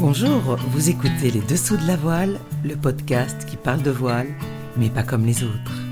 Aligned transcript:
Bonjour, 0.00 0.56
vous 0.68 0.88
écoutez 0.88 1.30
Les 1.30 1.42
Dessous 1.42 1.76
de 1.76 1.86
la 1.86 1.94
Voile, 1.94 2.40
le 2.64 2.74
podcast 2.74 3.44
qui 3.44 3.58
parle 3.58 3.82
de 3.82 3.90
voile, 3.90 4.28
mais 4.78 4.88
pas 4.88 5.02
comme 5.02 5.26
les 5.26 5.44
autres. 5.44 5.82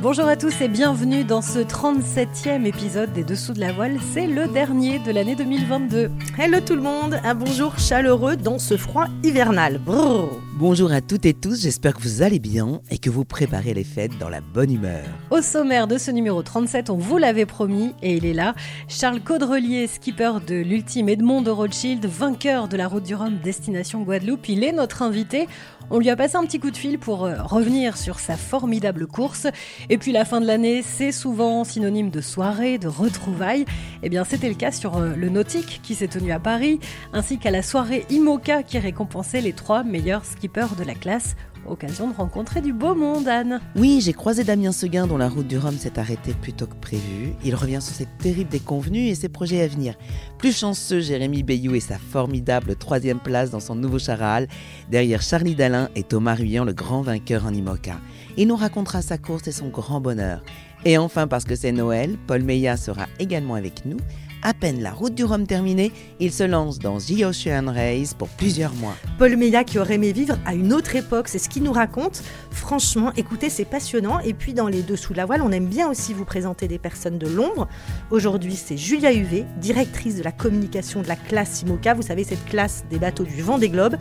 Bonjour 0.00 0.26
à 0.26 0.34
tous 0.34 0.62
et 0.62 0.68
bienvenue 0.68 1.24
dans 1.24 1.42
ce 1.42 1.58
37e 1.58 2.64
épisode 2.64 3.12
des 3.12 3.24
Dessous 3.24 3.52
de 3.52 3.60
la 3.60 3.74
Voile. 3.74 3.98
C'est 4.14 4.26
le 4.26 4.48
dernier 4.48 4.98
de 5.00 5.10
l'année 5.10 5.36
2022. 5.36 6.10
Hello 6.38 6.60
tout 6.64 6.74
le 6.74 6.80
monde, 6.80 7.20
un 7.22 7.34
bonjour 7.34 7.78
chaleureux 7.78 8.36
dans 8.36 8.58
ce 8.58 8.78
froid 8.78 9.08
hivernal. 9.22 9.76
Brrr. 9.76 10.47
Bonjour 10.58 10.90
à 10.90 11.00
toutes 11.00 11.24
et 11.24 11.34
tous, 11.34 11.62
j'espère 11.62 11.94
que 11.94 12.02
vous 12.02 12.20
allez 12.20 12.40
bien 12.40 12.80
et 12.90 12.98
que 12.98 13.10
vous 13.10 13.24
préparez 13.24 13.74
les 13.74 13.84
fêtes 13.84 14.18
dans 14.18 14.28
la 14.28 14.40
bonne 14.40 14.72
humeur. 14.72 15.04
Au 15.30 15.40
sommaire 15.40 15.86
de 15.86 15.98
ce 15.98 16.10
numéro 16.10 16.42
37, 16.42 16.90
on 16.90 16.96
vous 16.96 17.16
l'avait 17.16 17.46
promis 17.46 17.94
et 18.02 18.16
il 18.16 18.26
est 18.26 18.34
là. 18.34 18.56
Charles 18.88 19.20
Caudrelier, 19.20 19.86
skipper 19.86 20.32
de 20.44 20.56
l'ultime 20.56 21.08
Edmond 21.10 21.42
de 21.42 21.52
Rothschild, 21.52 22.04
vainqueur 22.06 22.66
de 22.66 22.76
la 22.76 22.88
route 22.88 23.04
du 23.04 23.14
Rhum 23.14 23.38
destination 23.38 24.02
Guadeloupe, 24.02 24.48
il 24.48 24.64
est 24.64 24.72
notre 24.72 25.02
invité. 25.02 25.46
On 25.90 25.98
lui 25.98 26.10
a 26.10 26.16
passé 26.16 26.36
un 26.36 26.44
petit 26.44 26.60
coup 26.60 26.70
de 26.70 26.76
fil 26.76 26.98
pour 26.98 27.24
euh, 27.24 27.36
revenir 27.42 27.96
sur 27.96 28.20
sa 28.20 28.36
formidable 28.36 29.06
course. 29.06 29.46
Et 29.88 29.96
puis 29.96 30.12
la 30.12 30.26
fin 30.26 30.40
de 30.40 30.46
l'année, 30.46 30.82
c'est 30.82 31.12
souvent 31.12 31.64
synonyme 31.64 32.10
de 32.10 32.20
soirée, 32.20 32.76
de 32.76 32.88
retrouvailles. 32.88 33.64
Eh 34.02 34.10
bien, 34.10 34.24
c'était 34.24 34.50
le 34.50 34.54
cas 34.54 34.70
sur 34.70 34.98
euh, 34.98 35.14
le 35.16 35.30
Nautique 35.30 35.80
qui 35.82 35.94
s'est 35.94 36.08
tenu 36.08 36.30
à 36.30 36.38
Paris, 36.38 36.78
ainsi 37.14 37.38
qu'à 37.38 37.50
la 37.50 37.62
soirée 37.62 38.04
IMOCA 38.10 38.64
qui 38.64 38.78
récompensait 38.78 39.40
les 39.40 39.54
trois 39.54 39.82
meilleurs 39.82 40.26
skippers 40.26 40.76
de 40.78 40.84
la 40.84 40.94
classe. 40.94 41.36
Occasion 41.66 42.08
de 42.08 42.14
rencontrer 42.14 42.60
du 42.60 42.72
beau 42.72 42.94
monde, 42.94 43.28
Anne. 43.28 43.60
Oui, 43.76 44.00
j'ai 44.02 44.12
croisé 44.12 44.44
Damien 44.44 44.72
Seguin 44.72 45.06
dont 45.06 45.18
la 45.18 45.28
route 45.28 45.46
du 45.46 45.58
Rhum 45.58 45.76
s'est 45.76 45.98
arrêtée 45.98 46.32
plus 46.32 46.52
tôt 46.52 46.66
que 46.66 46.74
prévu. 46.74 47.34
Il 47.44 47.54
revient 47.54 47.80
sur 47.80 47.94
cette 47.94 48.16
terrible 48.18 48.50
déconvenue 48.50 49.06
et 49.06 49.14
ses 49.14 49.28
projets 49.28 49.62
à 49.62 49.68
venir. 49.68 49.94
Plus 50.38 50.56
chanceux, 50.56 51.00
Jérémy 51.00 51.42
Bayou 51.42 51.74
et 51.74 51.80
sa 51.80 51.98
formidable 51.98 52.76
troisième 52.76 53.20
place 53.20 53.50
dans 53.50 53.60
son 53.60 53.74
nouveau 53.74 53.98
charal, 53.98 54.48
derrière 54.90 55.22
Charlie 55.22 55.54
Dalin 55.54 55.88
et 55.94 56.02
Thomas 56.02 56.34
Ruyant, 56.34 56.64
le 56.64 56.72
grand 56.72 57.02
vainqueur 57.02 57.44
en 57.44 57.52
IMOCA. 57.52 57.98
Il 58.36 58.48
nous 58.48 58.56
racontera 58.56 59.02
sa 59.02 59.18
course 59.18 59.48
et 59.48 59.52
son 59.52 59.68
grand 59.68 60.00
bonheur. 60.00 60.42
Et 60.84 60.96
enfin, 60.96 61.26
parce 61.26 61.44
que 61.44 61.56
c'est 61.56 61.72
Noël, 61.72 62.16
Paul 62.26 62.42
Meillat 62.42 62.76
sera 62.76 63.06
également 63.18 63.54
avec 63.54 63.84
nous. 63.84 63.96
À 64.42 64.54
peine 64.54 64.80
la 64.80 64.92
route 64.92 65.14
du 65.14 65.24
Rhum 65.24 65.48
terminée, 65.48 65.90
il 66.20 66.32
se 66.32 66.44
lance 66.44 66.78
dans 66.78 66.98
The 66.98 67.24
Ocean 67.24 67.72
Race 67.72 68.14
pour 68.14 68.28
plusieurs 68.28 68.72
mois. 68.74 68.94
Paul 69.18 69.36
Meillat 69.36 69.64
qui 69.64 69.80
aurait 69.80 69.94
aimé 69.94 70.12
vivre 70.12 70.38
à 70.46 70.54
une 70.54 70.72
autre 70.72 70.94
époque, 70.94 71.26
c'est 71.26 71.40
ce 71.40 71.48
qu'il 71.48 71.64
nous 71.64 71.72
raconte. 71.72 72.22
Franchement, 72.52 73.12
écoutez, 73.16 73.50
c'est 73.50 73.64
passionnant. 73.64 74.20
Et 74.20 74.34
puis 74.34 74.54
dans 74.54 74.68
les 74.68 74.82
dessous 74.82 75.12
de 75.12 75.18
la 75.18 75.26
voile, 75.26 75.42
on 75.42 75.50
aime 75.50 75.66
bien 75.66 75.90
aussi 75.90 76.14
vous 76.14 76.24
présenter 76.24 76.68
des 76.68 76.78
personnes 76.78 77.18
de 77.18 77.26
l'ombre. 77.26 77.66
Aujourd'hui, 78.12 78.54
c'est 78.54 78.76
Julia 78.76 79.12
Huvé, 79.12 79.44
directrice 79.60 80.14
de 80.16 80.22
la 80.22 80.32
communication 80.32 81.02
de 81.02 81.08
la 81.08 81.16
classe 81.16 81.62
IMOCA. 81.62 81.94
Vous 81.94 82.02
savez, 82.02 82.22
cette 82.22 82.44
classe 82.44 82.84
des 82.90 82.98
bateaux 82.98 83.24
du 83.24 83.42
vent 83.42 83.58
des 83.58 83.68
globes. 83.68 83.96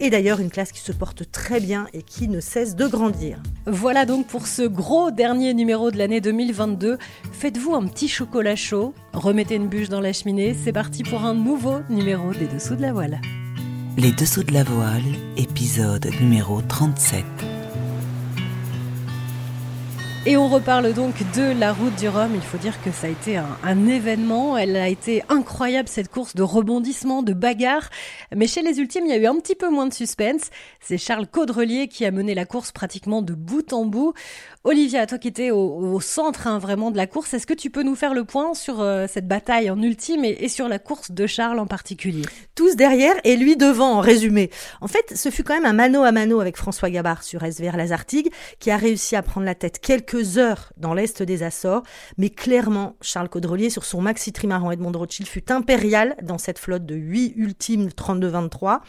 Et 0.00 0.10
d'ailleurs, 0.10 0.40
une 0.40 0.50
classe 0.50 0.72
qui 0.72 0.80
se 0.80 0.92
porte 0.92 1.30
très 1.30 1.60
bien 1.60 1.86
et 1.92 2.02
qui 2.02 2.28
ne 2.28 2.40
cesse 2.40 2.74
de 2.74 2.86
grandir. 2.86 3.38
Voilà 3.66 4.06
donc 4.06 4.26
pour 4.26 4.46
ce 4.46 4.62
gros 4.62 5.10
dernier 5.10 5.54
numéro 5.54 5.90
de 5.90 5.96
l'année 5.96 6.20
2022. 6.20 6.98
Faites-vous 7.32 7.74
un 7.74 7.86
petit 7.86 8.08
chocolat 8.08 8.56
chaud, 8.56 8.92
remettez 9.12 9.54
une 9.54 9.68
bûche 9.68 9.88
dans 9.88 10.00
la 10.00 10.12
cheminée, 10.12 10.54
c'est 10.64 10.72
parti 10.72 11.02
pour 11.04 11.24
un 11.24 11.34
nouveau 11.34 11.80
numéro 11.88 12.32
des 12.32 12.46
Dessous 12.46 12.74
de 12.74 12.82
la 12.82 12.92
Voile. 12.92 13.20
Les 13.96 14.10
Dessous 14.10 14.42
de 14.42 14.52
la 14.52 14.64
Voile, 14.64 15.02
épisode 15.36 16.10
numéro 16.20 16.60
37. 16.60 17.24
Et 20.26 20.38
on 20.38 20.48
reparle 20.48 20.94
donc 20.94 21.16
de 21.34 21.52
la 21.60 21.74
route 21.74 21.94
du 21.96 22.08
Rhum. 22.08 22.30
Il 22.34 22.40
faut 22.40 22.56
dire 22.56 22.82
que 22.82 22.90
ça 22.90 23.08
a 23.08 23.10
été 23.10 23.36
un, 23.36 23.86
événement. 23.86 24.56
Elle 24.56 24.74
a 24.74 24.88
été 24.88 25.22
incroyable, 25.28 25.86
cette 25.86 26.08
course 26.08 26.34
de 26.34 26.42
rebondissement, 26.42 27.22
de 27.22 27.34
bagarre. 27.34 27.90
Mais 28.34 28.46
chez 28.46 28.62
les 28.62 28.80
ultimes, 28.80 29.04
il 29.04 29.10
y 29.10 29.12
a 29.12 29.18
eu 29.18 29.26
un 29.26 29.38
petit 29.38 29.54
peu 29.54 29.68
moins 29.68 29.86
de 29.86 29.92
suspense. 29.92 30.48
C'est 30.80 30.96
Charles 30.96 31.26
Caudrelier 31.26 31.88
qui 31.88 32.06
a 32.06 32.10
mené 32.10 32.34
la 32.34 32.46
course 32.46 32.72
pratiquement 32.72 33.20
de 33.20 33.34
bout 33.34 33.74
en 33.74 33.84
bout. 33.84 34.14
Olivia, 34.66 35.06
toi 35.06 35.18
qui 35.18 35.28
étais 35.28 35.50
au, 35.50 35.58
au 35.58 36.00
centre 36.00 36.46
hein, 36.46 36.58
vraiment 36.58 36.90
de 36.90 36.96
la 36.96 37.06
course, 37.06 37.34
est-ce 37.34 37.46
que 37.46 37.52
tu 37.52 37.68
peux 37.68 37.82
nous 37.82 37.94
faire 37.94 38.14
le 38.14 38.24
point 38.24 38.54
sur 38.54 38.80
euh, 38.80 39.04
cette 39.06 39.28
bataille 39.28 39.68
en 39.68 39.80
ultime 39.82 40.24
et, 40.24 40.38
et, 40.40 40.48
sur 40.48 40.68
la 40.68 40.78
course 40.78 41.10
de 41.10 41.26
Charles 41.26 41.58
en 41.58 41.66
particulier? 41.66 42.22
Tous 42.54 42.74
derrière 42.74 43.14
et 43.24 43.36
lui 43.36 43.58
devant, 43.58 43.96
en 43.96 44.00
résumé. 44.00 44.48
En 44.80 44.88
fait, 44.88 45.12
ce 45.14 45.28
fut 45.28 45.42
quand 45.42 45.52
même 45.52 45.66
un 45.66 45.74
mano 45.74 46.02
à 46.02 46.12
mano 46.12 46.40
avec 46.40 46.56
François 46.56 46.88
Gabard 46.88 47.24
sur 47.24 47.44
SVR 47.44 47.76
Lazartigue, 47.76 48.30
qui 48.58 48.70
a 48.70 48.78
réussi 48.78 49.16
à 49.16 49.22
prendre 49.22 49.44
la 49.44 49.54
tête 49.54 49.80
quelques 49.80 50.13
heures 50.38 50.72
dans 50.76 50.94
l'est 50.94 51.22
des 51.22 51.42
Açores. 51.42 51.82
Mais 52.18 52.30
clairement, 52.30 52.96
Charles 53.00 53.28
Caudrelier, 53.28 53.70
sur 53.70 53.84
son 53.84 54.00
maxi 54.00 54.32
trimaran 54.32 54.70
Edmond 54.70 54.90
de 54.90 54.98
Rothschild, 54.98 55.28
fut 55.28 55.50
impérial 55.50 56.16
dans 56.22 56.38
cette 56.38 56.58
flotte 56.58 56.86
de 56.86 56.94
8 56.94 57.34
ultimes 57.36 57.88
32-23. 57.88 58.80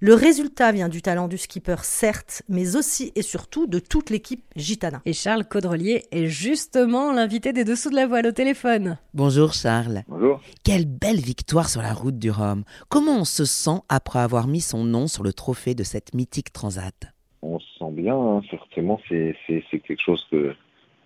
Le 0.00 0.14
résultat 0.14 0.72
vient 0.72 0.88
du 0.88 1.02
talent 1.02 1.28
du 1.28 1.38
skipper, 1.38 1.76
certes, 1.82 2.42
mais 2.48 2.76
aussi 2.76 3.12
et 3.14 3.22
surtout 3.22 3.66
de 3.66 3.78
toute 3.78 4.10
l'équipe 4.10 4.44
gitana. 4.56 5.02
Et 5.04 5.12
Charles 5.12 5.44
Caudrelier 5.44 6.04
est 6.10 6.26
justement 6.26 7.12
l'invité 7.12 7.52
des 7.52 7.64
dessous 7.64 7.90
de 7.90 7.96
la 7.96 8.06
voile 8.06 8.26
au 8.26 8.32
téléphone. 8.32 8.98
Bonjour 9.14 9.52
Charles. 9.52 10.02
Bonjour. 10.08 10.40
Quelle 10.64 10.86
belle 10.86 11.20
victoire 11.20 11.68
sur 11.68 11.82
la 11.82 11.92
route 11.92 12.18
du 12.18 12.30
Rhum. 12.30 12.64
Comment 12.88 13.20
on 13.20 13.24
se 13.24 13.44
sent 13.44 13.80
après 13.88 14.20
avoir 14.20 14.46
mis 14.46 14.60
son 14.60 14.84
nom 14.84 15.06
sur 15.06 15.22
le 15.22 15.32
trophée 15.32 15.74
de 15.74 15.82
cette 15.82 16.14
mythique 16.14 16.52
transat? 16.52 16.94
On 17.42 17.58
se 17.58 17.66
sent 17.78 17.92
bien, 17.92 18.14
hein. 18.14 18.42
forcément 18.50 19.00
c'est 19.08 19.34
quelque 19.70 20.02
chose 20.04 20.26
que 20.30 20.54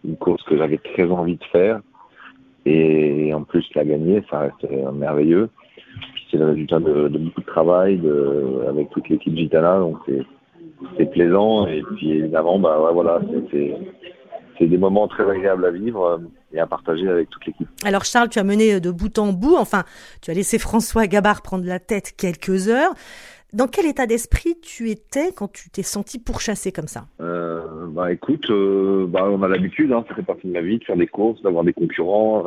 une 0.04 0.16
course 0.16 0.42
que 0.44 0.56
j'avais 0.56 0.78
très 0.78 1.10
envie 1.10 1.37
de 1.37 1.44
faire 1.53 1.81
et 2.66 3.32
en 3.34 3.42
plus 3.42 3.65
la 3.75 3.84
gagner, 3.84 4.22
ça 4.31 4.41
reste 4.41 4.66
merveilleux. 4.94 5.50
C'est 6.31 6.38
le 6.38 6.47
résultat 6.47 6.81
de, 6.81 7.09
beaucoup 7.09 7.41
de 7.41 7.47
travail 7.47 8.00
avec 8.69 8.91
toute 8.91 9.09
l'équipe 9.09 9.37
Gitana, 9.37 9.78
donc 9.78 9.98
c'est 10.97 11.10
plaisant 11.10 11.66
et 11.66 11.82
puis 11.82 12.12
évidemment 12.12 12.59
bah 12.59 12.91
voilà 12.92 13.20
c'est 13.50 13.75
c'est 14.59 14.66
des 14.66 14.78
moments 14.78 15.09
très 15.09 15.28
agréables 15.28 15.65
à 15.65 15.70
vivre 15.70 16.21
et 16.53 16.60
à 16.60 16.66
partager 16.66 17.09
avec 17.09 17.28
toute 17.31 17.44
l'équipe. 17.47 17.69
Alors 17.84 18.04
Charles, 18.04 18.28
tu 18.28 18.38
as 18.38 18.44
mené 18.44 18.81
de 18.81 18.91
bout 18.91 19.19
en 19.19 19.32
bout, 19.32 19.56
enfin, 19.56 19.84
tu 20.22 20.31
as 20.31 20.34
laissé 20.34 20.59
François 20.59 21.06
Gabard 21.06 21.42
prendre 21.42 21.66
la 21.66 21.81
tête 21.81 22.15
quelques 22.16 22.69
heures. 22.69 22.92
Dans 23.54 23.69
quel 23.69 23.87
état 23.87 24.06
d'esprit 24.06 24.56
tu 24.60 24.91
étais 24.91 25.31
quand 25.32 25.47
tu 25.47 25.70
t'es 25.70 25.84
senti 25.84 26.19
pourchassé 26.19 26.72
comme 26.72 26.88
ça? 26.88 27.04
Euh, 27.20 27.60
Bah 27.87 28.10
écoute, 28.10 28.50
euh, 28.50 29.06
bah, 29.06 29.28
on 29.31 29.41
a 29.44 29.48
l'habitude, 29.48 29.92
hein, 29.92 30.04
ça 30.09 30.15
fait 30.16 30.25
partie 30.25 30.48
de 30.48 30.53
ma 30.53 30.60
vie, 30.60 30.78
de 30.78 30.84
faire 30.84 30.97
des 30.97 31.06
courses, 31.06 31.41
d'avoir 31.42 31.62
des 31.62 31.72
concurrents. 31.72 32.44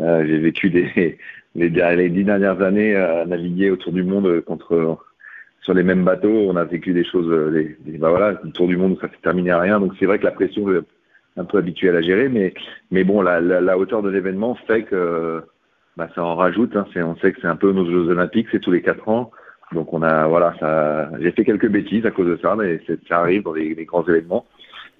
Euh, 0.00 0.24
J'ai 0.26 0.38
vécu 0.38 0.68
les, 0.70 1.18
les, 1.54 2.08
dix 2.08 2.24
dernières 2.24 2.62
années 2.62 2.96
à 2.96 3.26
naviguer 3.26 3.70
autour 3.70 3.92
du 3.92 4.02
monde 4.02 4.40
contre 4.46 4.96
sur 5.60 5.74
les 5.74 5.82
mêmes 5.82 6.02
bateaux. 6.02 6.48
On 6.48 6.56
a 6.56 6.64
vécu 6.64 6.94
des 6.94 7.04
choses, 7.04 7.52
des, 7.52 7.76
des, 7.80 7.98
bah 7.98 8.08
voilà, 8.08 8.34
tour 8.54 8.68
du 8.68 8.78
monde, 8.78 8.96
ça 9.02 9.08
s'est 9.08 9.22
terminé 9.22 9.50
à 9.50 9.60
rien. 9.60 9.80
Donc 9.80 9.92
c'est 10.00 10.06
vrai 10.06 10.18
que 10.18 10.24
la 10.24 10.32
pression 10.32 10.72
est 10.72 10.80
un 11.36 11.44
peu 11.44 11.58
habituée 11.58 11.90
à 11.90 11.92
la 11.92 12.00
gérer, 12.00 12.30
mais 12.30 12.54
mais 12.90 13.04
bon, 13.04 13.20
la, 13.20 13.38
la, 13.42 13.60
la 13.60 13.76
hauteur 13.76 14.02
de 14.02 14.08
l'événement 14.08 14.54
fait 14.66 14.84
que 14.84 15.42
bah, 15.98 16.08
ça 16.14 16.24
en 16.24 16.36
rajoute. 16.36 16.74
Hein. 16.74 16.86
On 16.96 17.16
sait 17.16 17.32
que 17.32 17.40
c'est 17.42 17.48
un 17.48 17.56
peu 17.56 17.70
nos 17.72 17.84
Jeux 17.84 18.08
Olympiques, 18.08 18.48
c'est 18.50 18.60
tous 18.60 18.72
les 18.72 18.80
quatre 18.80 19.10
ans. 19.10 19.30
Donc 19.72 19.92
on 19.92 20.02
a 20.02 20.26
voilà, 20.26 20.54
ça, 20.60 21.10
j'ai 21.20 21.32
fait 21.32 21.44
quelques 21.44 21.68
bêtises 21.68 22.04
à 22.06 22.10
cause 22.10 22.28
de 22.28 22.38
ça, 22.42 22.54
mais 22.56 22.80
ça 23.08 23.18
arrive 23.18 23.42
dans 23.42 23.54
les, 23.54 23.74
les 23.74 23.84
grands 23.84 24.06
événements. 24.06 24.44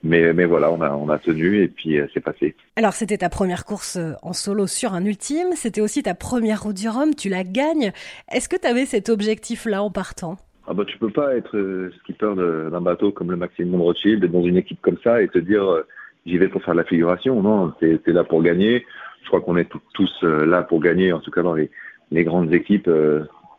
Mais, 0.05 0.33
mais 0.33 0.47
voilà, 0.47 0.72
on 0.72 0.81
a, 0.81 0.91
on 0.91 1.09
a 1.10 1.19
tenu 1.19 1.62
et 1.62 1.69
puis 1.69 2.00
euh, 2.00 2.09
c'est 2.12 2.19
passé. 2.21 2.56
Alors 2.75 2.93
c'était 2.93 3.19
ta 3.19 3.28
première 3.28 3.65
course 3.65 3.97
en 4.22 4.32
solo 4.32 4.66
sur 4.66 4.94
un 4.94 5.05
ultime, 5.05 5.53
c'était 5.55 5.81
aussi 5.81 6.03
ta 6.03 6.15
première 6.15 6.65
route 6.65 6.75
du 6.75 6.88
Rhum, 6.88 7.15
tu 7.15 7.28
la 7.28 7.44
gagnes. 7.44 7.93
Est-ce 8.32 8.49
que 8.49 8.56
tu 8.56 8.66
avais 8.66 8.84
cet 8.84 9.09
objectif-là 9.09 9.81
en 9.81 9.93
partant? 9.93 10.38
Ah 10.66 10.75
bah 10.75 10.82
tu 10.84 10.99
peux 10.99 11.11
pas 11.11 11.37
être 11.37 11.56
euh, 11.56 11.93
skipper 12.00 12.34
d'un 12.34 12.81
bateau 12.81 13.12
comme 13.12 13.31
le 13.31 13.37
Maximum 13.37 13.81
Rothschild 13.81 14.25
dans 14.25 14.43
une 14.43 14.56
équipe 14.56 14.81
comme 14.81 14.99
ça 15.05 15.22
et 15.22 15.28
te 15.28 15.38
dire 15.38 15.62
euh, 15.71 15.87
j'y 16.27 16.37
vais 16.37 16.49
pour 16.49 16.65
faire 16.65 16.75
de 16.75 16.81
la 16.81 16.84
figuration. 16.84 17.41
Non, 17.41 17.72
t'es 17.78 18.00
es 18.05 18.12
là 18.12 18.25
pour 18.25 18.43
gagner. 18.43 18.84
Je 19.22 19.28
crois 19.28 19.41
qu'on 19.41 19.56
est 19.56 19.70
tous 19.94 20.25
là 20.25 20.62
pour 20.62 20.81
gagner, 20.81 21.12
en 21.12 21.20
tout 21.20 21.31
cas 21.31 21.43
dans 21.43 21.55
les, 21.55 21.70
les 22.11 22.25
grandes 22.25 22.52
équipes 22.52 22.91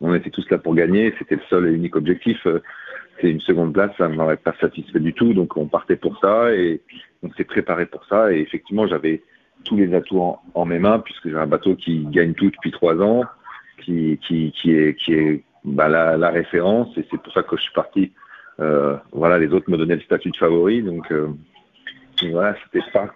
on 0.04 0.14
était 0.14 0.30
tous 0.30 0.48
là 0.50 0.58
pour 0.58 0.74
gagner, 0.74 1.14
c'était 1.18 1.36
le 1.36 1.42
seul 1.48 1.66
et 1.66 1.72
unique 1.72 1.96
objectif. 1.96 2.46
C'est 3.20 3.30
une 3.30 3.40
seconde 3.40 3.72
place, 3.72 3.90
ça 3.96 4.08
ne 4.08 4.14
m'aurait 4.14 4.36
pas 4.36 4.54
satisfait 4.60 5.00
du 5.00 5.14
tout, 5.14 5.32
donc 5.34 5.56
on 5.56 5.66
partait 5.66 5.96
pour 5.96 6.18
ça 6.18 6.52
et 6.52 6.80
on 7.22 7.30
s'est 7.32 7.44
préparé 7.44 7.86
pour 7.86 8.04
ça. 8.06 8.32
Et 8.32 8.40
effectivement, 8.40 8.86
j'avais 8.86 9.22
tous 9.64 9.76
les 9.76 9.94
atouts 9.94 10.36
en, 10.54 10.64
mes 10.66 10.78
mains 10.78 10.98
puisque 10.98 11.28
j'ai 11.28 11.36
un 11.36 11.46
bateau 11.46 11.74
qui 11.74 12.04
gagne 12.10 12.34
tout 12.34 12.50
depuis 12.50 12.70
trois 12.70 12.96
ans, 13.00 13.22
qui, 13.82 14.18
est, 14.66 15.44
bah, 15.64 15.88
la, 15.88 16.30
référence 16.30 16.96
et 16.98 17.06
c'est 17.10 17.20
pour 17.20 17.32
ça 17.32 17.42
que 17.42 17.56
je 17.56 17.62
suis 17.62 17.72
parti. 17.72 18.12
Euh, 18.60 18.96
voilà, 19.12 19.38
les 19.38 19.52
autres 19.52 19.70
me 19.70 19.76
donnaient 19.76 19.96
le 19.96 20.02
statut 20.02 20.30
de 20.30 20.36
favori, 20.36 20.82
donc 20.82 21.10
euh, 21.10 21.28
voilà, 22.30 22.54
c'était 22.64 22.84
pas 22.92 23.08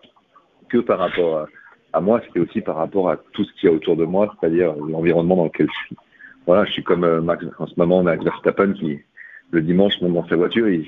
que 0.69 0.79
par 0.79 0.99
rapport 0.99 1.47
à 1.93 2.01
moi, 2.01 2.21
c'était 2.27 2.41
aussi 2.41 2.61
par 2.61 2.77
rapport 2.77 3.11
à 3.11 3.17
tout 3.33 3.45
ce 3.45 3.53
qu'il 3.55 3.69
y 3.69 3.73
a 3.73 3.75
autour 3.75 3.97
de 3.97 4.05
moi, 4.05 4.35
c'est-à-dire 4.41 4.75
l'environnement 4.75 5.37
dans 5.37 5.45
lequel 5.45 5.69
je 5.69 5.87
suis 5.87 5.97
voilà, 6.49 6.65
je 6.65 6.73
suis 6.73 6.83
comme 6.83 7.05
euh, 7.05 7.21
Max, 7.21 7.45
en 7.59 7.67
ce 7.67 7.75
moment, 7.77 7.99
on 7.99 8.07
a 8.07 8.17
Max 8.17 8.25
Verstappen 8.25 8.73
qui, 8.73 8.99
le 9.51 9.61
dimanche, 9.61 10.01
monte 10.01 10.15
dans 10.15 10.29
sa 10.29 10.37
voiture, 10.37 10.67
il, 10.67 10.87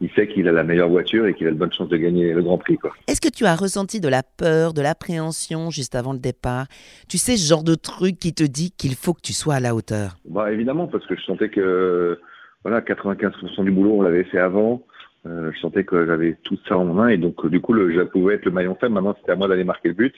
il 0.00 0.10
sait 0.12 0.26
qu'il 0.26 0.48
a 0.48 0.52
la 0.52 0.64
meilleure 0.64 0.88
voiture 0.88 1.26
et 1.26 1.34
qu'il 1.34 1.46
a 1.46 1.50
de 1.50 1.56
bonnes 1.56 1.74
chances 1.74 1.90
de 1.90 1.98
gagner 1.98 2.32
le 2.32 2.42
Grand 2.42 2.56
Prix. 2.56 2.78
Est-ce 3.06 3.20
que 3.20 3.28
tu 3.28 3.44
as 3.44 3.54
ressenti 3.54 4.00
de 4.00 4.08
la 4.08 4.22
peur, 4.22 4.72
de 4.72 4.80
l'appréhension 4.80 5.68
juste 5.68 5.94
avant 5.94 6.14
le 6.14 6.18
départ? 6.18 6.68
Tu 7.06 7.18
sais, 7.18 7.36
ce 7.36 7.46
genre 7.46 7.64
de 7.64 7.74
truc 7.74 8.18
qui 8.18 8.32
te 8.32 8.44
dit 8.44 8.70
qu'il 8.70 8.94
faut 8.94 9.12
que 9.12 9.20
tu 9.20 9.34
sois 9.34 9.56
à 9.56 9.60
la 9.60 9.74
hauteur? 9.74 10.16
Bah, 10.26 10.50
Évidemment, 10.50 10.86
parce 10.86 11.06
que 11.06 11.14
je 11.14 11.22
sentais 11.22 11.50
que 11.50 12.18
voilà, 12.62 12.80
95% 12.80 13.62
du 13.62 13.72
boulot, 13.72 13.98
on 13.98 14.02
l'avait 14.02 14.24
fait 14.24 14.38
avant. 14.38 14.82
Euh, 15.26 15.52
je 15.52 15.58
sentais 15.60 15.84
que 15.84 16.06
j'avais 16.06 16.38
tout 16.44 16.58
ça 16.66 16.78
en 16.78 16.86
main 16.86 17.08
et 17.08 17.18
donc 17.18 17.46
du 17.46 17.60
coup, 17.60 17.74
le, 17.74 17.92
je 17.92 18.00
pouvais 18.04 18.36
être 18.36 18.46
le 18.46 18.52
maillon 18.52 18.74
faible. 18.74 18.94
Maintenant, 18.94 19.14
c'était 19.20 19.32
à 19.32 19.36
moi 19.36 19.48
d'aller 19.48 19.64
marquer 19.64 19.88
le 19.88 19.94
but 19.94 20.14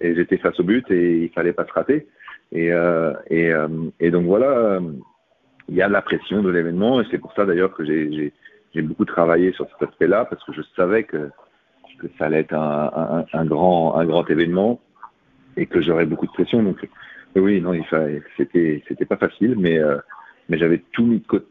et 0.00 0.14
j'étais 0.14 0.38
face 0.38 0.58
au 0.60 0.62
but 0.62 0.88
et 0.90 1.24
il 1.24 1.30
fallait 1.30 1.52
pas 1.52 1.66
se 1.66 1.72
rater. 1.72 2.06
Et, 2.52 2.72
euh, 2.72 3.12
et, 3.28 3.52
euh, 3.52 3.68
et 4.00 4.10
donc 4.10 4.26
voilà, 4.26 4.80
il 5.68 5.74
y 5.74 5.82
a 5.82 5.88
la 5.88 6.02
pression 6.02 6.42
de 6.42 6.50
l'événement 6.50 7.00
et 7.00 7.04
c'est 7.10 7.18
pour 7.18 7.32
ça 7.34 7.44
d'ailleurs 7.44 7.72
que 7.74 7.84
j'ai 7.84 8.32
j'ai 8.74 8.82
beaucoup 8.82 9.04
travaillé 9.04 9.52
sur 9.52 9.68
cet 9.70 9.88
aspect-là 9.88 10.24
parce 10.24 10.42
que 10.44 10.52
je 10.52 10.62
savais 10.76 11.04
que, 11.04 11.30
que 11.98 12.06
ça 12.18 12.26
allait 12.26 12.40
être 12.40 12.54
un, 12.54 12.90
un, 12.94 13.38
un, 13.38 13.44
grand, 13.44 13.96
un 13.96 14.04
grand 14.04 14.28
événement 14.30 14.80
et 15.56 15.66
que 15.66 15.80
j'aurais 15.80 16.06
beaucoup 16.06 16.26
de 16.26 16.32
pression. 16.32 16.62
Donc, 16.62 16.88
oui, 17.36 17.60
non, 17.60 17.72
c'était, 18.36 18.82
c'était 18.88 19.04
pas 19.04 19.16
facile, 19.16 19.56
mais, 19.58 19.78
euh, 19.78 19.98
mais 20.48 20.58
j'avais 20.58 20.82
tout 20.92 21.04
mis 21.04 21.20
de 21.20 21.26
côté, 21.26 21.46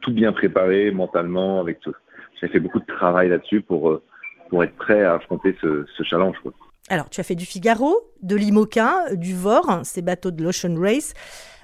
tout 0.00 0.12
bien 0.12 0.32
préparé 0.32 0.90
mentalement 0.90 1.60
avec 1.60 1.80
tout. 1.80 1.94
J'avais 2.40 2.52
fait 2.52 2.60
beaucoup 2.60 2.80
de 2.80 2.86
travail 2.86 3.28
là-dessus 3.28 3.60
pour, 3.60 3.90
euh, 3.90 4.02
pour 4.48 4.62
être 4.62 4.76
prêt 4.76 5.02
à 5.02 5.14
affronter 5.14 5.56
ce, 5.60 5.84
ce 5.96 6.02
challenge. 6.04 6.38
Quoi. 6.42 6.52
Alors, 6.88 7.08
tu 7.10 7.20
as 7.20 7.24
fait 7.24 7.34
du 7.34 7.46
Figaro, 7.46 7.94
de 8.22 8.36
l'Imoca, 8.36 9.14
du 9.14 9.34
VOR, 9.34 9.80
ces 9.84 10.02
bateaux 10.02 10.30
de 10.30 10.42
l'Ocean 10.42 10.74
Race 10.78 11.14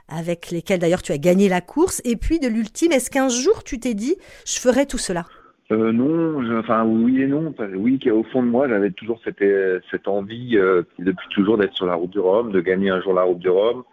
avec 0.09 0.51
lesquels 0.51 0.81
d'ailleurs 0.81 1.03
tu 1.03 1.13
as 1.13 1.19
gagné 1.19 1.49
la 1.49 1.61
course, 1.61 2.01
et 2.05 2.17
puis 2.17 2.41
de 2.41 2.49
l'ultime. 2.49 2.93
Est-ce 2.93 3.11
qu'un 3.11 3.29
jour 3.29 3.63
tu 3.63 3.79
t'es 3.79 3.95
dit, 3.95 4.17
je 4.47 4.59
ferai 4.59 4.87
tout 4.87 4.99
cela? 4.99 5.27
Euh, 5.71 5.93
non, 5.93 6.59
enfin 6.59 6.85
oui 6.85 7.23
et 7.23 7.27
non. 7.27 7.55
Oui, 7.77 8.01
au 8.11 8.23
fond 8.25 8.43
de 8.43 8.49
moi, 8.49 8.69
j'avais 8.69 8.91
toujours 8.91 9.21
cette, 9.23 9.43
euh, 9.43 9.81
envie 10.07 10.57
euh, 10.57 10.83
depuis 10.99 11.29
toujours 11.29 11.59
d'être 11.59 11.75
sur 11.75 11.85
la 11.85 11.95
route 11.95 12.11
du 12.11 12.21
Rhum, 12.21 12.53
de 12.53 12.61
gagner 12.61 12.89
un 12.89 13.03
jour 13.03 13.13
la 13.13 13.23
route 13.23 13.39
du 13.39 13.51
Rhum, 13.51 13.85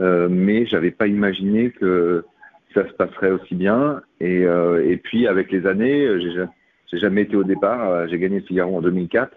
euh, 0.00 0.28
mais 0.28 0.66
j'avais 0.66 0.90
pas 0.90 1.06
imaginé 1.06 1.70
que 1.70 2.24
ça 2.74 2.86
se 2.88 2.92
passerait 2.94 3.30
aussi 3.30 3.54
bien. 3.54 4.02
Et, 4.20 4.44
euh, 4.44 4.84
et 4.84 4.96
puis 4.96 5.28
avec 5.28 5.52
les 5.52 5.66
années, 5.66 6.20
j'ai 6.20 6.98
jamais 6.98 7.22
été 7.22 7.36
au 7.36 7.44
départ. 7.44 8.08
J'ai 8.08 8.18
gagné 8.18 8.40
le 8.40 8.46
Figaro 8.46 8.76
en 8.76 8.80
2004, 8.80 9.30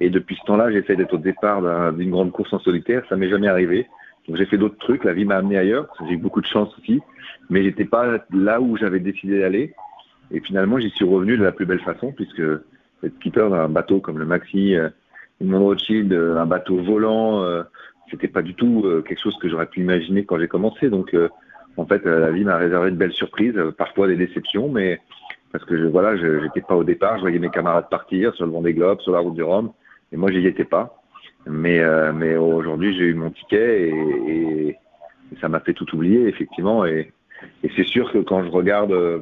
et 0.00 0.10
depuis 0.10 0.36
ce 0.36 0.46
temps-là, 0.46 0.70
j'essaie 0.70 0.96
d'être 0.96 1.14
au 1.14 1.18
départ 1.18 1.92
d'une 1.92 2.10
grande 2.10 2.32
course 2.32 2.52
en 2.52 2.58
solitaire. 2.60 3.02
Ça 3.08 3.16
m'est 3.16 3.28
jamais 3.28 3.48
arrivé. 3.48 3.86
Donc 4.26 4.36
j'ai 4.36 4.46
fait 4.46 4.58
d'autres 4.58 4.78
trucs, 4.78 5.04
la 5.04 5.14
vie 5.14 5.24
m'a 5.24 5.36
amené 5.36 5.56
ailleurs, 5.56 5.88
j'ai 6.06 6.14
eu 6.14 6.18
beaucoup 6.18 6.42
de 6.42 6.46
chance 6.46 6.68
aussi, 6.78 7.00
mais 7.48 7.62
j'étais 7.64 7.86
pas 7.86 8.18
là 8.30 8.60
où 8.60 8.76
j'avais 8.76 9.00
décidé 9.00 9.38
d'aller. 9.40 9.74
Et 10.30 10.40
finalement, 10.40 10.78
j'y 10.78 10.90
suis 10.90 11.06
revenu 11.06 11.38
de 11.38 11.42
la 11.42 11.52
plus 11.52 11.64
belle 11.64 11.80
façon, 11.80 12.12
puisque 12.12 12.40
être 12.40 13.14
skipper 13.16 13.48
d'un 13.48 13.70
bateau 13.70 14.00
comme 14.00 14.18
le 14.18 14.26
Maxi, 14.26 14.76
euh, 14.76 14.90
une 15.40 15.54
Rothschild, 15.54 16.12
euh, 16.12 16.36
un 16.36 16.46
bateau 16.46 16.82
volant, 16.82 17.42
euh, 17.42 17.62
c'était 18.10 18.28
pas 18.28 18.42
du 18.42 18.54
tout 18.54 18.82
euh, 18.84 19.02
quelque 19.02 19.20
chose 19.20 19.36
que 19.40 19.48
j'aurais 19.48 19.66
pu 19.66 19.80
imaginer 19.80 20.24
quand 20.24 20.38
j'ai 20.38 20.48
commencé. 20.48 20.90
Donc, 20.90 21.14
en 21.76 21.86
fait, 21.86 22.04
la 22.04 22.30
vie 22.30 22.44
m'a 22.44 22.56
réservé 22.56 22.90
de 22.90 22.96
belles 22.96 23.12
surprises, 23.12 23.54
parfois 23.76 24.08
des 24.08 24.16
déceptions, 24.16 24.68
mais 24.68 25.00
parce 25.52 25.64
que 25.64 25.78
je, 25.78 25.84
voilà, 25.84 26.16
j'étais 26.16 26.60
pas 26.60 26.74
au 26.74 26.84
départ, 26.84 27.16
je 27.16 27.20
voyais 27.22 27.38
mes 27.38 27.50
camarades 27.50 27.88
partir 27.88 28.34
sur 28.34 28.46
le 28.46 28.52
Vendée 28.52 28.74
Globe, 28.74 29.00
sur 29.00 29.12
la 29.12 29.20
route 29.20 29.34
du 29.34 29.42
Rhum, 29.42 29.70
et 30.12 30.16
moi, 30.16 30.30
j'y 30.30 30.46
étais 30.46 30.64
pas. 30.64 31.02
Mais, 31.46 31.78
euh, 31.78 32.12
mais 32.12 32.36
aujourd'hui, 32.36 32.96
j'ai 32.96 33.04
eu 33.04 33.14
mon 33.14 33.30
ticket 33.30 33.88
et, 33.88 34.68
et, 34.68 34.78
ça 35.40 35.48
m'a 35.48 35.60
fait 35.60 35.74
tout 35.74 35.86
oublier, 35.94 36.26
effectivement. 36.26 36.84
Et, 36.86 37.12
et 37.62 37.70
c'est 37.76 37.86
sûr 37.86 38.10
que 38.12 38.18
quand 38.18 38.44
je 38.44 38.50
regarde 38.50 38.92
euh, 38.92 39.20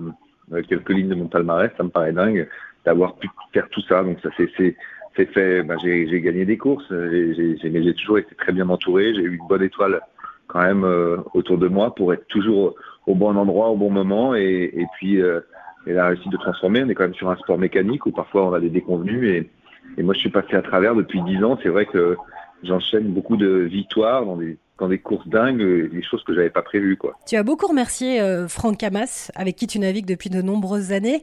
quelques 0.68 0.90
lignes 0.90 1.08
de 1.08 1.14
mon 1.14 1.28
palmarès, 1.28 1.70
ça 1.76 1.82
me 1.82 1.88
paraît 1.88 2.12
dingue 2.12 2.48
d'avoir 2.84 3.16
pu 3.16 3.28
faire 3.52 3.68
tout 3.70 3.82
ça. 3.82 4.02
Donc 4.02 4.18
ça, 4.22 4.30
c'est 4.36 4.76
c'est 5.16 5.32
fait. 5.32 5.62
Ben, 5.62 5.76
j'ai 5.82 6.20
gagné 6.20 6.44
des 6.44 6.58
courses, 6.58 6.86
j'ai 6.90 7.94
toujours 7.94 8.18
été 8.18 8.34
très 8.36 8.52
bien 8.52 8.68
entouré. 8.68 9.14
J'ai 9.14 9.22
eu 9.22 9.36
une 9.36 9.46
bonne 9.48 9.62
étoile 9.62 10.00
quand 10.46 10.62
même 10.62 10.84
euh, 10.84 11.18
autour 11.34 11.58
de 11.58 11.68
moi 11.68 11.94
pour 11.94 12.12
être 12.12 12.26
toujours 12.28 12.74
au 13.06 13.14
bon 13.14 13.36
endroit, 13.36 13.68
au 13.68 13.76
bon 13.76 13.90
moment. 13.90 14.34
Et, 14.34 14.70
et 14.72 14.86
puis, 14.96 15.20
euh, 15.20 15.40
elle 15.86 15.98
a 15.98 16.08
réussi 16.08 16.28
de 16.28 16.36
transformer. 16.36 16.82
On 16.84 16.88
est 16.88 16.94
quand 16.94 17.04
même 17.04 17.14
sur 17.14 17.30
un 17.30 17.36
sport 17.36 17.58
mécanique 17.58 18.06
où 18.06 18.12
parfois 18.12 18.46
on 18.46 18.52
a 18.52 18.60
des 18.60 18.70
déconvenus 18.70 19.28
et 19.28 19.50
et 19.98 20.02
moi, 20.02 20.14
je 20.14 20.20
suis 20.20 20.30
passé 20.30 20.54
à 20.54 20.62
travers 20.62 20.94
depuis 20.94 21.22
dix 21.22 21.42
ans. 21.42 21.58
C'est 21.62 21.68
vrai 21.68 21.86
que 21.86 22.16
j'enchaîne 22.62 23.08
beaucoup 23.12 23.36
de 23.36 23.48
victoires 23.48 24.24
dans 24.24 24.36
des 24.36 24.58
dans 24.78 24.88
des 24.88 24.98
courses 24.98 25.26
dingues, 25.28 25.90
des 25.90 26.02
choses 26.02 26.22
que 26.24 26.34
j'avais 26.34 26.50
pas 26.50 26.62
prévues. 26.62 26.96
Quoi. 26.96 27.14
Tu 27.26 27.36
as 27.36 27.42
beaucoup 27.42 27.66
remercié 27.66 28.20
euh, 28.20 28.46
Franck 28.46 28.78
Camas, 28.78 29.30
avec 29.34 29.56
qui 29.56 29.66
tu 29.66 29.78
navigues 29.78 30.06
depuis 30.06 30.30
de 30.30 30.42
nombreuses 30.42 30.92
années. 30.92 31.22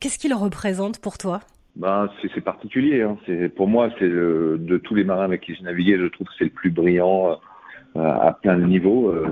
Qu'est-ce 0.00 0.18
qu'il 0.18 0.32
représente 0.32 1.00
pour 1.00 1.18
toi? 1.18 1.40
Ben, 1.76 2.08
c'est 2.34 2.40
particulier. 2.40 3.02
Hein. 3.02 3.18
C'est 3.26 3.48
pour 3.48 3.68
moi, 3.68 3.90
c'est 3.98 4.08
de 4.08 4.80
tous 4.82 4.94
les 4.94 5.04
marins 5.04 5.24
avec 5.24 5.42
qui 5.42 5.54
j'ai 5.54 5.62
navigué, 5.64 5.98
je 5.98 6.06
trouve 6.06 6.26
que 6.28 6.32
c'est 6.38 6.44
le 6.44 6.50
plus 6.50 6.70
brillant 6.70 7.38
euh, 7.96 8.00
à 8.00 8.32
plein 8.40 8.56
de 8.56 8.64
niveaux. 8.64 9.08
Euh. 9.10 9.28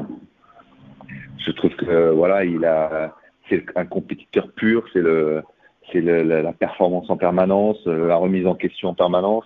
je 1.38 1.50
trouve 1.52 1.74
que 1.76 2.10
voilà, 2.10 2.44
il 2.44 2.64
a, 2.64 3.14
c'est 3.48 3.64
un 3.76 3.84
compétiteur 3.86 4.50
pur. 4.52 4.84
C'est 4.92 5.00
le, 5.00 5.42
c'est 5.90 6.00
la, 6.00 6.52
performance 6.52 7.08
en 7.10 7.16
permanence, 7.16 7.78
euh, 7.86 8.08
la 8.08 8.16
remise 8.16 8.46
en 8.46 8.54
question 8.54 8.90
en 8.90 8.94
permanence. 8.94 9.44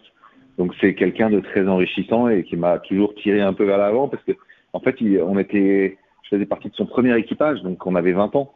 Donc 0.58 0.74
c'est 0.80 0.94
quelqu'un 0.94 1.30
de 1.30 1.40
très 1.40 1.66
enrichissant 1.68 2.28
et 2.28 2.44
qui 2.44 2.56
m'a 2.56 2.78
toujours 2.78 3.14
tiré 3.14 3.40
un 3.40 3.52
peu 3.52 3.64
vers 3.64 3.78
l'avant 3.78 4.08
parce 4.08 4.22
que 4.24 4.32
en 4.72 4.80
fait, 4.80 4.96
on 5.22 5.38
était, 5.38 5.96
je 6.22 6.28
faisais 6.28 6.46
partie 6.46 6.68
de 6.68 6.74
son 6.74 6.86
premier 6.86 7.16
équipage, 7.16 7.62
donc 7.62 7.86
on 7.86 7.94
avait 7.94 8.12
20 8.12 8.36
ans. 8.36 8.52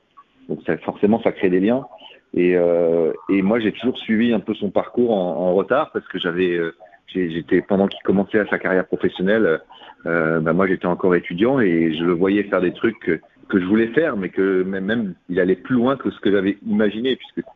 Donc 0.49 0.61
forcément, 0.83 1.23
ça 1.23 1.33
crée 1.33 1.49
des 1.49 1.61
liens. 1.61 1.87
Et, 2.35 2.57
euh, 2.57 3.13
et 3.31 3.43
moi, 3.43 3.59
j'ai 3.59 3.73
toujours 3.73 3.99
suivi 3.99 4.33
un 4.33 4.41
peu 4.41 4.55
son 4.55 4.71
parcours 4.71 5.13
en, 5.13 5.55
retard 5.55 5.91
parce 5.93 6.07
que 6.09 6.19
j'avais, 6.19 6.57
euh, 6.57 6.75
j'étais 7.07 7.63
pendant 7.63 7.87
qu'il 7.87 8.03
commençait 8.03 8.39
à 8.39 8.47
sa 8.47 8.59
carrière 8.59 8.87
professionnelle, 8.87 9.61
ben 10.05 10.53
moi 10.55 10.67
j'étais 10.67 10.87
encore 10.87 11.15
étudiant 11.15 11.61
et 11.61 11.95
je 11.95 12.05
le 12.05 12.13
voyais 12.13 12.45
faire 12.45 12.63
des 12.63 12.73
trucs 12.73 12.99
que, 13.01 13.21
que 13.51 13.61
je 13.61 13.67
voulais 13.67 13.89
faire, 13.89 14.17
mais 14.17 14.31
que 14.31 14.63
même, 14.63 14.87
même 14.87 15.15
il 15.29 15.39
allait 15.41 15.57
plus 15.57 15.75
loin 15.75 15.97
que 15.97 16.11
ce 16.11 16.19
que 16.21 16.31
j'avais 16.31 16.57
imaginé 16.67 17.17
puisque 17.17 17.47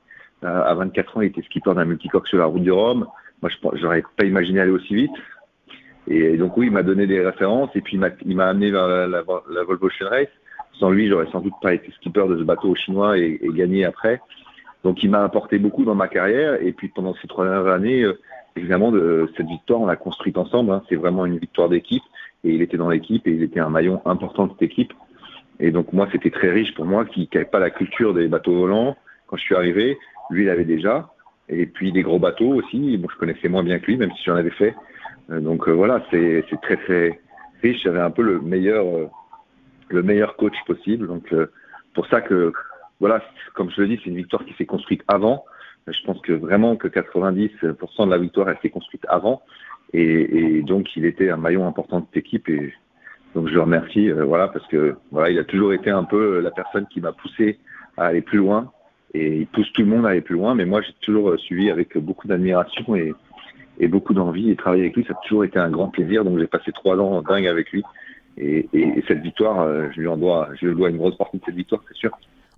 à 0.45 0.75
24 0.75 1.17
ans, 1.17 1.21
il 1.23 1.29
était 1.29 1.43
skipper 1.43 1.75
d'un 1.75 1.85
multicoque 1.85 2.29
sur 2.29 2.39
la 2.39 2.47
route 2.47 2.63
du 2.63 2.71
Rhum. 2.73 3.07
Moi, 3.43 3.51
je 3.75 3.83
n'aurais 3.83 4.03
pas 4.17 4.25
imaginé 4.25 4.61
aller 4.61 4.71
aussi 4.71 4.95
vite. 4.95 5.13
Et 6.07 6.37
donc 6.37 6.57
oui, 6.57 6.67
il 6.67 6.73
m'a 6.73 6.83
donné 6.83 7.07
des 7.07 7.25
références 7.25 7.71
et 7.75 7.81
puis 7.81 7.99
il 8.25 8.37
m'a 8.37 8.47
amené 8.47 8.71
vers 8.71 8.87
la, 8.87 9.23
Volvo 9.23 9.87
Ocean 9.87 10.09
Race. 10.11 10.29
Sans 10.79 10.91
lui, 10.91 11.09
j'aurais 11.09 11.31
sans 11.31 11.41
doute 11.41 11.55
pas 11.63 11.73
été 11.73 11.91
skipper 11.93 12.27
de 12.29 12.39
ce 12.39 12.43
bateau 12.43 12.75
chinois 12.75 13.17
et, 13.17 13.41
gagné 13.45 13.85
après. 13.85 14.21
Donc 14.83 15.03
il 15.03 15.11
m'a 15.11 15.23
apporté 15.23 15.59
beaucoup 15.59 15.85
dans 15.85 15.95
ma 15.95 16.09
carrière. 16.09 16.61
Et 16.63 16.73
puis 16.73 16.89
pendant 16.89 17.15
ces 17.23 17.29
trois 17.29 17.47
dernières 17.47 17.73
années, 17.73 18.03
euh, 18.03 18.19
évidemment, 18.57 18.93
de, 18.93 19.31
cette 19.37 19.47
victoire, 19.47 19.81
on 19.81 19.87
l'a 19.87 19.97
construite 19.97 20.37
ensemble. 20.37 20.73
Hein. 20.73 20.83
C'est 20.89 20.97
vraiment 20.97 21.25
une 21.25 21.39
victoire 21.39 21.69
d'équipe. 21.69 22.03
Et 22.43 22.51
il 22.51 22.61
était 22.61 22.77
dans 22.77 22.91
l'équipe 22.91 23.27
et 23.27 23.31
il 23.31 23.43
était 23.43 23.61
un 23.61 23.71
maillon 23.71 24.03
important 24.05 24.47
de 24.47 24.53
cette 24.53 24.63
équipe. 24.63 24.93
Et 25.59 25.71
donc 25.71 25.93
moi, 25.93 26.09
c'était 26.13 26.31
très 26.31 26.51
riche 26.51 26.75
pour 26.75 26.85
moi 26.85 27.07
qui 27.07 27.31
n'avait 27.33 27.47
pas 27.47 27.61
la 27.61 27.71
culture 27.71 28.13
des 28.13 28.29
bateaux 28.29 28.55
volants 28.55 28.97
quand 29.27 29.37
je 29.37 29.43
suis 29.43 29.55
arrivé. 29.55 29.97
Lui, 30.31 30.45
il 30.45 30.51
avait 30.51 30.65
déjà. 30.65 31.11
Et 31.49 31.67
puis 31.67 31.93
des 31.93 32.03
gros 32.03 32.19
bateaux 32.19 32.55
aussi. 32.55 32.97
Bon, 32.97 33.09
je 33.13 33.19
connaissais 33.19 33.49
moins 33.49 33.63
bien 33.63 33.79
que 33.79 33.87
lui, 33.87 33.97
même 33.97 34.13
si 34.13 34.25
j'en 34.25 34.37
avais 34.37 34.51
fait. 34.51 34.75
Euh, 35.31 35.41
donc 35.41 35.69
euh, 35.69 35.73
voilà, 35.73 36.03
c'est 36.11 36.45
très 36.63 36.77
très 36.77 37.21
riche. 37.63 37.83
J'avais 37.83 38.01
un 38.01 38.11
peu 38.11 38.23
le 38.23 38.41
meilleur 38.41 38.87
euh, 38.87 39.09
le 39.89 40.03
meilleur 40.03 40.37
coach 40.37 40.57
possible. 40.67 41.07
Donc 41.07 41.35
pour 41.95 42.07
ça 42.07 42.21
que 42.21 42.53
voilà, 43.01 43.23
comme 43.55 43.71
je 43.71 43.83
le 43.83 43.89
dis, 43.89 44.01
c'est 44.03 44.11
une 44.11 44.17
victoire 44.17 44.45
qui 44.45 44.55
s'est 44.55 44.67
construite 44.67 45.03
avant. 45.09 45.45
Je 45.87 46.03
pense 46.07 46.21
que 46.23 46.33
vraiment 46.33 46.77
que 46.77 46.89
90% 46.89 48.07
de 48.07 48.11
la 48.11 48.19
victoire 48.19 48.49
elle 48.49 48.59
s'est 48.63 48.71
construite 48.71 49.05
avant. 49.09 49.43
Et, 49.93 50.63
donc 50.63 50.97
il 50.97 51.05
était 51.05 51.29
un 51.29 51.37
maillon 51.37 51.69
important 51.69 52.01
de 52.01 52.07
cette 52.07 52.25
équipe 52.25 52.49
et 52.49 52.73
donc 53.35 53.49
je 53.49 53.55
le 53.55 53.61
remercie 53.61 54.11
voilà 54.11 54.49
parce 54.49 54.67
que 54.67 54.97
voilà 55.13 55.31
il 55.31 55.39
a 55.39 55.45
toujours 55.45 55.73
été 55.73 55.91
un 55.91 56.03
peu 56.03 56.41
la 56.41 56.51
personne 56.51 56.87
qui 56.89 57.01
m'a 57.01 57.13
poussé 57.13 57.61
à 57.97 58.07
aller 58.07 58.23
plus 58.23 58.39
loin 58.39 58.73
et 59.15 59.39
il 59.39 59.47
pousse 59.47 59.73
tout 59.73 59.83
le 59.83 59.89
monde 59.89 60.05
à 60.07 60.11
aller 60.11 60.21
plus 60.21 60.35
loin. 60.35 60.55
Mais 60.55 60.65
moi, 60.65 60.83
j'ai 60.83 60.93
toujours 61.01 61.31
euh, 61.31 61.39
suivi 61.39 61.71
avec 61.71 61.97
beaucoup 61.97 62.29
d'admiration 62.29 62.95
et, 62.97 63.15
et 63.79 63.89
beaucoup 63.89 64.15
d'envie 64.15 64.51
et 64.51 64.57
travailler 64.57 64.83
avec 64.83 64.97
lui, 64.97 65.05
ça 65.05 65.15
a 65.15 65.27
toujours 65.27 65.45
été 65.45 65.59
un 65.59 65.71
grand 65.71 65.89
plaisir. 65.89 66.25
Donc 66.25 66.39
j'ai 66.39 66.47
passé 66.47 66.73
trois 66.73 66.97
ans 66.97 67.23
dingue 67.23 67.47
avec 67.47 67.71
lui. 67.73 67.83
Et, 68.37 68.69
et, 68.73 68.83
et 68.99 69.05
cette 69.07 69.23
victoire, 69.23 69.61
euh, 69.61 69.89
je 69.95 70.01
lui 70.01 70.09
en 70.09 70.17
dois, 70.17 70.49
je 70.61 70.67
lui 70.67 70.75
dois 70.75 70.91
une 70.91 70.97
grosse 70.97 71.17
partie 71.17 71.39
de 71.39 71.43
cette 71.47 71.55
victoire, 71.55 71.81
c'est 71.89 71.97
sûr. 71.97 72.11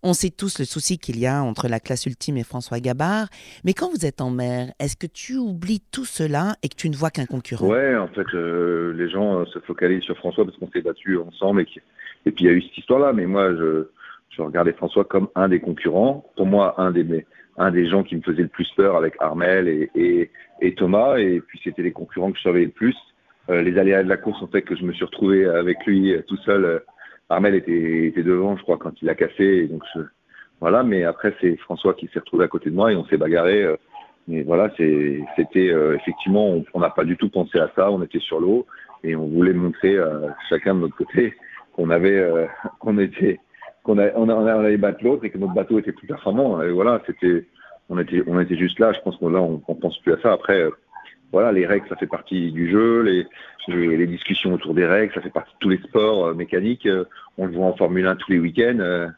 On 0.03 0.13
sait 0.13 0.31
tous 0.31 0.59
le 0.59 0.65
souci 0.65 0.99
qu'il 0.99 1.19
y 1.19 1.27
a 1.27 1.43
entre 1.43 1.69
la 1.69 1.81
classe 1.81 2.07
ultime 2.07 2.37
et 2.37 2.45
François 2.45 2.81
Gabard, 2.81 3.29
mais 3.65 3.73
quand 3.73 3.91
vous 3.91 4.07
êtes 4.07 4.21
en 4.21 4.31
mer, 4.31 4.73
est-ce 4.79 4.97
que 4.97 5.07
tu 5.07 5.37
oublies 5.37 5.83
tout 5.91 6.05
cela 6.05 6.55
et 6.63 6.69
que 6.69 6.77
tu 6.77 6.89
ne 6.89 6.95
vois 6.95 7.11
qu'un 7.11 7.27
concurrent? 7.27 7.67
Ouais, 7.67 7.97
en 7.97 8.09
fait, 8.09 8.27
euh, 8.35 8.93
les 8.95 9.11
gens 9.11 9.45
se 9.47 9.59
focalisent 9.61 10.05
sur 10.05 10.17
François 10.17 10.45
parce 10.45 10.57
qu'on 10.59 10.71
s'est 10.71 10.83
battu 10.83 11.19
ensemble 11.19 11.63
et, 11.63 11.67
et 12.27 12.31
puis 12.31 12.45
il 12.45 12.47
y 12.47 12.51
a 12.51 12.53
eu 12.53 12.63
cette 12.63 12.79
histoire-là, 12.79 13.13
mais 13.13 13.27
moi, 13.27 13.55
je, 13.55 13.89
je 14.37 14.43
regardais 14.43 14.73
François 14.73 15.05
comme 15.05 15.29
un 15.35 15.49
des 15.49 15.61
concurrents. 15.61 16.25
Pour 16.37 16.47
moi, 16.47 16.75
un 16.79 16.91
des, 16.91 17.27
un 17.59 17.71
des 17.71 17.89
gens 17.89 18.03
qui 18.03 18.17
me 18.17 18.23
faisait 18.23 18.43
le 18.43 18.49
plus 18.49 18.71
peur 18.77 18.97
avec 18.97 19.15
Armel 19.19 19.69
et, 19.69 19.91
et, 19.95 20.31
et 20.61 20.75
Thomas. 20.75 21.17
Et 21.17 21.41
puis, 21.41 21.61
c'était 21.65 21.83
les 21.83 21.93
concurrents 21.93 22.33
que 22.33 22.39
je 22.39 22.43
savais 22.43 22.65
le 22.65 22.71
plus. 22.71 22.97
Euh, 23.49 23.63
les 23.63 23.79
aléas 23.79 24.03
de 24.03 24.09
la 24.09 24.17
course 24.17 24.43
ont 24.43 24.49
fait 24.49 24.63
que 24.63 24.77
je 24.77 24.85
me 24.85 24.93
suis 24.93 25.05
retrouvé 25.05 25.47
avec 25.47 25.85
lui 25.87 26.13
euh, 26.13 26.23
tout 26.27 26.37
seul. 26.39 26.83
Armel 27.29 27.55
était, 27.55 28.07
était 28.07 28.23
devant, 28.23 28.57
je 28.57 28.63
crois, 28.63 28.77
quand 28.77 28.93
il 29.01 29.09
a 29.09 29.15
cassé. 29.15 29.69
Donc, 29.69 29.83
je, 29.95 30.03
voilà, 30.61 30.83
mais 30.83 31.05
après 31.05 31.35
c'est 31.41 31.57
François 31.59 31.95
qui 31.95 32.09
s'est 32.09 32.21
retrouvé 32.21 32.45
à 32.45 32.49
côté 32.49 32.71
de 32.71 32.75
moi 32.75 32.93
et 32.93 32.97
on 32.97 33.05
s'est 33.07 33.19
bagarré. 33.19 33.63
Euh, 33.63 33.77
mais 34.29 34.43
voilà, 34.43 34.71
c'était 34.77 35.69
euh, 35.69 35.95
effectivement, 35.97 36.63
on 36.75 36.81
n'a 36.81 36.91
pas 36.91 37.05
du 37.05 37.17
tout 37.17 37.29
pensé 37.29 37.59
à 37.59 37.71
ça. 37.77 37.91
On 37.91 38.03
était 38.03 38.19
sur 38.19 38.41
l'eau 38.41 38.67
et 39.05 39.15
on 39.15 39.27
voulait 39.27 39.53
montrer 39.53 39.97
euh, 39.97 40.29
chacun 40.49 40.75
de 40.75 40.81
notre 40.81 40.97
côté 40.97 41.35
qu'on 41.75 41.91
avait, 41.91 42.49
qu'on 42.81 42.99
était, 42.99 43.39
qu'on 43.87 43.99
a, 43.99 44.13
on, 44.17 44.29
allait 44.29 44.77
battre 44.77 45.03
l'autre 45.03 45.25
et 45.25 45.31
que 45.31 45.39
notre 45.39 45.55
bateau 45.55 45.79
était 45.79 45.93
plus 45.93 46.07
performant. 46.07 46.61
Et 46.63 46.71
voilà, 46.71 47.01
c'était, 47.07 47.47
on 47.89 47.99
était, 47.99 48.23
on 48.27 48.41
était 48.41 48.57
juste 48.57 48.79
là. 48.79 48.93
Je 48.93 49.01
pense 49.01 49.17
que 49.17 49.25
là, 49.27 49.41
on, 49.41 49.63
on 49.67 49.75
pense 49.75 49.99
plus 50.01 50.13
à 50.13 50.21
ça. 50.21 50.33
Après, 50.33 50.67
voilà, 51.33 51.53
les 51.53 51.67
règles, 51.67 51.89
ça 51.89 51.97
fait 51.97 52.07
partie 52.07 52.53
du 52.53 52.71
jeu. 52.71 53.03
Les, 53.03 53.27
les, 53.69 54.07
discussions 54.07 54.53
autour 54.55 54.75
des 54.75 54.87
règles, 54.87 55.13
ça 55.15 55.21
fait 55.21 55.31
partie 55.31 55.53
de 55.53 55.59
tous 55.59 55.69
les 55.69 55.79
sports 55.79 56.35
mécaniques. 56.35 56.89
on 57.39 57.47
le 57.47 57.53
voit 57.53 57.67
en 57.67 57.77
Formule 57.77 58.07
1 58.07 58.17
tous 58.17 58.33
les 58.33 58.39
week-ends 58.39 59.11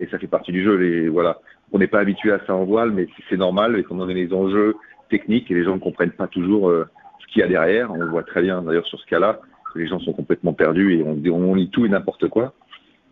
et 0.00 0.06
ça 0.08 0.18
fait 0.18 0.26
partie 0.26 0.52
du 0.52 0.62
jeu. 0.62 0.76
Les, 0.76 1.08
voilà, 1.08 1.40
on 1.72 1.78
n'est 1.78 1.86
pas 1.86 2.00
habitué 2.00 2.32
à 2.32 2.40
ça 2.46 2.54
en 2.54 2.64
voile, 2.64 2.90
mais 2.90 3.06
c'est 3.30 3.36
normal, 3.36 3.82
qu'on 3.84 4.00
on 4.00 4.08
a 4.08 4.12
les 4.12 4.32
enjeux 4.32 4.76
techniques, 5.08 5.50
et 5.50 5.54
les 5.54 5.64
gens 5.64 5.74
ne 5.74 5.80
comprennent 5.80 6.10
pas 6.10 6.26
toujours 6.26 6.68
euh, 6.68 6.86
ce 7.20 7.32
qu'il 7.32 7.40
y 7.40 7.44
a 7.44 7.48
derrière. 7.48 7.90
On 7.90 7.96
le 7.96 8.06
voit 8.06 8.22
très 8.22 8.42
bien 8.42 8.62
d'ailleurs 8.62 8.86
sur 8.86 9.00
ce 9.00 9.06
cas-là, 9.06 9.40
que 9.72 9.78
les 9.78 9.86
gens 9.86 10.00
sont 10.00 10.12
complètement 10.12 10.52
perdus 10.52 10.94
et 10.94 11.02
on, 11.02 11.20
on 11.34 11.54
lit 11.54 11.70
tout 11.70 11.86
et 11.86 11.88
n'importe 11.88 12.28
quoi. 12.28 12.54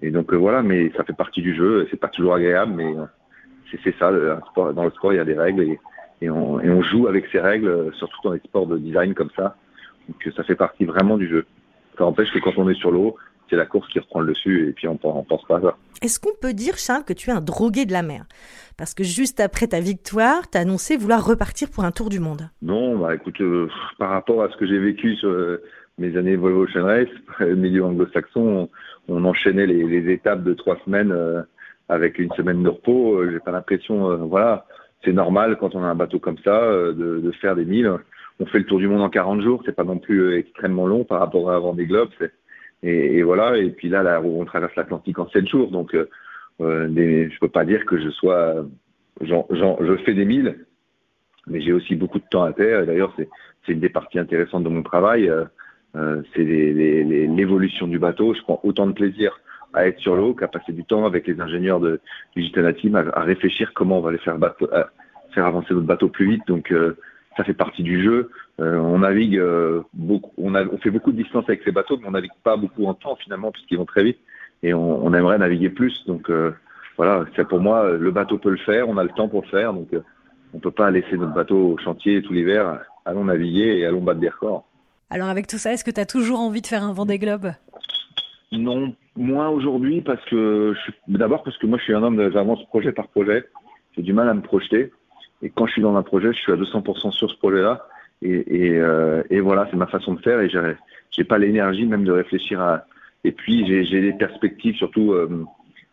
Et 0.02 0.10
donc 0.10 0.32
euh, 0.32 0.36
voilà, 0.36 0.62
mais 0.62 0.90
ça 0.96 1.04
fait 1.04 1.16
partie 1.16 1.42
du 1.42 1.54
jeu. 1.54 1.86
C'est 1.90 2.00
pas 2.00 2.08
toujours 2.08 2.34
agréable, 2.34 2.72
mais 2.76 2.96
euh, 2.96 3.04
c'est 3.84 3.96
ça. 3.98 4.10
dans 4.10 4.84
le 4.84 4.90
sport, 4.90 5.12
il 5.12 5.16
y 5.16 5.20
a 5.20 5.24
des 5.24 5.38
règles 5.38 5.62
et, 5.62 5.80
et, 6.22 6.30
on, 6.30 6.60
et 6.60 6.70
on 6.70 6.82
joue 6.82 7.06
avec 7.06 7.26
ces 7.30 7.40
règles, 7.40 7.92
surtout 7.94 8.18
dans 8.24 8.32
les 8.32 8.40
sports 8.40 8.66
de 8.66 8.78
design 8.78 9.14
comme 9.14 9.30
ça. 9.36 9.56
Donc 10.08 10.34
ça 10.34 10.42
fait 10.42 10.56
partie 10.56 10.84
vraiment 10.84 11.16
du 11.16 11.28
jeu. 11.28 11.46
Ça 11.98 12.04
empêche 12.04 12.32
que 12.32 12.38
quand 12.38 12.56
on 12.56 12.68
est 12.68 12.74
sur 12.74 12.90
l'eau, 12.90 13.16
c'est 13.50 13.56
la 13.56 13.66
course 13.66 13.88
qui 13.88 13.98
reprend 13.98 14.20
le 14.20 14.32
dessus 14.32 14.68
et 14.68 14.72
puis 14.72 14.86
on 14.88 14.94
ne 14.94 15.24
pense 15.24 15.44
pas 15.44 15.58
à 15.58 15.60
ça. 15.60 15.76
Est-ce 16.02 16.18
qu'on 16.18 16.34
peut 16.40 16.54
dire, 16.54 16.78
Charles, 16.78 17.04
que 17.04 17.12
tu 17.12 17.30
es 17.30 17.32
un 17.32 17.40
drogué 17.40 17.84
de 17.84 17.92
la 17.92 18.02
mer? 18.02 18.24
Parce 18.78 18.94
que 18.94 19.04
juste 19.04 19.40
après 19.40 19.66
ta 19.66 19.80
victoire, 19.80 20.48
tu 20.48 20.56
as 20.56 20.62
annoncé 20.62 20.96
vouloir 20.96 21.26
repartir 21.26 21.68
pour 21.68 21.84
un 21.84 21.90
tour 21.90 22.08
du 22.08 22.20
monde. 22.20 22.48
Non, 22.62 22.96
bah 22.96 23.14
écoute, 23.14 23.40
euh, 23.40 23.68
par 23.98 24.10
rapport 24.10 24.42
à 24.42 24.48
ce 24.50 24.56
que 24.56 24.66
j'ai 24.66 24.78
vécu 24.78 25.16
sur 25.16 25.28
euh, 25.28 25.62
mes 26.00 26.16
années 26.16 26.34
Volvo 26.34 26.64
Ocean 26.64 26.84
Race, 26.84 27.08
milieu 27.40 27.84
anglo-saxon, 27.84 28.68
on, 29.08 29.24
enchaînait 29.24 29.66
les, 29.66 30.10
étapes 30.10 30.42
de 30.42 30.54
trois 30.54 30.78
semaines 30.84 31.12
euh, 31.12 31.42
avec 31.88 32.18
une 32.18 32.32
semaine 32.32 32.62
de 32.62 32.68
repos. 32.68 33.30
j'ai 33.30 33.38
pas 33.38 33.52
l'impression, 33.52 34.26
voilà, 34.26 34.66
c'est 35.04 35.12
normal 35.12 35.56
quand 35.58 35.74
on 35.74 35.82
a 35.82 35.86
un 35.86 35.94
bateau 35.94 36.18
comme 36.18 36.38
ça 36.38 36.72
de, 36.72 37.30
faire 37.40 37.54
des 37.54 37.64
milles. 37.64 37.90
On 38.38 38.46
fait 38.46 38.58
le 38.58 38.64
tour 38.64 38.78
du 38.78 38.88
monde 38.88 39.02
en 39.02 39.10
40 39.10 39.42
jours, 39.42 39.62
c'est 39.64 39.76
pas 39.76 39.84
non 39.84 39.98
plus 39.98 40.36
extrêmement 40.36 40.86
long 40.86 41.04
par 41.04 41.20
rapport 41.20 41.50
à 41.50 41.56
avant 41.56 41.74
des 41.74 41.86
globes. 41.86 42.10
Et, 42.82 43.22
voilà. 43.22 43.58
Et 43.58 43.70
puis 43.70 43.88
là, 43.88 44.02
là 44.02 44.20
on 44.22 44.44
traverse 44.44 44.74
l'Atlantique 44.76 45.18
en 45.18 45.28
sept 45.28 45.48
jours. 45.48 45.70
Donc, 45.70 45.94
euh, 45.94 46.08
euh 46.60 46.88
des, 46.88 47.30
je 47.30 47.38
peux 47.38 47.48
pas 47.48 47.64
dire 47.64 47.84
que 47.84 47.98
je 47.98 48.10
sois, 48.10 48.66
je 49.20 49.96
fais 50.04 50.14
des 50.14 50.24
milles, 50.24 50.64
mais 51.46 51.60
j'ai 51.60 51.72
aussi 51.72 51.94
beaucoup 51.96 52.18
de 52.18 52.24
temps 52.30 52.44
à 52.44 52.52
terre. 52.52 52.86
D'ailleurs, 52.86 53.14
c'est 53.16 53.72
une 53.72 53.80
des 53.80 53.88
parties 53.88 54.18
intéressantes 54.18 54.64
de 54.64 54.68
mon 54.68 54.82
travail. 54.82 55.30
Euh, 55.96 56.22
c'est 56.34 56.44
l'évolution 56.44 57.86
du 57.86 57.98
bateau. 57.98 58.34
Je 58.34 58.42
prends 58.42 58.60
autant 58.62 58.86
de 58.86 58.92
plaisir 58.92 59.38
à 59.72 59.86
être 59.86 59.98
sur 59.98 60.16
l'eau 60.16 60.34
qu'à 60.34 60.48
passer 60.48 60.72
du 60.72 60.84
temps 60.84 61.04
avec 61.04 61.26
les 61.26 61.40
ingénieurs 61.40 61.80
de, 61.80 62.00
du 62.34 62.42
Gitana 62.42 62.72
Team 62.72 62.96
à, 62.96 63.04
à, 63.12 63.22
réfléchir 63.22 63.72
comment 63.74 63.98
on 63.98 64.02
va 64.02 64.12
les 64.12 64.18
faire, 64.18 64.38
bateau, 64.38 64.68
faire 65.32 65.46
avancer 65.46 65.74
notre 65.74 65.86
bateau 65.86 66.08
plus 66.08 66.28
vite. 66.28 66.46
Donc, 66.46 66.72
euh, 66.72 66.96
ça 67.36 67.44
fait 67.44 67.54
partie 67.54 67.82
du 67.82 68.02
jeu. 68.02 68.30
Euh, 68.60 68.76
on 68.76 68.98
navigue 68.98 69.38
euh, 69.38 69.82
beaucoup, 69.94 70.32
on, 70.36 70.54
a, 70.54 70.64
on, 70.66 70.78
fait 70.78 70.90
beaucoup 70.90 71.12
de 71.12 71.22
distance 71.22 71.44
avec 71.48 71.62
ces 71.64 71.72
bateaux, 71.72 71.96
mais 71.98 72.08
on 72.08 72.12
navigue 72.12 72.30
pas 72.42 72.56
beaucoup 72.56 72.84
en 72.86 72.94
temps 72.94 73.16
finalement 73.16 73.52
puisqu'ils 73.52 73.78
vont 73.78 73.86
très 73.86 74.04
vite 74.04 74.18
et 74.62 74.74
on, 74.74 75.04
on 75.04 75.14
aimerait 75.14 75.38
naviguer 75.38 75.70
plus. 75.70 76.04
Donc 76.06 76.28
euh, 76.30 76.52
voilà, 76.96 77.24
c'est 77.36 77.48
pour 77.48 77.60
moi 77.60 77.92
le 77.92 78.10
bateau 78.10 78.36
peut 78.36 78.50
le 78.50 78.58
faire, 78.58 78.88
on 78.88 78.98
a 78.98 79.02
le 79.02 79.10
temps 79.10 79.28
pour 79.28 79.42
le 79.42 79.48
faire, 79.48 79.72
donc 79.72 79.88
on 80.52 80.58
peut 80.58 80.70
pas 80.70 80.90
laisser 80.90 81.16
notre 81.16 81.32
bateau 81.32 81.56
au 81.56 81.78
chantier 81.78 82.20
tout 82.20 82.34
l'hiver. 82.34 82.80
Allons 83.06 83.24
naviguer 83.24 83.78
et 83.78 83.86
allons 83.86 84.02
battre 84.02 84.20
des 84.20 84.28
records. 84.28 84.66
Alors 85.10 85.28
avec 85.28 85.48
tout 85.48 85.58
ça, 85.58 85.72
est-ce 85.72 85.84
que 85.84 85.90
tu 85.90 86.00
as 86.00 86.06
toujours 86.06 86.38
envie 86.38 86.62
de 86.62 86.66
faire 86.66 86.84
un 86.84 86.92
Vendée 86.92 87.18
Globe? 87.18 87.52
Non, 88.52 88.94
moins 89.16 89.48
aujourd'hui 89.48 90.00
parce 90.00 90.24
que 90.26 90.74
d'abord 91.08 91.42
parce 91.42 91.58
que 91.58 91.66
moi 91.66 91.78
je 91.78 91.84
suis 91.84 91.94
un 91.94 92.02
homme 92.02 92.30
j'avance 92.32 92.64
projet 92.66 92.92
par 92.92 93.08
projet. 93.08 93.44
J'ai 93.96 94.02
du 94.02 94.12
mal 94.12 94.28
à 94.28 94.34
me 94.34 94.40
projeter. 94.40 94.92
Et 95.42 95.50
quand 95.50 95.66
je 95.66 95.72
suis 95.72 95.82
dans 95.82 95.96
un 95.96 96.02
projet, 96.02 96.32
je 96.32 96.38
suis 96.38 96.52
à 96.52 96.56
200% 96.56 97.10
sur 97.12 97.30
ce 97.30 97.36
projet-là. 97.36 97.86
Et, 98.22 98.44
euh, 98.76 99.22
et 99.30 99.40
voilà, 99.40 99.66
c'est 99.70 99.76
ma 99.76 99.86
façon 99.86 100.14
de 100.14 100.20
faire. 100.20 100.40
Et 100.40 100.50
j'ai, 100.50 101.24
pas 101.24 101.38
l'énergie 101.38 101.86
même 101.86 102.04
de 102.04 102.12
réfléchir 102.12 102.60
à. 102.60 102.84
Et 103.24 103.32
puis 103.32 103.66
j'ai, 103.66 104.00
des 104.00 104.12
perspectives, 104.12 104.76
surtout 104.76 105.12
euh, 105.12 105.44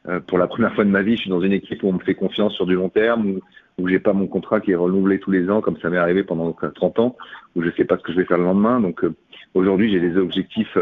euh, 0.08 0.20
pour 0.20 0.38
la 0.38 0.48
première 0.48 0.74
fois 0.76 0.84
de 0.84 0.90
ma 0.90 1.02
vie, 1.02 1.16
je 1.16 1.22
suis 1.22 1.30
dans 1.30 1.42
une 1.42 1.54
équipe 1.54 1.84
où 1.84 1.90
on 1.90 1.94
me 1.94 2.00
fait 2.00 2.16
confiance 2.16 2.54
sur 2.54 2.66
du 2.66 2.76
long 2.76 2.90
terme, 2.90 3.40
où 3.80 3.88
j'ai 3.88 4.00
pas 4.00 4.14
mon 4.14 4.28
contrat 4.28 4.60
qui 4.60 4.72
est 4.72 4.76
renouvelé 4.76 5.20
tous 5.20 5.32
les 5.32 5.50
ans, 5.50 5.62
comme 5.62 5.78
ça 5.78 5.90
m'est 5.90 5.98
arrivé 5.98 6.24
pendant 6.24 6.52
30 6.52 7.00
ans, 7.00 7.16
où 7.56 7.64
je 7.64 7.70
sais 7.72 7.86
pas 7.86 7.98
ce 7.98 8.04
que 8.04 8.12
je 8.12 8.18
vais 8.18 8.26
faire 8.26 8.38
le 8.38 8.44
lendemain. 8.44 8.80
Donc 8.80 9.04
euh, 9.04 9.14
aujourd'hui, 9.54 9.92
j'ai 9.92 10.00
des 10.00 10.18
objectifs. 10.18 10.78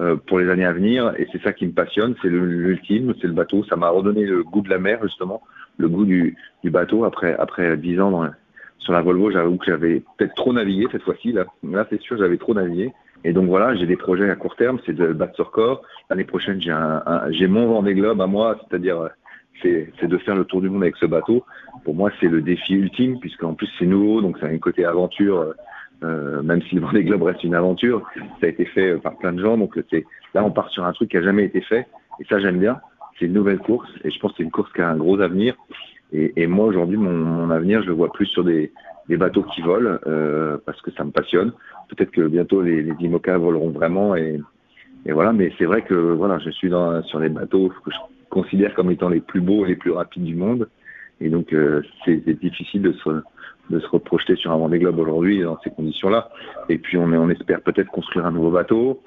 Euh, 0.00 0.16
pour 0.26 0.40
les 0.40 0.50
années 0.50 0.64
à 0.64 0.72
venir 0.72 1.14
et 1.18 1.28
c'est 1.30 1.40
ça 1.40 1.52
qui 1.52 1.64
me 1.64 1.70
passionne, 1.70 2.16
c'est 2.20 2.28
l'ultime, 2.28 3.14
c'est 3.20 3.28
le 3.28 3.32
bateau. 3.32 3.62
Ça 3.62 3.76
m'a 3.76 3.90
redonné 3.90 4.24
le 4.24 4.42
goût 4.42 4.60
de 4.60 4.68
la 4.68 4.80
mer 4.80 4.98
justement 5.04 5.40
le 5.78 5.88
goût 5.88 6.04
du, 6.04 6.36
du 6.62 6.70
bateau 6.70 7.04
après 7.04 7.34
après 7.34 7.76
dix 7.76 8.00
ans 8.00 8.10
dans, 8.10 8.28
sur 8.78 8.92
la 8.92 9.02
Volvo. 9.02 9.30
J'avoue 9.30 9.56
que 9.56 9.66
j'avais 9.66 10.02
peut-être 10.18 10.34
trop 10.34 10.52
navigué 10.52 10.86
cette 10.90 11.02
fois-ci. 11.02 11.32
Là, 11.32 11.44
là 11.62 11.86
c'est 11.90 12.00
sûr, 12.00 12.16
j'avais 12.16 12.38
trop 12.38 12.54
navigué. 12.54 12.92
Et 13.24 13.32
donc 13.32 13.46
voilà, 13.46 13.74
j'ai 13.74 13.86
des 13.86 13.96
projets 13.96 14.28
à 14.28 14.36
court 14.36 14.54
terme, 14.56 14.78
c'est 14.84 14.92
de 14.92 15.12
battre 15.12 15.34
ce 15.36 15.42
record. 15.42 15.82
L'année 16.10 16.24
prochaine, 16.24 16.60
j'ai 16.60 16.72
un, 16.72 17.02
j'ai 17.30 17.46
mon 17.46 17.68
Vendée 17.68 17.94
Globe 17.94 18.20
à 18.20 18.26
moi, 18.26 18.58
c'est-à-dire 18.60 19.08
c'est, 19.62 20.06
de 20.06 20.18
faire 20.18 20.36
le 20.36 20.44
tour 20.44 20.60
du 20.60 20.68
monde 20.68 20.82
avec 20.82 20.96
ce 20.96 21.06
bateau. 21.06 21.44
Pour 21.84 21.94
moi, 21.94 22.10
c'est 22.20 22.28
le 22.28 22.42
défi 22.42 22.74
ultime, 22.74 23.18
puisqu'en 23.18 23.54
plus 23.54 23.68
c'est 23.78 23.86
nouveau, 23.86 24.20
donc 24.20 24.36
c'est 24.40 24.46
un 24.46 24.58
côté 24.58 24.84
aventure. 24.84 25.54
Euh, 26.02 26.42
même 26.42 26.60
si 26.62 26.74
le 26.74 26.82
Vendée 26.82 27.04
Globe 27.04 27.22
reste 27.22 27.44
une 27.44 27.54
aventure, 27.54 28.02
ça 28.40 28.46
a 28.46 28.48
été 28.48 28.64
fait 28.66 28.96
par 28.98 29.16
plein 29.16 29.32
de 29.32 29.40
gens. 29.40 29.56
Donc 29.56 29.76
là, 29.76 30.44
on 30.44 30.50
part 30.50 30.68
sur 30.70 30.84
un 30.84 30.92
truc 30.92 31.10
qui 31.10 31.16
a 31.16 31.22
jamais 31.22 31.44
été 31.44 31.60
fait, 31.62 31.86
et 32.20 32.24
ça 32.28 32.38
j'aime 32.40 32.58
bien 32.58 32.78
c'est 33.18 33.26
une 33.26 33.32
nouvelle 33.32 33.58
course 33.58 33.88
et 34.02 34.10
je 34.10 34.18
pense 34.18 34.32
que 34.32 34.38
c'est 34.38 34.42
une 34.42 34.50
course 34.50 34.72
qui 34.72 34.80
a 34.80 34.88
un 34.88 34.96
gros 34.96 35.20
avenir. 35.20 35.54
Et, 36.12 36.32
et 36.36 36.46
moi 36.46 36.66
aujourd'hui, 36.66 36.96
mon, 36.96 37.12
mon, 37.12 37.50
avenir, 37.50 37.82
je 37.82 37.88
le 37.88 37.94
vois 37.94 38.12
plus 38.12 38.26
sur 38.26 38.44
des, 38.44 38.72
des 39.08 39.16
bateaux 39.16 39.42
qui 39.42 39.62
volent 39.62 39.98
euh, 40.06 40.58
parce 40.64 40.80
que 40.82 40.90
ça 40.92 41.04
me 41.04 41.10
passionne. 41.10 41.52
Peut-être 41.88 42.10
que 42.10 42.26
bientôt 42.26 42.62
les, 42.62 42.82
les 42.82 42.94
IMOCA 43.00 43.38
voleront 43.38 43.70
vraiment 43.70 44.14
et, 44.16 44.40
et 45.06 45.12
voilà. 45.12 45.32
Mais 45.32 45.52
c'est 45.58 45.64
vrai 45.64 45.82
que 45.82 45.94
voilà, 45.94 46.38
je 46.38 46.50
suis 46.50 46.68
dans, 46.68 47.02
sur 47.04 47.20
les 47.20 47.28
bateaux 47.28 47.72
que 47.84 47.90
je 47.90 47.96
considère 48.34 48.74
comme 48.74 48.90
étant 48.90 49.08
les 49.08 49.20
plus 49.20 49.40
beaux 49.40 49.64
et 49.64 49.68
les 49.68 49.76
plus 49.76 49.92
rapides 49.92 50.24
du 50.24 50.34
monde. 50.34 50.68
Et 51.20 51.28
donc 51.30 51.52
euh, 51.52 51.82
c'est 52.04 52.38
difficile 52.40 52.82
de 52.82 52.92
se, 52.92 53.22
de 53.70 53.78
se 53.78 53.86
reprojeter 53.86 54.34
sur 54.34 54.50
un 54.50 54.56
Vendée 54.56 54.80
Globe 54.80 54.98
aujourd'hui 54.98 55.42
dans 55.42 55.58
ces 55.62 55.70
conditions-là. 55.70 56.28
Et 56.68 56.78
puis 56.78 56.98
on, 56.98 57.30
espère 57.30 57.60
peut-être 57.62 57.90
construire 57.90 58.26
un 58.26 58.32
nouveau 58.32 58.50
bateau. 58.50 59.00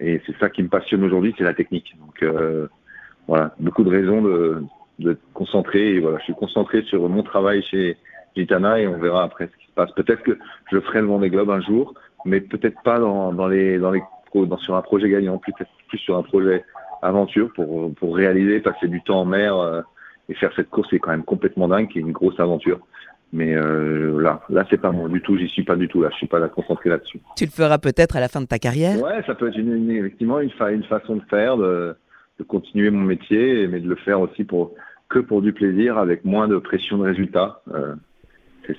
Et 0.00 0.20
c'est 0.26 0.36
ça 0.38 0.50
qui 0.50 0.62
me 0.64 0.68
passionne 0.68 1.04
aujourd'hui, 1.04 1.32
c'est 1.38 1.44
la 1.44 1.54
technique. 1.54 1.94
Donc 2.00 2.22
euh, 2.24 2.66
voilà, 3.28 3.54
beaucoup 3.60 3.84
de 3.84 3.90
raisons 3.90 4.20
de, 4.20 4.64
de 4.98 5.16
concentrer. 5.32 5.94
Et 5.94 6.00
voilà, 6.00 6.18
je 6.18 6.24
suis 6.24 6.34
concentré 6.34 6.82
sur 6.82 7.08
mon 7.08 7.22
travail 7.22 7.62
chez 7.62 7.96
Gitana 8.36 8.80
et 8.80 8.88
on 8.88 8.98
verra 8.98 9.22
après 9.22 9.46
ce 9.46 9.56
qui 9.58 9.66
se 9.68 9.74
passe. 9.74 9.92
Peut-être 9.92 10.24
que 10.24 10.36
je 10.72 10.80
ferai 10.80 11.00
le 11.00 11.06
Vendée 11.06 11.30
Globe 11.30 11.50
un 11.50 11.60
jour, 11.60 11.94
mais 12.24 12.40
peut-être 12.40 12.82
pas 12.82 12.98
dans, 12.98 13.32
dans 13.32 13.46
les 13.46 13.78
dans 13.78 13.92
les 13.92 14.02
dans, 14.34 14.58
sur 14.58 14.74
un 14.74 14.82
projet 14.82 15.08
gagnant, 15.08 15.38
peut-être 15.38 15.70
plus 15.88 15.98
sur 15.98 16.16
un 16.16 16.22
projet 16.22 16.64
aventure 17.02 17.52
pour 17.54 17.94
pour 17.94 18.16
réaliser, 18.16 18.60
passer 18.60 18.88
du 18.88 19.02
temps 19.02 19.20
en 19.20 19.24
mer 19.24 19.56
euh, 19.56 19.82
et 20.28 20.34
faire 20.34 20.52
cette 20.56 20.70
course 20.70 20.92
est 20.92 20.98
quand 20.98 21.10
même 21.10 21.24
complètement 21.24 21.68
dingue, 21.68 21.88
qui 21.88 21.98
est 21.98 22.02
une 22.02 22.12
grosse 22.12 22.38
aventure. 22.40 22.80
Mais 23.32 23.54
euh, 23.54 24.20
là, 24.20 24.42
là, 24.50 24.64
c'est 24.68 24.80
pas 24.80 24.92
moi 24.92 25.08
du 25.08 25.22
tout. 25.22 25.38
J'y 25.38 25.48
suis 25.48 25.64
pas 25.64 25.76
du 25.76 25.88
tout. 25.88 26.02
Là, 26.02 26.10
je 26.12 26.16
suis 26.16 26.26
pas 26.26 26.38
là 26.38 26.48
concentré 26.48 26.90
là-dessus. 26.90 27.18
Tu 27.36 27.46
le 27.46 27.50
feras 27.50 27.78
peut-être 27.78 28.14
à 28.14 28.20
la 28.20 28.28
fin 28.28 28.42
de 28.42 28.46
ta 28.46 28.58
carrière? 28.58 29.00
Ouais, 29.02 29.22
ça 29.26 29.34
peut 29.34 29.48
être 29.48 29.56
une, 29.56 29.90
effectivement 29.90 30.38
une, 30.40 30.50
fa 30.50 30.70
une 30.70 30.84
façon 30.84 31.16
de 31.16 31.22
faire, 31.30 31.56
de, 31.56 31.96
de 32.38 32.44
continuer 32.44 32.90
mon 32.90 33.04
métier, 33.04 33.66
mais 33.68 33.80
de 33.80 33.88
le 33.88 33.96
faire 33.96 34.20
aussi 34.20 34.44
pour 34.44 34.72
que 35.08 35.18
pour 35.18 35.40
du 35.40 35.54
plaisir, 35.54 35.96
avec 35.96 36.24
moins 36.24 36.46
de 36.46 36.58
pression 36.58 36.98
de 36.98 37.04
résultat. 37.04 37.62
Euh, 37.74 37.94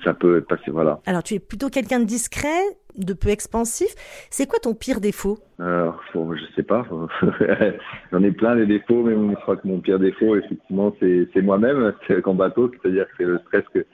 ça 0.04 0.14
peut 0.14 0.40
passer, 0.40 0.70
voilà. 0.70 1.00
Alors, 1.06 1.22
tu 1.22 1.34
es 1.34 1.38
plutôt 1.38 1.68
quelqu'un 1.68 2.00
de 2.00 2.04
discret, 2.04 2.62
de 2.96 3.12
peu 3.12 3.28
expansif. 3.28 3.94
C'est 4.30 4.48
quoi 4.48 4.58
ton 4.58 4.74
pire 4.74 5.00
défaut? 5.00 5.38
Alors, 5.58 6.00
faut, 6.12 6.34
je 6.34 6.44
sais 6.54 6.62
pas. 6.62 6.86
J'en 8.12 8.22
ai 8.22 8.32
plein 8.32 8.56
des 8.56 8.66
défauts, 8.66 9.02
mais 9.02 9.14
je 9.14 9.40
crois 9.40 9.56
que 9.56 9.66
mon 9.66 9.80
pire 9.80 9.98
défaut, 9.98 10.36
effectivement, 10.36 10.94
c'est 11.00 11.42
moi-même. 11.42 11.92
C'est 12.06 12.26
en 12.26 12.34
bateau, 12.34 12.70
c'est-à-dire 12.70 13.06
que 13.06 13.12
c'est 13.18 13.24
le 13.24 13.38
stress, 13.46 13.64
que 13.72 13.86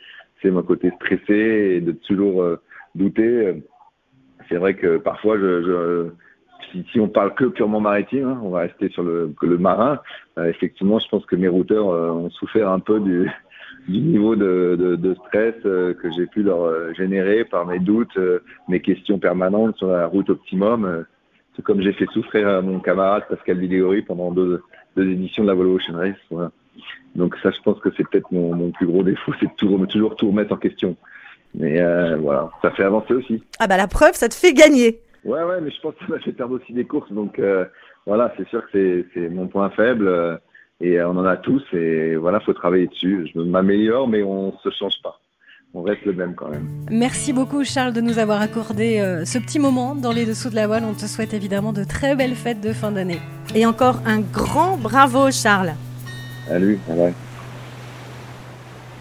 c'est 0.43 0.51
mon 0.51 0.63
côté 0.63 0.91
stressé 0.97 1.77
et 1.77 1.81
de 1.81 1.93
toujours 1.93 2.43
euh, 2.43 2.61
douter. 2.95 3.63
C'est 4.49 4.57
vrai 4.57 4.75
que 4.75 4.99
parfois, 4.99 5.37
si, 6.71 6.85
si, 6.93 7.01
on 7.01 7.09
parle 7.09 7.35
que 7.35 7.45
purement 7.45 7.81
maritime, 7.81 8.29
hein, 8.29 8.41
on 8.43 8.51
va 8.51 8.61
rester 8.61 8.89
sur 8.91 9.03
le, 9.03 9.35
le 9.41 9.59
marin. 9.59 10.01
Euh, 10.39 10.45
effectivement, 10.47 10.99
je 10.99 11.09
pense 11.09 11.25
que 11.27 11.37
mes 11.37 11.49
routeurs 11.49 11.91
euh, 11.91 12.11
ont 12.11 12.31
souffert 12.31 12.71
un 12.71 12.81
peu 12.81 13.01
du, 13.01 13.31
du 13.89 14.01
niveau 14.01 14.37
de, 14.37 14.77
de, 14.79 14.97
de 14.97 15.15
stress 15.27 15.55
euh, 15.65 15.95
que 15.95 16.11
j'ai 16.13 16.27
pu 16.27 16.43
leur 16.43 16.63
euh, 16.63 16.93
générer 16.95 17.45
par 17.45 17.67
mes 17.67 17.79
doutes, 17.79 18.19
mes 18.69 18.81
questions 18.81 19.19
permanentes 19.19 19.77
sur 19.77 19.89
la 19.89 20.07
route 20.07 20.31
optimum. 20.31 21.05
C'est 21.57 21.63
comme 21.63 21.83
j'ai 21.83 21.93
fait 21.93 22.07
souffrir 22.13 22.49
à 22.49 22.63
mon 22.63 22.81
camarade 22.81 23.25
Pascal 23.29 23.59
Vidéory 23.59 24.03
pendant 24.03 24.31
deux, 24.31 24.63
deux 24.97 25.09
éditions 25.09 25.43
de 25.43 25.49
la 25.49 25.55
Volvo 25.55 25.77
Ocean 25.77 25.97
Race. 25.97 26.17
Voilà. 26.31 26.53
Donc 27.15 27.37
ça, 27.43 27.51
je 27.51 27.61
pense 27.63 27.79
que 27.81 27.89
c'est 27.97 28.09
peut-être 28.09 28.31
mon, 28.31 28.55
mon, 28.55 28.71
plus 28.71 28.87
gros 28.87 29.03
défaut, 29.03 29.33
c'est 29.41 29.47
de 29.47 29.53
toujours, 29.57 29.87
toujours 29.89 30.17
tout 30.17 30.29
remettre 30.29 30.53
en 30.53 30.57
question. 30.57 30.97
Mais 31.55 31.81
euh, 31.81 32.17
voilà, 32.17 32.51
ça 32.63 32.71
fait 32.71 32.85
avancer 32.85 33.13
aussi. 33.13 33.43
Ah 33.59 33.67
bah 33.67 33.77
la 33.77 33.89
preuve, 33.89 34.15
ça 34.15 34.29
te 34.29 34.35
fait 34.35 34.53
gagner. 34.53 35.01
Ouais, 35.25 35.43
ouais, 35.43 35.61
mais 35.61 35.71
je 35.71 35.81
pense 35.81 35.95
que 35.95 36.07
ça 36.07 36.13
m'a 36.13 36.21
fait 36.21 36.33
perdre 36.33 36.55
aussi 36.55 36.73
des 36.73 36.85
courses. 36.85 37.13
Donc 37.13 37.39
euh, 37.39 37.65
voilà, 38.07 38.33
c'est 38.37 38.49
sûr 38.49 38.63
que 38.71 39.05
c'est 39.13 39.29
mon 39.29 39.49
point 39.49 39.71
faible. 39.71 40.41
Euh, 40.81 40.85
et 40.85 41.03
on 41.03 41.11
en 41.11 41.25
a 41.25 41.37
tous. 41.37 41.63
Et 41.73 42.17
voilà, 42.17 42.41
faut 42.41 42.53
travailler 42.53 42.87
dessus. 42.87 43.31
Je 43.35 43.41
m'améliore, 43.41 44.09
mais 44.09 44.23
on 44.23 44.57
se 44.59 44.71
change 44.71 45.01
pas. 45.03 45.21
On 45.73 45.83
reste 45.83 46.05
le 46.05 46.13
même 46.13 46.35
quand 46.35 46.49
même. 46.49 46.67
Merci 46.91 47.33
beaucoup 47.33 47.63
Charles 47.63 47.93
de 47.93 48.01
nous 48.01 48.19
avoir 48.19 48.41
accordé 48.41 48.99
euh, 48.99 49.25
ce 49.25 49.39
petit 49.39 49.61
moment 49.61 49.95
dans 49.95 50.11
les 50.11 50.27
dessous 50.27 50.51
de 50.51 50.57
la 50.57 50.67
voile. 50.67 50.85
On 50.85 50.95
te 50.95 51.07
souhaite 51.07 51.33
évidemment 51.33 51.73
de 51.73 51.85
très 51.85 52.17
belles 52.17 52.35
fêtes 52.35 52.61
de 52.61 52.73
fin 52.73 52.91
d'année. 52.91 53.21
Et 53.55 53.67
encore 53.67 54.01
un 54.05 54.21
grand 54.21 54.77
bravo 54.77 55.31
Charles. 55.31 55.75
Salut, 56.49 56.79
bye. 56.89 57.15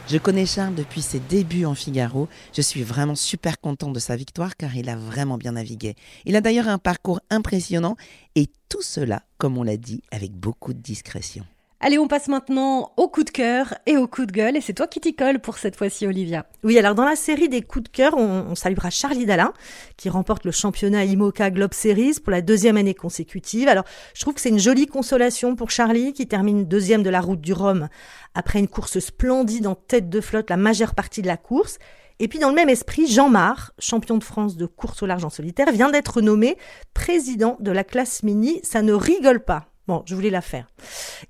Je 0.08 0.18
connais 0.18 0.46
Charles 0.46 0.76
depuis 0.76 1.02
ses 1.02 1.20
débuts 1.20 1.66
en 1.66 1.76
Figaro. 1.76 2.28
Je 2.54 2.62
suis 2.62 2.84
vraiment 2.84 3.16
super 3.16 3.60
content 3.60 3.92
de 3.92 4.00
sa 4.00 4.16
victoire 4.16 4.56
car 4.56 4.76
il 4.76 4.90
a 4.90 4.96
vraiment 4.96 5.38
bien 5.38 5.54
navigué. 5.54 5.96
Il 6.26 6.36
a 6.36 6.42
d'ailleurs 6.42 6.68
un 6.68 6.80
parcours 6.80 7.20
impressionnant 7.32 7.96
et 8.36 8.48
tout 8.70 8.82
cela, 8.82 9.24
comme 9.40 9.58
on 9.58 9.64
l'a 9.64 9.78
dit, 9.78 10.02
avec 10.12 10.32
beaucoup 10.32 10.74
de 10.74 10.80
discrétion. 10.80 11.46
Allez, 11.82 11.98
on 11.98 12.10
passe 12.10 12.28
maintenant 12.28 12.92
au 12.98 13.08
coup 13.08 13.24
de 13.24 13.30
cœur 13.30 13.74
et 13.86 13.96
au 13.96 14.06
coup 14.06 14.26
de 14.26 14.34
gueule. 14.34 14.58
Et 14.58 14.62
c'est 14.62 14.74
toi 14.74 14.86
qui 14.86 15.00
t'y 15.00 15.16
colle 15.16 15.40
pour 15.40 15.58
cette 15.58 15.78
fois-ci, 15.78 16.06
Olivia. 16.06 16.46
Oui, 16.62 16.78
alors 16.78 16.94
dans 16.94 17.06
la 17.06 17.16
série 17.16 17.48
des 17.48 17.62
coups 17.62 17.84
de 17.84 17.90
cœur, 17.90 18.18
on, 18.18 18.54
saluera 18.54 18.90
Charlie 18.90 19.26
Dalin, 19.26 19.54
qui 19.96 20.10
remporte 20.10 20.44
le 20.44 20.52
championnat 20.52 21.06
IMOCA 21.06 21.52
Globe 21.52 21.74
Series 21.74 22.20
pour 22.22 22.32
la 22.32 22.42
deuxième 22.42 22.76
année 22.76 22.94
consécutive. 22.94 23.70
Alors, 23.70 23.86
je 24.14 24.20
trouve 24.20 24.34
que 24.34 24.42
c'est 24.42 24.50
une 24.50 24.60
jolie 24.60 24.88
consolation 24.88 25.56
pour 25.56 25.72
Charlie, 25.72 26.12
qui 26.12 26.28
termine 26.28 26.66
deuxième 26.66 27.02
de 27.02 27.10
la 27.10 27.22
route 27.22 27.40
du 27.40 27.54
Rhum 27.54 27.88
après 28.36 28.60
une 28.60 28.68
course 28.68 29.00
splendide 29.00 29.66
en 29.66 29.76
tête 29.76 30.10
de 30.10 30.20
flotte 30.20 30.50
la 30.50 30.58
majeure 30.58 30.94
partie 30.94 31.22
de 31.22 31.28
la 31.28 31.38
course. 31.38 31.78
Et 32.20 32.28
puis 32.28 32.40
dans 32.40 32.50
le 32.50 32.56
même 32.56 32.68
esprit, 32.68 33.08
Jean 33.08 33.30
Mar, 33.30 33.72
champion 33.80 34.18
de 34.18 34.24
France 34.26 34.58
de 34.58 34.66
course 34.66 35.02
au 35.02 35.06
large 35.06 35.24
en 35.24 35.30
solitaire, 35.30 35.72
vient 35.72 35.90
d'être 35.90 36.20
nommé 36.20 36.58
président 36.94 37.56
de 37.62 37.72
la 37.72 37.86
classe 37.86 38.22
mini. 38.24 38.60
Ça 38.64 38.82
ne 38.82 38.92
rigole 38.92 39.40
pas. 39.46 39.69
Bon, 39.90 40.04
je 40.06 40.14
voulais 40.14 40.30
la 40.30 40.42
faire. 40.42 40.68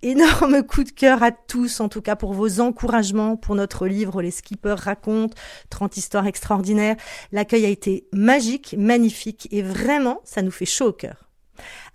Énorme 0.02 0.64
coup 0.68 0.84
de 0.84 0.90
cœur 0.90 1.24
à 1.24 1.32
tous, 1.32 1.80
en 1.80 1.88
tout 1.88 2.02
cas 2.02 2.18
pour 2.18 2.34
vos 2.34 2.60
encouragements 2.60 3.38
pour 3.38 3.56
notre 3.56 3.88
livre 3.88 4.22
Les 4.22 4.32
skippers 4.32 4.76
racontent 4.78 5.34
30 5.70 5.96
histoires 5.96 6.28
extraordinaires. 6.28 6.98
L'accueil 7.32 7.66
a 7.66 7.70
été 7.70 8.10
magique, 8.12 8.76
magnifique 8.78 9.48
et 9.52 9.62
vraiment, 9.62 10.20
ça 10.26 10.42
nous 10.42 10.52
fait 10.52 10.66
chaud 10.66 10.88
au 10.88 10.92
cœur. 10.92 11.30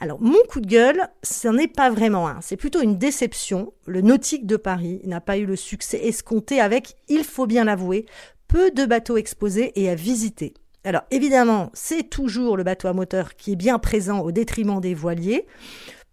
Alors, 0.01 0.23
mon 0.23 0.43
coup 0.49 0.63
de 0.63 0.67
gueule, 0.67 1.07
ce 1.23 1.49
n'est 1.49 1.69
pas 1.69 1.91
vraiment 1.91 2.29
un, 2.29 2.41
c'est 2.41 2.57
plutôt 2.57 2.81
une 2.81 2.97
déception. 2.97 3.75
Le 3.85 4.01
nautique 4.01 4.47
de 4.47 4.57
Paris 4.57 5.03
n'a 5.05 5.21
pas 5.21 5.37
eu 5.37 5.45
le 5.45 5.57
succès 5.57 5.99
escompté 5.99 6.63
avec, 6.63 6.97
il 7.09 7.25
faut 7.25 7.47
bien 7.47 7.65
l'avouer, 7.65 8.07
peu 8.49 8.71
de 8.71 8.87
bateaux 8.87 9.19
exposés 9.19 9.79
et 9.79 9.91
à 9.91 9.95
visiter. 9.95 10.55
Alors 10.87 11.03
évidemment, 11.11 11.71
c'est 11.73 12.09
toujours 12.09 12.59
le 12.59 12.63
bateau 12.63 12.89
à 12.89 12.95
moteur 12.95 13.37
qui 13.37 13.53
est 13.53 13.57
bien 13.57 13.79
présent 13.79 14.21
au 14.21 14.33
détriment 14.33 14.81
des 14.81 14.95
voiliers 14.95 15.47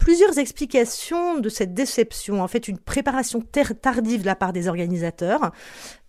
plusieurs 0.02 0.40
explications 0.40 1.38
de 1.38 1.48
cette 1.48 1.76
déception. 1.76 2.42
En 2.42 2.48
fait, 2.48 2.68
une 2.68 2.80
préparation 2.80 3.40
tardive 3.40 4.22
de 4.22 4.26
la 4.26 4.36
part 4.36 4.52
des 4.52 4.68
organisateurs, 4.68 5.52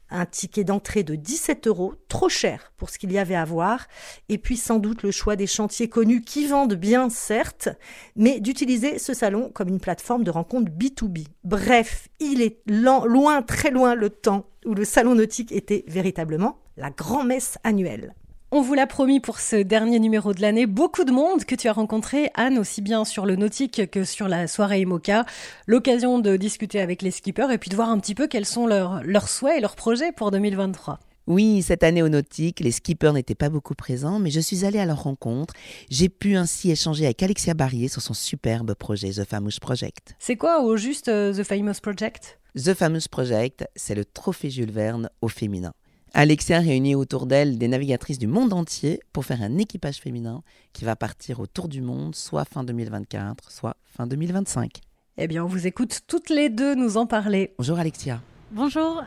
un 0.09 0.25
ticket 0.25 0.65
d'entrée 0.65 1.03
de 1.03 1.15
17 1.15 1.67
euros, 1.67 1.95
trop 2.09 2.31
cher 2.31 2.73
pour 2.79 2.89
ce 2.89 2.99
qu'il 2.99 3.13
y 3.13 3.19
avait 3.19 3.35
à 3.35 3.45
voir, 3.45 3.87
et 4.31 4.39
puis 4.39 4.57
sans 4.57 4.79
doute 4.79 5.03
le 5.03 5.11
choix 5.11 5.37
des 5.37 5.47
chantiers 5.47 5.91
connus 5.91 6.23
qui 6.23 6.47
vendent 6.47 6.75
bien, 6.75 7.11
certes, 7.11 7.69
mais 8.17 8.41
d'utiliser 8.41 8.99
ce 8.99 9.13
salon 9.13 9.51
comme 9.53 9.69
une 9.69 9.81
plateforme 9.81 10.25
de 10.25 10.31
rencontre 10.31 10.73
B2B. 10.73 11.27
Bref, 11.45 12.09
il 12.19 12.41
est 12.41 12.61
loin, 12.67 13.43
très 13.43 13.71
loin 13.71 13.95
le 13.95 14.09
temps 14.09 14.47
où 14.65 14.75
le 14.75 14.87
salon 14.87 15.15
nautique 15.15 15.53
était 15.53 15.85
véritablement 15.87 16.59
la 16.79 16.89
grand-messe 16.89 17.59
annuelle. 17.63 18.15
On 18.55 18.61
vous 18.61 18.75
l'a 18.75 18.87
promis 18.87 19.19
pour 19.19 19.41
ce 19.41 19.57
dernier 19.57 19.99
numéro 19.99 20.35
de 20.35 20.43
l'année, 20.43 20.67
beaucoup 20.67 21.05
de 21.05 21.11
monde 21.11 21.47
que 21.47 21.55
tu 21.55 21.69
as 21.69 21.73
rencontré, 21.73 22.31
Anne, 22.35 22.59
aussi 22.59 22.83
bien 22.83 23.07
sur 23.07 23.25
le 23.25 23.35
nautique 23.35 23.91
que 23.91 24.05
sur 24.05 24.29
la 24.29 24.47
soirée 24.47 24.83
IMOCA. 24.83 25.25
L'occasion 25.67 26.19
de 26.19 26.37
discuter 26.37 26.79
avec 26.79 27.01
les 27.01 27.11
skippers 27.13 27.51
et 27.51 27.57
puis 27.57 27.71
de 27.71 27.77
voir 27.77 27.89
un 27.89 27.99
petit 27.99 28.15
peu 28.15 28.27
quels 28.27 28.45
sont 28.45 28.67
leurs, 28.67 29.03
leurs 29.05 29.31
souhaits 29.31 29.57
et 29.57 29.61
leurs 29.63 29.75
projets 29.75 30.13
pour 30.13 30.31
2023. 30.31 31.01
Oui, 31.27 31.63
cette 31.63 31.83
année 31.83 32.03
au 32.03 32.11
nautique, 32.11 32.61
les 32.61 32.73
skippers 32.73 33.15
n'étaient 33.15 33.35
pas 33.35 33.49
beaucoup 33.49 33.75
présents, 33.75 34.19
mais 34.19 34.31
je 34.31 34.41
suis 34.41 34.67
allée 34.67 34.81
à 34.81 34.85
leur 34.85 35.05
rencontre. 35.05 35.55
J'ai 35.89 36.11
pu 36.11 36.37
ainsi 36.37 36.71
échanger 36.71 37.07
avec 37.07 37.23
Alexia 37.23 37.55
Barrier 37.55 37.89
sur 37.89 38.03
son 38.03 38.13
superbe 38.13 38.75
projet 38.75 39.13
The 39.13 39.25
Famous 39.25 39.61
Project. 39.63 40.15
C'est 40.19 40.37
quoi 40.37 40.61
au 40.61 40.77
juste 40.77 41.09
euh, 41.09 41.33
The 41.33 41.43
Famous 41.43 41.81
Project? 41.81 42.39
The 42.55 42.75
Famous 42.75 43.09
Project, 43.11 43.65
c'est 43.77 43.95
le 43.95 44.05
trophée 44.05 44.51
Jules 44.51 44.73
Verne 44.73 45.09
au 45.23 45.29
féminin. 45.29 45.73
Alexia 46.15 46.61
réunit 46.61 46.95
autour 46.95 47.25
d'elle 47.25 47.57
des 47.57 47.69
navigatrices 47.69 48.19
du 48.19 48.27
monde 48.27 48.53
entier 48.53 49.01
pour 49.15 49.25
faire 49.25 49.41
un 49.41 49.57
équipage 49.57 49.97
féminin 49.97 50.43
qui 50.75 50.85
va 50.85 50.95
partir 50.95 51.41
autour 51.41 51.69
du 51.69 51.81
monde, 51.81 52.15
soit 52.15 52.45
fin 52.45 52.65
2024, 52.65 53.51
soit 53.51 53.77
fin 53.97 54.07
2025. 54.07 54.81
Eh 55.17 55.27
bien, 55.27 55.43
on 55.43 55.49
vous 55.49 55.67
écoute 55.67 56.01
toutes 56.07 56.29
les 56.29 56.51
deux 56.51 56.75
nous 56.75 56.99
en 56.99 57.07
parler. 57.07 57.55
Bonjour 57.57 57.79
Alexia. 57.79 58.21
Bonjour. 58.51 59.03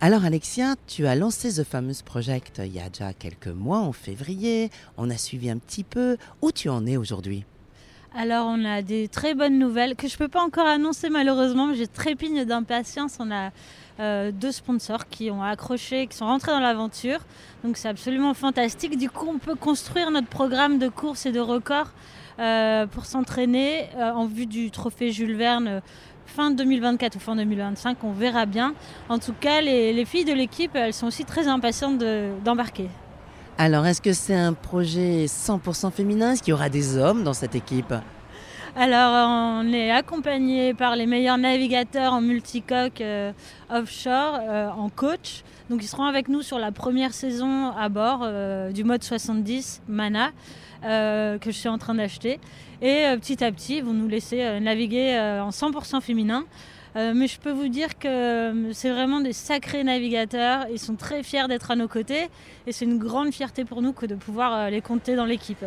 Alors 0.00 0.24
Alexia, 0.24 0.76
tu 0.86 1.06
as 1.06 1.14
lancé 1.14 1.52
The 1.52 1.62
Famous 1.62 2.02
Project 2.06 2.62
il 2.64 2.72
y 2.72 2.80
a 2.80 2.88
déjà 2.88 3.12
quelques 3.12 3.48
mois, 3.48 3.80
en 3.80 3.92
février. 3.92 4.70
On 4.96 5.10
a 5.10 5.18
suivi 5.18 5.50
un 5.50 5.58
petit 5.58 5.84
peu. 5.84 6.16
Où 6.40 6.52
tu 6.52 6.70
en 6.70 6.86
es 6.86 6.96
aujourd'hui? 6.96 7.44
Alors, 8.12 8.46
on 8.48 8.64
a 8.64 8.82
des 8.82 9.06
très 9.06 9.34
bonnes 9.34 9.58
nouvelles 9.58 9.94
que 9.94 10.08
je 10.08 10.14
ne 10.14 10.18
peux 10.18 10.28
pas 10.28 10.42
encore 10.42 10.66
annoncer 10.66 11.10
malheureusement, 11.10 11.68
mais 11.68 11.76
j'ai 11.76 11.86
trépigne 11.86 12.44
d'impatience. 12.44 13.18
On 13.20 13.30
a 13.30 13.50
euh, 14.00 14.32
deux 14.32 14.50
sponsors 14.50 15.08
qui 15.08 15.30
ont 15.30 15.42
accroché, 15.42 16.08
qui 16.08 16.16
sont 16.16 16.26
rentrés 16.26 16.50
dans 16.50 16.60
l'aventure. 16.60 17.20
Donc, 17.62 17.76
c'est 17.76 17.88
absolument 17.88 18.34
fantastique. 18.34 18.98
Du 18.98 19.10
coup, 19.10 19.28
on 19.28 19.38
peut 19.38 19.54
construire 19.54 20.10
notre 20.10 20.26
programme 20.26 20.78
de 20.78 20.88
course 20.88 21.24
et 21.26 21.32
de 21.32 21.38
record 21.38 21.92
euh, 22.40 22.86
pour 22.86 23.04
s'entraîner 23.06 23.88
euh, 23.96 24.10
en 24.10 24.26
vue 24.26 24.46
du 24.46 24.72
trophée 24.72 25.12
Jules 25.12 25.36
Verne 25.36 25.80
fin 26.26 26.50
2024 26.50 27.16
ou 27.16 27.20
fin 27.20 27.36
2025, 27.36 28.04
on 28.04 28.12
verra 28.12 28.46
bien. 28.46 28.74
En 29.08 29.18
tout 29.18 29.34
cas, 29.38 29.60
les, 29.60 30.04
filles 30.04 30.24
de 30.24 30.32
l'équipe, 30.32 30.74
elles 30.74 30.94
sont 30.94 31.08
aussi 31.08 31.24
très 31.24 31.48
impatientes 31.48 32.02
d'embarquer. 32.44 32.88
Alors, 33.62 33.86
est-ce 33.86 34.00
que 34.00 34.14
c'est 34.14 34.34
un 34.34 34.54
projet 34.54 35.26
100% 35.26 35.90
féminin? 35.90 36.32
Est-ce 36.32 36.42
qu'il 36.42 36.52
y 36.52 36.54
aura 36.54 36.70
des 36.70 36.96
hommes 36.96 37.24
dans 37.24 37.34
cette 37.34 37.54
équipe? 37.54 37.92
Alors, 38.74 39.28
on 39.60 39.70
est 39.70 39.90
accompagné 39.90 40.72
par 40.72 40.96
les 40.96 41.04
meilleurs 41.04 41.36
navigateurs 41.36 42.14
en 42.14 42.22
multicoque 42.22 43.02
euh, 43.02 43.32
offshore, 43.68 44.38
euh, 44.40 44.70
en 44.70 44.88
coach. 44.88 45.42
Donc, 45.68 45.82
ils 45.82 45.88
seront 45.88 46.06
avec 46.06 46.30
nous 46.30 46.40
sur 46.40 46.58
la 46.58 46.72
première 46.72 47.12
saison 47.12 47.72
à 47.76 47.90
bord 47.90 48.20
euh, 48.22 48.72
du 48.72 48.82
mode 48.82 49.04
70 49.04 49.82
Mana 49.88 50.30
que 50.82 51.38
je 51.44 51.50
suis 51.50 51.68
en 51.68 51.76
train 51.76 51.96
d'acheter. 51.96 52.40
Et 52.80 53.04
petit 53.20 53.44
à 53.44 53.52
petit, 53.52 53.76
ils 53.76 53.84
vont 53.84 53.92
nous 53.92 54.08
laisser 54.08 54.58
naviguer 54.60 55.18
en 55.18 55.50
100% 55.50 56.00
féminin. 56.00 56.46
Euh, 56.96 57.12
mais 57.14 57.28
je 57.28 57.38
peux 57.38 57.52
vous 57.52 57.68
dire 57.68 57.98
que 57.98 58.08
euh, 58.08 58.72
c'est 58.72 58.90
vraiment 58.90 59.20
des 59.20 59.32
sacrés 59.32 59.84
navigateurs. 59.84 60.66
Ils 60.72 60.78
sont 60.78 60.96
très 60.96 61.22
fiers 61.22 61.46
d'être 61.48 61.70
à 61.70 61.76
nos 61.76 61.86
côtés 61.86 62.28
et 62.66 62.72
c'est 62.72 62.84
une 62.84 62.98
grande 62.98 63.32
fierté 63.32 63.64
pour 63.64 63.80
nous 63.80 63.92
que 63.92 64.06
de 64.06 64.16
pouvoir 64.16 64.52
euh, 64.52 64.70
les 64.70 64.80
compter 64.80 65.14
dans 65.14 65.24
l'équipe. 65.24 65.64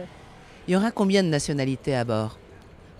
Il 0.67 0.73
y 0.73 0.77
aura 0.77 0.91
combien 0.91 1.23
de 1.23 1.29
nationalités 1.29 1.95
à 1.95 2.03
bord? 2.03 2.37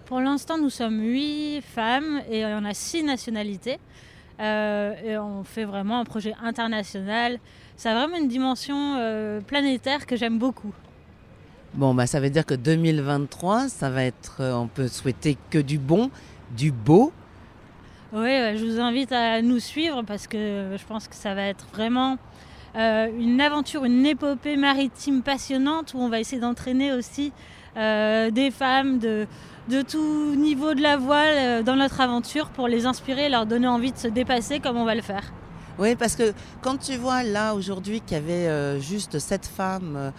Pour 0.05 0.21
l'instant, 0.21 0.57
nous 0.57 0.69
sommes 0.69 1.01
8 1.01 1.61
femmes 1.61 2.21
et 2.29 2.45
on 2.45 2.63
a 2.65 2.73
6 2.73 3.03
nationalités. 3.03 3.79
et 4.39 5.17
on 5.17 5.43
fait 5.43 5.63
vraiment 5.63 5.99
un 5.99 6.05
projet 6.05 6.33
international. 6.41 7.39
Ça 7.77 7.91
a 7.91 7.95
vraiment 7.95 8.17
une 8.17 8.27
dimension 8.27 9.41
planétaire 9.47 10.05
que 10.05 10.17
j'aime 10.17 10.37
beaucoup. 10.37 10.73
Bon, 11.73 11.95
bah, 11.95 12.05
ça 12.05 12.19
veut 12.19 12.29
dire 12.29 12.45
que 12.45 12.53
2023, 12.53 13.69
ça 13.69 13.89
va 13.89 14.03
être, 14.03 14.41
on 14.41 14.67
peut 14.67 14.89
souhaiter 14.89 15.37
que 15.49 15.57
du 15.57 15.79
bon, 15.79 16.11
du 16.55 16.71
beau 16.71 17.13
oui, 18.13 18.57
je 18.57 18.63
vous 18.63 18.79
invite 18.79 19.11
à 19.11 19.41
nous 19.41 19.57
suivre 19.57 20.03
parce 20.03 20.27
que 20.27 20.75
je 20.77 20.85
pense 20.85 21.07
que 21.07 21.15
ça 21.15 21.33
va 21.33 21.47
être 21.47 21.65
vraiment 21.73 22.19
euh, 22.75 23.07
une 23.17 23.41
aventure, 23.41 23.85
une 23.85 24.05
épopée 24.05 24.55
maritime 24.55 25.23
passionnante 25.23 25.95
où 25.95 25.97
on 25.97 26.09
va 26.09 26.19
essayer 26.19 26.39
d'entraîner 26.39 26.93
aussi 26.93 27.31
euh, 27.75 28.29
des 28.29 28.51
femmes 28.51 28.99
de, 28.99 29.27
tout 29.89 30.35
niveau 30.35 30.75
de 30.75 30.81
la 30.81 30.97
voile 30.97 31.35
euh, 31.37 31.63
dans 31.63 31.75
notre 31.75 32.01
aventure 32.01 32.49
pour 32.49 32.67
les 32.67 32.85
inspirer, 32.85 33.29
leur 33.29 33.47
donner 33.47 33.67
envie 33.67 33.91
de 33.91 33.97
se 33.97 34.07
dépasser 34.07 34.59
comme 34.59 34.77
on 34.77 34.85
va 34.85 34.93
le 34.93 35.01
faire. 35.01 35.33
Oui, 35.79 35.95
parce 35.95 36.15
que 36.15 36.33
quand 36.61 36.77
tu 36.77 36.97
vois 36.97 37.23
là 37.23 37.55
aujourd'hui 37.55 37.99
qu'il 38.01 38.17
y 38.17 38.19
avait 38.19 38.79
juste 38.79 39.17
sept 39.17 39.47
femmes 39.47 40.11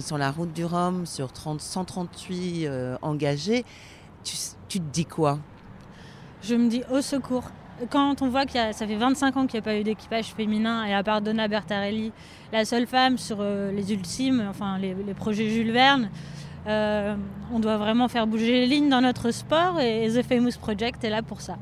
sur 0.00 0.16
la 0.16 0.30
route 0.30 0.54
du 0.54 0.64
Rhum, 0.64 1.04
sur 1.04 1.30
30, 1.30 1.60
138 1.60 2.68
engagées, 3.02 3.66
tu, 4.24 4.34
tu 4.66 4.80
te 4.80 4.90
dis 4.90 5.04
quoi? 5.04 5.38
Je 6.42 6.54
me 6.54 6.68
dis 6.68 6.82
au 6.90 7.00
secours. 7.00 7.44
Quand 7.90 8.22
on 8.22 8.28
voit 8.28 8.44
que 8.44 8.52
ça 8.52 8.86
fait 8.86 8.96
25 8.96 9.36
ans 9.36 9.46
qu'il 9.46 9.60
n'y 9.60 9.62
a 9.62 9.62
pas 9.62 9.76
eu 9.76 9.84
d'équipage 9.84 10.34
féminin, 10.34 10.84
et 10.84 10.94
à 10.94 11.04
part 11.04 11.22
Donna 11.22 11.46
Bertarelli, 11.46 12.12
la 12.52 12.64
seule 12.64 12.86
femme 12.86 13.18
sur 13.18 13.38
euh, 13.40 13.70
les 13.70 13.92
ultimes, 13.92 14.44
enfin 14.50 14.78
les, 14.78 14.94
projets 15.14 15.48
Jules 15.48 15.70
Verne, 15.70 16.10
euh, 16.66 17.14
on 17.52 17.60
doit 17.60 17.76
vraiment 17.76 18.08
faire 18.08 18.26
bouger 18.26 18.52
les 18.52 18.66
lignes 18.66 18.88
dans 18.88 19.00
notre 19.00 19.30
sport 19.30 19.80
et 19.80 20.08
The 20.08 20.22
Famous 20.22 20.58
Project 20.60 21.04
est 21.04 21.10
là 21.10 21.22
pour 21.22 21.40
ça. 21.40 21.56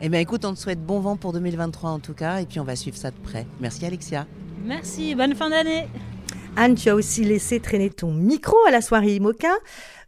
Eh 0.00 0.08
bien 0.08 0.20
écoute, 0.20 0.44
on 0.46 0.54
te 0.54 0.58
souhaite 0.58 0.84
bon 0.84 1.00
vent 1.00 1.16
pour 1.16 1.32
2023 1.34 1.90
en 1.90 2.00
tout 2.00 2.14
cas, 2.14 2.40
et 2.40 2.46
puis 2.46 2.58
on 2.58 2.64
va 2.64 2.74
suivre 2.74 2.96
ça 2.96 3.10
de 3.10 3.16
près. 3.16 3.46
Merci 3.60 3.84
Alexia. 3.84 4.26
Merci, 4.64 5.14
bonne 5.14 5.34
fin 5.34 5.50
d'année. 5.50 5.86
Anne, 6.56 6.74
tu 6.74 6.88
as 6.88 6.94
aussi 6.94 7.24
laissé 7.24 7.60
traîner 7.60 7.90
ton 7.90 8.12
micro 8.12 8.56
à 8.66 8.70
la 8.70 8.80
soirée 8.80 9.16
IMOCA 9.16 9.52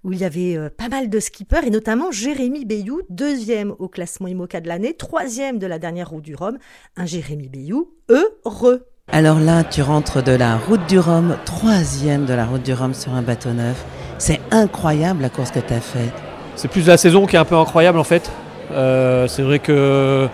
où 0.05 0.12
il 0.12 0.19
y 0.19 0.25
avait 0.25 0.57
euh, 0.57 0.69
pas 0.69 0.88
mal 0.88 1.09
de 1.09 1.19
skippers 1.19 1.64
et 1.67 1.71
notamment 1.71 2.12
Jérémy 2.12 2.67
Bayou, 2.67 3.01
deuxième 3.09 3.75
au 3.79 3.88
classement 3.88 4.29
IMOCA 4.29 4.61
de 4.61 4.69
l'année, 4.69 4.95
troisième 4.95 5.59
de 5.59 5.67
la 5.67 5.79
dernière 5.79 6.11
route 6.11 6.23
du 6.23 6.35
Rhum. 6.35 6.59
Un 6.97 7.07
Jérémy 7.07 7.49
Bayou 7.49 7.90
heureux. 8.11 8.87
Alors 9.11 9.40
là, 9.40 9.64
tu 9.64 9.83
rentres 9.83 10.23
de 10.23 10.33
la 10.33 10.57
route 10.57 10.87
du 10.87 10.99
Rhum, 10.99 11.37
troisième 11.45 12.27
de 12.27 12.35
la 12.35 12.45
route 12.45 12.62
du 12.62 12.75
Rhum 12.75 12.95
sur 12.95 13.14
un 13.14 13.23
bateau 13.23 13.51
neuf. 13.51 13.85
C'est 14.19 14.40
incroyable 14.51 15.23
la 15.23 15.31
course 15.31 15.51
que 15.51 15.61
tu 15.61 15.73
as 15.73 15.81
faite. 15.81 16.12
C'est 16.57 16.69
plus 16.69 16.87
la 16.87 16.97
saison 16.97 17.27
qui 17.27 17.37
est 17.37 17.38
un 17.38 17.45
peu 17.45 17.57
incroyable 17.57 17.99
en 17.99 18.05
fait. 18.05 18.31
Euh, 18.73 19.27
c'est 19.27 19.43
vrai 19.43 19.59
que 19.59 20.29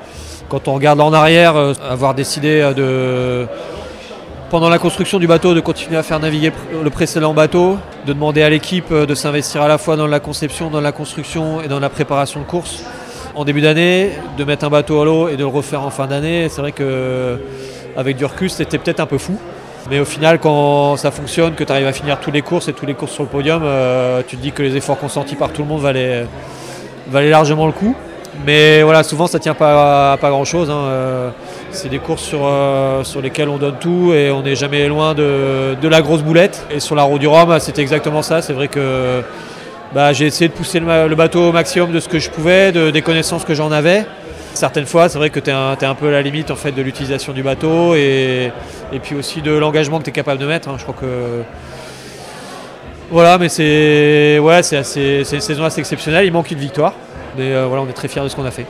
quand 0.48 0.68
on 0.68 0.74
regarde 0.74 1.00
en 1.00 1.12
arrière, 1.12 1.56
euh, 1.56 1.74
avoir 1.88 2.14
décidé 2.14 2.72
de 2.76 3.46
pendant 4.50 4.68
la 4.68 4.78
construction 4.78 5.20
du 5.20 5.28
bateau 5.28 5.54
de 5.54 5.60
continuer 5.60 5.96
à 5.96 6.02
faire 6.02 6.18
naviguer 6.18 6.50
le 6.82 6.90
précédent 6.90 7.32
bateau, 7.32 7.78
de 8.04 8.12
demander 8.12 8.42
à 8.42 8.50
l'équipe 8.50 8.90
euh, 8.90 9.06
de 9.06 9.14
s'investir 9.14 9.62
à 9.62 9.68
la 9.68 9.78
fois 9.78 9.94
dans 9.94 10.08
la 10.08 10.18
conception, 10.18 10.70
dans 10.70 10.80
la 10.80 10.90
construction 10.90 11.62
et 11.62 11.68
dans 11.68 11.78
la 11.78 11.88
préparation 11.88 12.40
de 12.40 12.44
course. 12.44 12.82
En 13.36 13.44
début 13.44 13.60
d'année, 13.60 14.10
de 14.36 14.42
mettre 14.42 14.64
un 14.64 14.68
bateau 14.68 15.00
à 15.00 15.04
l'eau 15.04 15.28
et 15.28 15.34
de 15.36 15.42
le 15.42 15.46
refaire 15.46 15.82
en 15.82 15.90
fin 15.90 16.08
d'année, 16.08 16.48
c'est 16.48 16.60
vrai 16.60 16.72
que 16.72 17.38
avec 17.96 18.16
du 18.16 18.24
recul, 18.24 18.50
c'était 18.50 18.78
peut-être 18.78 18.98
un 18.98 19.06
peu 19.06 19.18
fou. 19.18 19.38
Mais 19.88 20.00
au 20.00 20.04
final, 20.04 20.40
quand 20.40 20.96
ça 20.96 21.12
fonctionne, 21.12 21.54
que 21.54 21.62
tu 21.62 21.70
arrives 21.70 21.86
à 21.86 21.92
finir 21.92 22.18
toutes 22.18 22.34
les 22.34 22.42
courses 22.42 22.66
et 22.66 22.72
toutes 22.72 22.88
les 22.88 22.94
courses 22.94 23.12
sur 23.12 23.22
le 23.22 23.28
podium, 23.28 23.62
euh, 23.64 24.22
tu 24.26 24.36
te 24.36 24.42
dis 24.42 24.50
que 24.50 24.64
les 24.64 24.76
efforts 24.76 24.98
consentis 24.98 25.36
par 25.36 25.52
tout 25.52 25.62
le 25.62 25.68
monde 25.68 25.80
valaient, 25.80 26.26
largement 27.12 27.66
le 27.66 27.72
coup. 27.72 27.94
Mais 28.44 28.82
voilà, 28.82 29.04
souvent 29.04 29.28
ça 29.28 29.38
tient 29.38 29.54
pas 29.54 30.12
à 30.12 30.16
pas 30.16 30.30
grand 30.30 30.44
chose. 30.44 30.70
Hein. 30.70 31.32
C'est 31.72 31.88
des 31.88 31.98
courses 31.98 32.22
sur, 32.22 32.40
euh, 32.44 33.04
sur 33.04 33.20
lesquelles 33.20 33.48
on 33.48 33.56
donne 33.56 33.76
tout 33.78 34.12
et 34.12 34.30
on 34.30 34.42
n'est 34.42 34.56
jamais 34.56 34.88
loin 34.88 35.14
de, 35.14 35.76
la 35.82 36.02
grosse 36.02 36.22
boulette. 36.22 36.66
Et 36.70 36.80
sur 36.80 36.94
la 36.94 37.02
roue 37.02 37.18
du 37.18 37.28
Rhum, 37.28 37.58
c'était 37.60 37.82
exactement 37.82 38.22
ça. 38.22 38.42
C'est 38.42 38.52
vrai 38.52 38.68
que 38.68 39.22
bah, 39.94 40.12
j'ai 40.12 40.26
essayé 40.26 40.48
de 40.48 40.52
pousser 40.52 40.80
le, 40.80 41.14
bateau 41.14 41.48
au 41.48 41.52
maximum 41.52 41.92
de 41.92 42.00
ce 42.00 42.08
que 42.08 42.18
je 42.18 42.30
pouvais, 42.30 42.72
de, 42.72 42.90
des 42.90 43.02
connaissances 43.02 43.44
que 43.44 43.54
j'en 43.54 43.70
avais. 43.70 44.04
Certaines 44.54 44.86
fois, 44.86 45.08
c'est 45.08 45.18
vrai 45.18 45.30
que 45.30 45.38
tu 45.38 45.50
es, 45.50 45.52
un 45.52 45.94
peu 45.94 46.08
à 46.08 46.10
la 46.10 46.22
limite 46.22 46.50
en 46.50 46.56
fait, 46.56 46.72
de 46.72 46.82
l'utilisation 46.82 47.32
du 47.32 47.42
bateau 47.42 47.94
et, 47.94 48.52
puis 49.02 49.14
aussi 49.14 49.40
de 49.40 49.52
l'engagement 49.52 49.98
que 49.98 50.04
tu 50.04 50.10
es 50.10 50.12
capable 50.12 50.40
de 50.40 50.46
mettre. 50.46 50.68
Hein. 50.68 50.74
Je 50.76 50.82
crois 50.82 50.96
que. 51.00 51.42
Voilà, 53.10 53.38
mais 53.38 53.48
c'est 53.48 54.38
ouais, 54.38 54.60
une 54.60 55.24
saison 55.24 55.64
assez 55.64 55.80
exceptionnelle. 55.80 56.26
Il 56.26 56.32
manque 56.32 56.50
une 56.50 56.58
victoire. 56.58 56.94
Mais 57.36 57.52
euh, 57.52 57.66
voilà, 57.66 57.82
on 57.82 57.88
est 57.88 57.92
très 57.92 58.08
fiers 58.08 58.22
de 58.22 58.28
ce 58.28 58.34
qu'on 58.34 58.44
a 58.44 58.50
fait. 58.50 58.66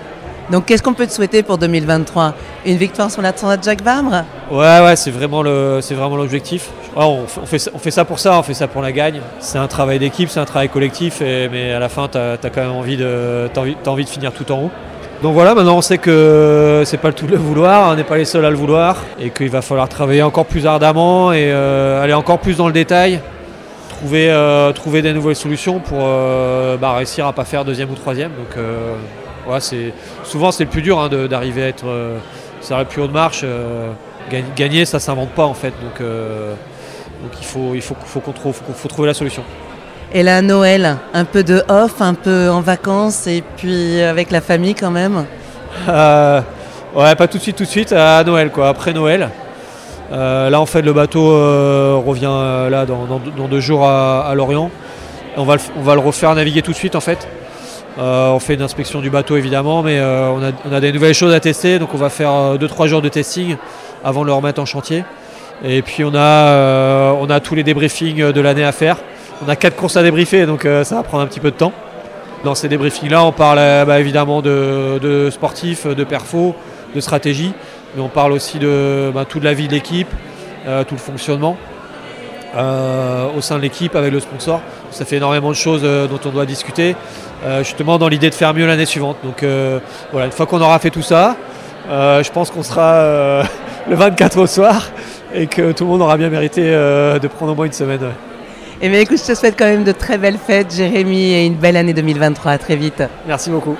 Donc 0.51 0.67
qu'est-ce 0.67 0.83
qu'on 0.83 0.95
peut 0.95 1.07
te 1.07 1.13
souhaiter 1.13 1.45
pour 1.45 1.59
2023 1.59 2.35
Une 2.67 2.77
victoire 2.77 3.11
sur 3.11 3.23
la 3.23 3.31
de 3.31 3.63
Jacques 3.63 3.83
Vabre? 3.83 4.25
Ouais, 4.51 4.81
ouais, 4.81 4.97
c'est 4.97 5.11
vraiment 5.11 5.43
l'objectif. 5.43 6.71
on, 6.97 7.27
fait, 7.27 7.71
on, 7.73 7.79
fait, 7.79 7.91
ça 7.93 8.05
pour 8.05 8.19
ça, 8.19 8.39
on 8.39 8.43
fait 8.43 8.55
ça 8.55 8.67
pour 8.67 8.83
la 8.83 8.91
gagne. 8.91 9.21
C'est 9.39 9.59
un 9.59 9.69
travail 9.69 10.01
d'équipe, 10.01 10.29
c'est 10.29 10.41
un 10.41 10.45
travail 10.45 10.69
collectif, 10.69 11.21
mais 11.21 11.73
à 11.73 11.79
la 11.79 11.89
fin, 11.89 12.09
tu 12.09 12.19
as, 12.19 12.37
quand 12.43 12.63
même 12.63 12.73
envie 12.73 12.97
de, 12.97 13.49
envie, 13.87 14.05
de 14.05 14.09
finir 14.09 14.33
tout 14.33 14.51
en 14.51 14.65
haut. 14.65 14.71
Donc 15.23 15.35
voilà, 15.35 15.55
maintenant 15.55 15.77
on 15.77 15.83
sait 15.83 15.99
que 15.99 16.83
c'est 16.87 16.97
pas 16.97 17.09
le 17.09 17.15
tout 17.15 17.27
de 17.27 17.33
le 17.33 17.37
vouloir, 17.37 17.91
on 17.93 17.95
n'est 17.95 18.05
pas 18.05 18.17
les 18.17 18.25
seuls 18.25 18.45
à 18.45 18.49
le 18.49 18.57
vouloir, 18.57 18.97
et 19.21 19.29
qu'il 19.29 19.51
va 19.51 19.61
falloir 19.61 19.87
travailler 19.87 20.23
encore 20.23 20.47
plus 20.47 20.67
ardemment 20.67 21.31
et 21.31 21.53
euh, 21.53 22.03
aller 22.03 22.15
encore 22.15 22.39
plus 22.39 22.57
dans 22.57 22.67
le 22.67 22.73
détail, 22.73 23.21
trouver, 23.91 24.31
euh, 24.31 24.73
trouver 24.73 25.03
des 25.03 25.13
nouvelles 25.13 25.37
solutions 25.37 25.79
pour 25.79 25.99
euh, 26.01 26.79
bah, 26.79 26.95
réussir 26.95 27.27
à 27.27 27.35
pas 27.35 27.45
faire 27.45 27.67
deuxième 27.67 27.91
ou 27.91 27.97
troisième. 27.97 28.31
Donc 28.31 28.57
c'est, 29.59 29.93
souvent 30.23 30.53
c'est 30.53 30.65
le 30.65 30.71
plus 30.71 30.83
dur 30.83 31.01
hein, 31.01 31.09
d'arriver 31.09 31.65
à 31.65 31.69
être 31.69 31.87
euh, 31.87 32.19
sur 32.61 32.77
la 32.77 32.85
plus 32.85 33.03
haute 33.03 33.13
marche. 33.13 33.41
Euh, 33.45 33.91
gagner, 34.55 34.85
ça 34.85 35.01
s'invente 35.01 35.31
pas 35.31 35.45
en 35.45 35.55
fait. 35.55 35.73
Donc, 35.83 36.01
euh, 36.01 36.55
donc 37.23 37.33
il 37.41 37.45
faut, 37.45 37.75
il 37.75 37.83
faut, 37.83 37.97
faut 38.05 38.21
qu'on 38.21 38.33
trouve, 38.33 38.55
faut, 38.75 38.89
trouver 38.89 39.09
la 39.09 39.15
solution. 39.15 39.43
Et 40.13 40.23
là, 40.23 40.43
Noël, 40.43 40.97
un 41.15 41.25
peu 41.25 41.43
de 41.43 41.65
off, 41.69 42.01
un 42.01 42.15
peu 42.15 42.49
en 42.51 42.61
vacances 42.61 43.27
et 43.27 43.43
puis 43.57 44.01
avec 44.03 44.31
la 44.31 44.41
famille 44.41 44.75
quand 44.75 44.91
même 44.91 45.25
Ouais, 46.93 47.15
pas 47.15 47.29
tout 47.29 47.39
de 47.39 47.43
suite, 47.43 47.57
tout 47.57 47.65
de 47.65 47.69
suite, 47.69 47.93
à 47.93 48.25
Noël, 48.25 48.51
quoi, 48.51 48.69
après 48.69 48.93
Noël. 48.93 49.31
là, 50.11 50.61
en 50.61 50.67
fait, 50.67 50.83
le 50.83 50.93
bateau 50.93 51.27
revient 52.01 52.69
là 52.71 52.85
dans, 52.87 53.47
deux 53.49 53.61
jours 53.61 53.87
à, 53.87 54.33
Lorient. 54.35 54.71
On 55.37 55.45
va, 55.45 55.57
on 55.77 55.83
va 55.83 55.95
le 55.95 56.01
refaire 56.01 56.35
naviguer 56.35 56.63
tout 56.63 56.73
de 56.73 56.77
suite, 56.77 56.97
en 56.97 57.01
fait. 57.01 57.29
Euh, 57.99 58.31
on 58.31 58.39
fait 58.39 58.55
une 58.55 58.63
inspection 58.63 59.01
du 59.01 59.11
bateau 59.11 59.37
évidemment, 59.37 59.83
mais 59.83 59.99
euh, 59.99 60.31
on, 60.31 60.73
a, 60.73 60.81
des 60.81 60.93
nouvelles 60.93 61.15
choses 61.15 61.35
à 61.35 61.41
tester, 61.41 61.79
donc 61.79 61.91
on 61.93 61.99
va 61.99 62.09
faire 62.09 62.31
2-3 62.31 62.85
euh, 62.85 62.87
jours 62.87 63.03
de 63.03 63.09
testing 63.09 63.57
avant 64.05 64.23
de 64.23 64.27
le 64.27 64.33
remettre 64.33 64.61
en 64.61 64.67
chantier. 64.67 65.05
Et 65.65 65.83
puis 65.83 66.05
on 66.05 66.15
a, 66.15 67.41
tous 67.41 67.55
les 67.55 67.65
débriefings 67.65 68.33
de 68.33 68.41
l'année 68.41 68.65
à 68.65 68.73
faire. 68.73 68.97
On 69.45 69.49
a 69.49 69.57
4 69.57 69.77
courses 69.77 69.97
à 69.97 70.03
débriefer, 70.03 70.47
donc 70.47 70.63
ça 70.63 70.95
va 70.95 71.03
prendre 71.03 71.23
un 71.23 71.27
petit 71.27 71.41
peu 71.41 71.51
de 71.51 71.57
temps. 71.57 71.73
Dans 72.45 72.55
ces 72.55 72.69
débriefings-là, 72.69 73.23
on 73.25 73.33
parle 73.33 73.59
bah, 73.59 74.01
évidemment 74.01 74.41
de, 74.41 75.29
sportifs, 75.31 75.87
de 75.87 76.05
perfos, 76.05 76.55
de 76.95 77.01
stratégie, 77.01 77.53
mais 77.95 78.03
on 78.03 78.09
parle 78.09 78.33
aussi 78.33 78.59
de 78.59 79.11
bah, 79.15 79.27
toute 79.29 79.45
la 79.45 79.53
vie 79.53 79.69
de 79.69 79.73
l'équipe, 79.73 80.09
tout 80.65 80.95
le 80.95 80.99
fonctionnement. 80.99 81.59
au 82.57 83.41
sein 83.43 83.57
de 83.57 83.63
l'équipe 83.63 83.95
avec 83.97 84.13
le 84.13 84.21
sponsor. 84.21 84.63
Ça 84.91 85.05
fait 85.05 85.17
énormément 85.17 85.51
de 85.51 85.55
choses 85.55 85.83
dont 85.83 86.21
on 86.25 86.31
doit 86.31 86.47
discuter. 86.47 86.97
Euh, 87.45 87.65
justement 87.65 87.97
dans 87.97 88.09
l'idée 88.09 88.29
de 88.29 88.35
faire 88.35 88.53
mieux 88.53 88.67
l'année 88.67 88.85
suivante. 88.85 89.17
Donc 89.25 89.43
euh, 89.43 89.81
voilà, 90.13 90.27
une 90.27 90.33
fois 90.33 90.47
qu'on 90.47 90.61
aura 90.61 90.79
fait 90.79 90.91
tout 90.91 91.03
ça, 91.03 91.37
euh, 91.89 92.23
je 92.23 92.31
pense 92.31 92.51
qu'on 92.51 92.63
sera 92.63 93.43
le 93.89 93.97
24 93.97 94.39
au 94.39 94.47
soir 94.47 94.91
et 95.35 95.47
que 95.47 95.73
tout 95.73 95.85
le 95.85 95.91
monde 95.91 96.03
aura 96.03 96.19
bien 96.19 96.29
mérité 96.29 96.63
de 96.63 97.29
prendre 97.29 97.53
au 97.53 97.55
moins 97.55 97.67
une 97.67 97.73
semaine. 97.73 98.03
Et 98.03 98.87
eh 98.87 98.89
bien 98.89 99.01
écoute, 99.01 99.19
je 99.19 99.33
te 99.33 99.35
souhaite 99.35 99.57
quand 99.59 99.67
même 99.67 99.85
de 99.85 99.93
très 99.93 100.17
belles 100.17 100.39
fêtes, 100.39 100.75
Jérémy, 100.75 101.33
et 101.33 101.45
une 101.45 101.57
belle 101.57 101.77
année 101.77 101.93
2023. 101.93 102.53
À 102.53 102.59
très 102.59 102.77
vite. 102.77 103.03
Merci 103.27 103.51
beaucoup. 103.51 103.77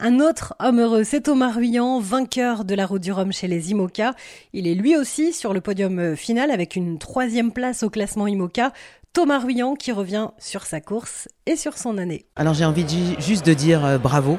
Un 0.00 0.20
autre 0.20 0.54
homme 0.60 0.78
heureux, 0.78 1.02
c'est 1.02 1.22
Thomas 1.22 1.50
Ruyant, 1.50 1.98
vainqueur 1.98 2.64
de 2.64 2.76
la 2.76 2.86
Route 2.86 3.02
du 3.02 3.10
Rhum 3.10 3.32
chez 3.32 3.48
les 3.48 3.72
IMOCA. 3.72 4.14
Il 4.52 4.68
est 4.68 4.74
lui 4.74 4.96
aussi 4.96 5.32
sur 5.32 5.52
le 5.52 5.60
podium 5.60 6.14
final 6.14 6.52
avec 6.52 6.76
une 6.76 6.98
troisième 6.98 7.50
place 7.50 7.82
au 7.82 7.90
classement 7.90 8.28
IMOCA. 8.28 8.72
Thomas 9.18 9.40
Ruyant 9.40 9.74
qui 9.74 9.90
revient 9.90 10.28
sur 10.38 10.62
sa 10.62 10.80
course 10.80 11.28
et 11.44 11.56
sur 11.56 11.76
son 11.76 11.98
année. 11.98 12.26
Alors 12.36 12.54
j'ai 12.54 12.64
envie 12.64 12.86
juste 13.18 13.44
de 13.44 13.52
dire 13.52 13.84
euh, 13.84 13.98
bravo. 13.98 14.38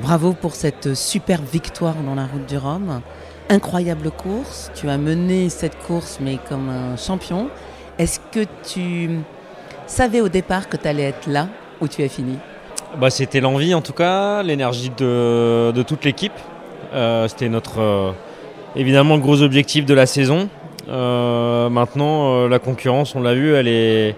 Bravo 0.00 0.32
pour 0.32 0.56
cette 0.56 0.94
superbe 0.94 1.44
victoire 1.52 1.94
dans 2.04 2.16
la 2.16 2.26
route 2.26 2.44
du 2.46 2.56
Rhum. 2.56 3.00
Incroyable 3.48 4.10
course. 4.10 4.72
Tu 4.74 4.88
as 4.88 4.98
mené 4.98 5.48
cette 5.50 5.78
course 5.78 6.18
mais 6.20 6.38
comme 6.48 6.68
un 6.68 6.96
champion. 6.96 7.48
Est-ce 8.00 8.18
que 8.32 8.44
tu 8.68 9.20
savais 9.86 10.20
au 10.20 10.28
départ 10.28 10.68
que 10.68 10.76
tu 10.76 10.88
allais 10.88 11.04
être 11.04 11.28
là 11.28 11.46
où 11.80 11.86
tu 11.86 12.02
as 12.02 12.08
fini? 12.08 12.38
Bah, 13.00 13.10
C'était 13.10 13.38
l'envie 13.38 13.72
en 13.72 13.82
tout 13.82 13.92
cas, 13.92 14.42
l'énergie 14.42 14.90
de, 14.90 15.84
toute 15.86 16.04
l'équipe. 16.04 16.32
Euh, 16.92 17.28
c'était 17.28 17.48
notre 17.48 17.80
euh, 17.80 18.10
évidemment 18.74 19.14
le 19.14 19.22
gros 19.22 19.42
objectif 19.42 19.86
de 19.86 19.94
la 19.94 20.06
saison. 20.06 20.48
Euh, 20.88 21.68
maintenant, 21.68 22.32
euh, 22.32 22.48
la 22.48 22.58
concurrence, 22.58 23.14
on 23.14 23.20
l'a 23.20 23.34
vu, 23.34 23.54
elle 23.54 23.68
est, 23.68 24.14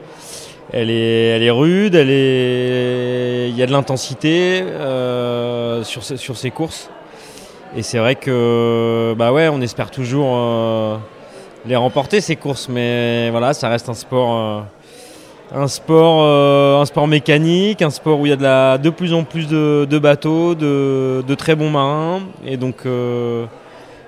elle 0.72 0.90
est, 0.90 1.28
elle 1.37 1.42
est 1.42 1.50
rude, 1.50 1.94
elle 1.94 2.11
est, 2.11 3.48
il 3.48 3.56
y 3.56 3.62
a 3.62 3.66
de 3.66 3.72
l'intensité 3.72 4.62
euh, 4.62 5.83
sur, 5.83 6.04
sur 6.04 6.37
ces 6.37 6.50
courses. 6.50 6.90
Et 7.76 7.83
c'est 7.83 7.98
vrai 7.98 8.14
que, 8.14 9.14
bah 9.16 9.33
ouais, 9.33 9.48
on 9.48 9.61
espère 9.61 9.90
toujours 9.90 10.37
les 11.66 11.76
remporter 11.76 12.20
ces 12.20 12.35
courses, 12.35 12.68
mais 12.68 13.30
voilà, 13.30 13.54
ça 13.54 13.68
reste 13.68 13.88
un 13.88 13.94
sport, 13.94 14.64
un 15.54 15.68
sport, 15.68 16.24
un 16.80 16.85
sport 16.85 17.06
mécanique, 17.06 17.80
un 17.83 17.90
sport 17.90 18.18
où 18.18 18.26
il 18.26 18.30
y 18.30 18.33
a 18.33 18.37
de, 18.37 18.42
la, 18.42 18.76
de 18.76 18.90
plus 18.90 19.14
en 19.14 19.22
plus 19.22 19.46
de, 19.46 19.98
bateaux, 19.98 20.56
de, 20.56 21.22
de, 21.24 21.35
très 21.37 21.54
bons 21.54 21.70
marins, 21.70 22.22
et 22.44 22.56
donc 22.56 22.78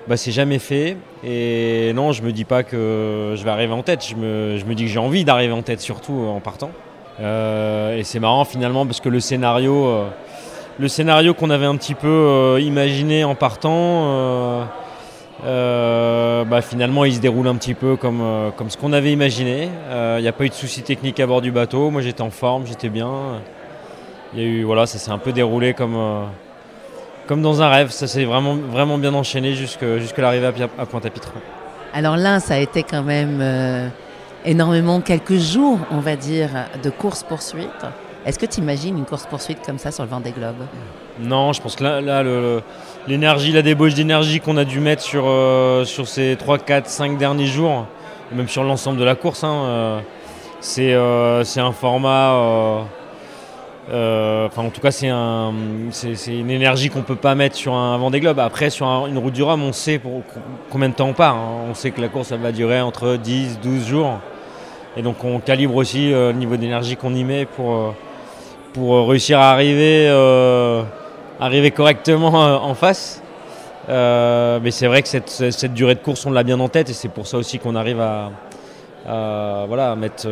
bah, 0.07 0.17
c'est 0.17 0.31
jamais 0.31 0.59
fait. 0.59 0.97
Et 1.23 1.93
non, 1.93 2.11
je 2.11 2.21
me 2.23 2.31
dis 2.31 2.45
pas 2.45 2.63
que 2.63 3.35
je 3.35 3.43
vais 3.43 3.49
arriver 3.49 3.73
en 3.73 3.83
tête. 3.83 4.05
Je 4.05 4.15
me, 4.15 4.57
je 4.57 4.65
me 4.65 4.75
dis 4.75 4.83
que 4.83 4.89
j'ai 4.89 4.99
envie 4.99 5.23
d'arriver 5.23 5.53
en 5.53 5.61
tête, 5.61 5.79
surtout 5.79 6.13
en 6.13 6.39
partant. 6.39 6.71
Euh, 7.19 7.97
et 7.97 8.03
c'est 8.03 8.19
marrant 8.19 8.45
finalement 8.45 8.85
parce 8.85 8.99
que 8.99 9.09
le 9.09 9.19
scénario, 9.19 9.85
euh, 9.85 10.07
le 10.79 10.87
scénario 10.87 11.33
qu'on 11.33 11.49
avait 11.49 11.65
un 11.65 11.75
petit 11.75 11.93
peu 11.93 12.07
euh, 12.07 12.59
imaginé 12.59 13.23
en 13.23 13.35
partant, 13.35 14.67
bah, 15.43 16.61
finalement 16.61 17.05
il 17.05 17.13
se 17.13 17.19
déroule 17.19 17.47
un 17.47 17.55
petit 17.55 17.73
peu 17.73 17.95
comme, 17.95 18.23
comme 18.57 18.69
ce 18.69 18.77
qu'on 18.77 18.93
avait 18.93 19.11
imaginé. 19.11 19.69
Il 19.91 20.21
n'y 20.21 20.27
a 20.27 20.33
pas 20.33 20.45
eu 20.45 20.49
de 20.49 20.53
soucis 20.53 20.83
techniques 20.83 21.19
à 21.19 21.27
bord 21.27 21.41
du 21.41 21.51
bateau. 21.51 21.89
Moi 21.89 22.01
j'étais 22.01 22.21
en 22.21 22.31
forme, 22.31 22.65
j'étais 22.65 22.89
bien. 22.89 23.11
Y 24.35 24.39
a 24.39 24.43
eu, 24.43 24.63
voilà, 24.63 24.87
ça 24.87 24.97
s'est 24.97 25.11
un 25.11 25.19
peu 25.19 25.31
déroulé 25.31 25.73
comme 25.73 25.95
comme 27.27 27.41
dans 27.41 27.61
un 27.61 27.69
rêve. 27.69 27.89
Ça 27.91 28.07
s'est 28.07 28.25
vraiment, 28.25 28.55
vraiment 28.55 28.97
bien 28.97 29.13
enchaîné 29.13 29.53
jusqu'à 29.53 29.97
jusqu 29.99 30.19
l'arrivée 30.21 30.51
à, 30.77 30.85
Pointe-à-Pitre. 30.85 31.33
Alors 31.93 32.17
là, 32.17 32.39
ça 32.39 32.55
a 32.55 32.57
été 32.57 32.83
quand 32.83 33.03
même 33.03 33.39
euh, 33.41 33.87
énormément 34.45 35.01
quelques 35.01 35.37
jours, 35.37 35.79
on 35.91 35.99
va 35.99 36.15
dire, 36.15 36.49
de 36.81 36.89
course-poursuite. 36.89 37.69
Est-ce 38.25 38.39
que 38.39 38.45
tu 38.45 38.61
imagines 38.61 38.97
une 38.97 39.05
course-poursuite 39.05 39.59
comme 39.65 39.77
ça 39.77 39.91
sur 39.91 40.03
le 40.03 40.09
Vendée 40.09 40.31
Globe? 40.31 40.65
Non, 41.19 41.53
je 41.53 41.61
pense 41.61 41.75
que 41.75 41.83
là, 41.83 42.23
l'énergie, 43.07 43.51
la 43.51 43.61
débauche 43.61 43.93
d'énergie 43.93 44.39
qu'on 44.39 44.57
a 44.57 44.65
dû 44.65 44.79
mettre 44.79 45.01
sur, 45.01 45.25
euh, 45.27 45.85
sur 45.85 46.07
ces 46.07 46.35
3, 46.37 46.57
4, 46.59 46.87
5 46.87 47.17
derniers 47.17 47.45
jours, 47.45 47.85
même 48.31 48.47
sur 48.47 48.63
l'ensemble 48.63 48.97
de 48.97 49.03
la 49.03 49.15
course, 49.15 49.43
hein, 49.43 49.53
euh, 49.65 51.43
c'est 51.43 51.59
un 51.59 51.71
format 51.73 52.85
enfin, 53.87 54.63
en 54.63 54.69
tout 54.69 54.81
cas, 54.81 54.91
c'est 54.91 55.09
un, 55.09 55.53
une 56.27 56.49
énergie 56.51 56.89
qu'on 56.89 57.01
peut 57.01 57.15
pas 57.15 57.35
mettre 57.35 57.55
sur 57.55 57.73
un 57.73 57.97
Vendée 57.97 58.19
Globe. 58.19 58.39
Après, 58.39 58.69
sur 58.69 58.87
une 59.07 59.17
route 59.17 59.33
du 59.33 59.43
Rhum, 59.43 59.61
on 59.63 59.73
sait 59.73 59.99
pour 59.99 60.21
combien 60.69 60.89
de 60.89 60.93
temps 60.93 61.09
on 61.09 61.13
part. 61.13 61.35
Hein. 61.35 61.65
On 61.69 61.73
sait 61.73 61.91
que 61.91 62.01
la 62.01 62.07
course, 62.07 62.31
va 62.31 62.51
durer 62.51 62.81
entre 62.81 63.17
10, 63.17 63.59
12 63.61 63.85
jours. 63.87 64.19
Et 64.95 65.01
donc, 65.01 65.23
on 65.23 65.39
calibre 65.39 65.75
aussi 65.75 66.13
euh, 66.13 66.31
le 66.31 66.37
niveau 66.37 66.55
d'énergie 66.55 66.95
qu'on 66.95 67.13
y 67.13 67.23
met 67.23 67.45
pour, 67.45 67.95
euh, 68.77 69.01
réussir 69.03 69.39
à 69.39 69.51
arriver, 69.51 70.07
arriver 71.39 71.71
correctement 71.71 72.63
en 72.63 72.73
face. 72.73 73.21
mais 73.87 74.71
c'est 74.71 74.87
vrai 74.87 75.01
que 75.01 75.09
cette, 75.09 75.73
durée 75.73 75.95
de 75.95 75.99
course, 75.99 76.25
on 76.25 76.31
l'a 76.31 76.43
bien 76.43 76.59
en 76.59 76.69
tête 76.69 76.89
et 76.89 76.93
c'est 76.93 77.09
pour 77.09 77.27
ça 77.27 77.37
aussi 77.37 77.59
qu'on 77.59 77.75
arrive 77.75 77.99
à, 77.99 78.31
voilà, 79.67 79.91
à 79.91 79.95
mettre 79.95 80.27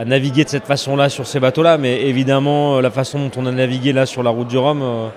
à 0.00 0.06
naviguer 0.06 0.44
de 0.44 0.48
cette 0.48 0.64
façon-là 0.64 1.10
sur 1.10 1.26
ces 1.26 1.40
bateaux-là. 1.40 1.76
Mais 1.76 2.00
évidemment, 2.06 2.78
euh, 2.78 2.80
la 2.80 2.90
façon 2.90 3.18
dont 3.18 3.30
on 3.36 3.44
a 3.44 3.52
navigué 3.52 3.92
là 3.92 4.06
sur 4.06 4.22
la 4.22 4.30
route 4.30 4.48
du 4.48 4.56
Rhum, 4.56 4.80
euh, 4.80 5.08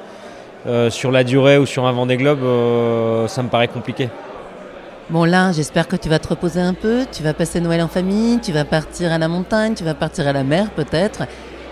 euh, 0.67 0.89
sur 0.89 1.09
la 1.09 1.23
durée 1.23 1.57
ou 1.57 1.65
sur 1.65 1.85
un 1.85 1.93
Vendée 1.93 2.17
Globe, 2.17 2.39
ça 3.29 3.41
me 3.43 3.47
paraît 3.47 3.69
compliqué. 3.69 4.09
Bon 5.09 5.23
là, 5.23 5.53
j'espère 5.53 5.87
que 5.87 5.95
tu 5.95 6.09
vas 6.09 6.19
te 6.19 6.27
reposer 6.27 6.59
un 6.59 6.73
peu, 6.73 7.05
tu 7.11 7.23
vas 7.23 7.33
passer 7.33 7.61
Noël 7.61 7.81
en 7.81 7.87
famille, 7.87 8.39
tu 8.41 8.51
vas 8.51 8.65
partir 8.65 9.11
à 9.11 9.17
la 9.17 9.29
montagne, 9.29 9.73
tu 9.73 9.85
vas 9.85 9.93
partir 9.93 10.27
à 10.27 10.33
la 10.33 10.43
mer 10.43 10.69
peut-être, 10.71 11.23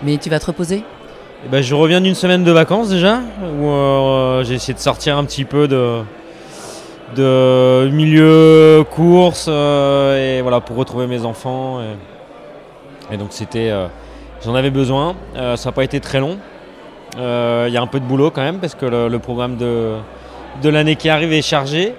mais 0.02 0.16
tu 0.16 0.30
vas 0.30 0.38
te 0.38 0.46
reposer 0.46 0.82
eh 1.44 1.48
ben, 1.48 1.62
Je 1.62 1.74
reviens 1.74 2.00
d'une 2.00 2.14
semaine 2.14 2.44
de 2.44 2.52
vacances 2.52 2.90
déjà, 2.90 3.20
où 3.60 4.42
j'ai 4.42 4.54
essayé 4.54 4.74
de 4.74 4.78
sortir 4.78 5.18
un 5.18 5.24
petit 5.24 5.44
peu 5.44 5.66
de, 5.66 6.00
de 7.16 7.88
milieu 7.90 8.84
course, 8.90 9.48
et 9.48 10.40
voilà, 10.42 10.60
pour 10.60 10.76
retrouver 10.76 11.06
mes 11.06 11.24
enfants. 11.24 11.80
Et 11.80 12.11
donc 13.16 13.28
c'était, 13.30 13.70
euh, 13.70 13.86
j'en 14.44 14.54
avais 14.54 14.70
besoin. 14.70 15.16
Euh, 15.36 15.56
ça 15.56 15.68
n'a 15.68 15.72
pas 15.72 15.84
été 15.84 16.00
très 16.00 16.20
long. 16.20 16.38
Euh, 17.18 17.66
il 17.68 17.74
y 17.74 17.76
a 17.76 17.82
un 17.82 17.86
peu 17.86 18.00
de 18.00 18.04
boulot 18.04 18.30
quand 18.30 18.42
même 18.42 18.58
parce 18.58 18.74
que 18.74 18.86
le, 18.86 19.18
programme 19.18 19.56
de, 19.56 19.94
de 20.62 20.68
l'année 20.68 20.96
qui 20.96 21.08
arrive 21.08 21.32
est 21.32 21.42
chargé. 21.42 21.94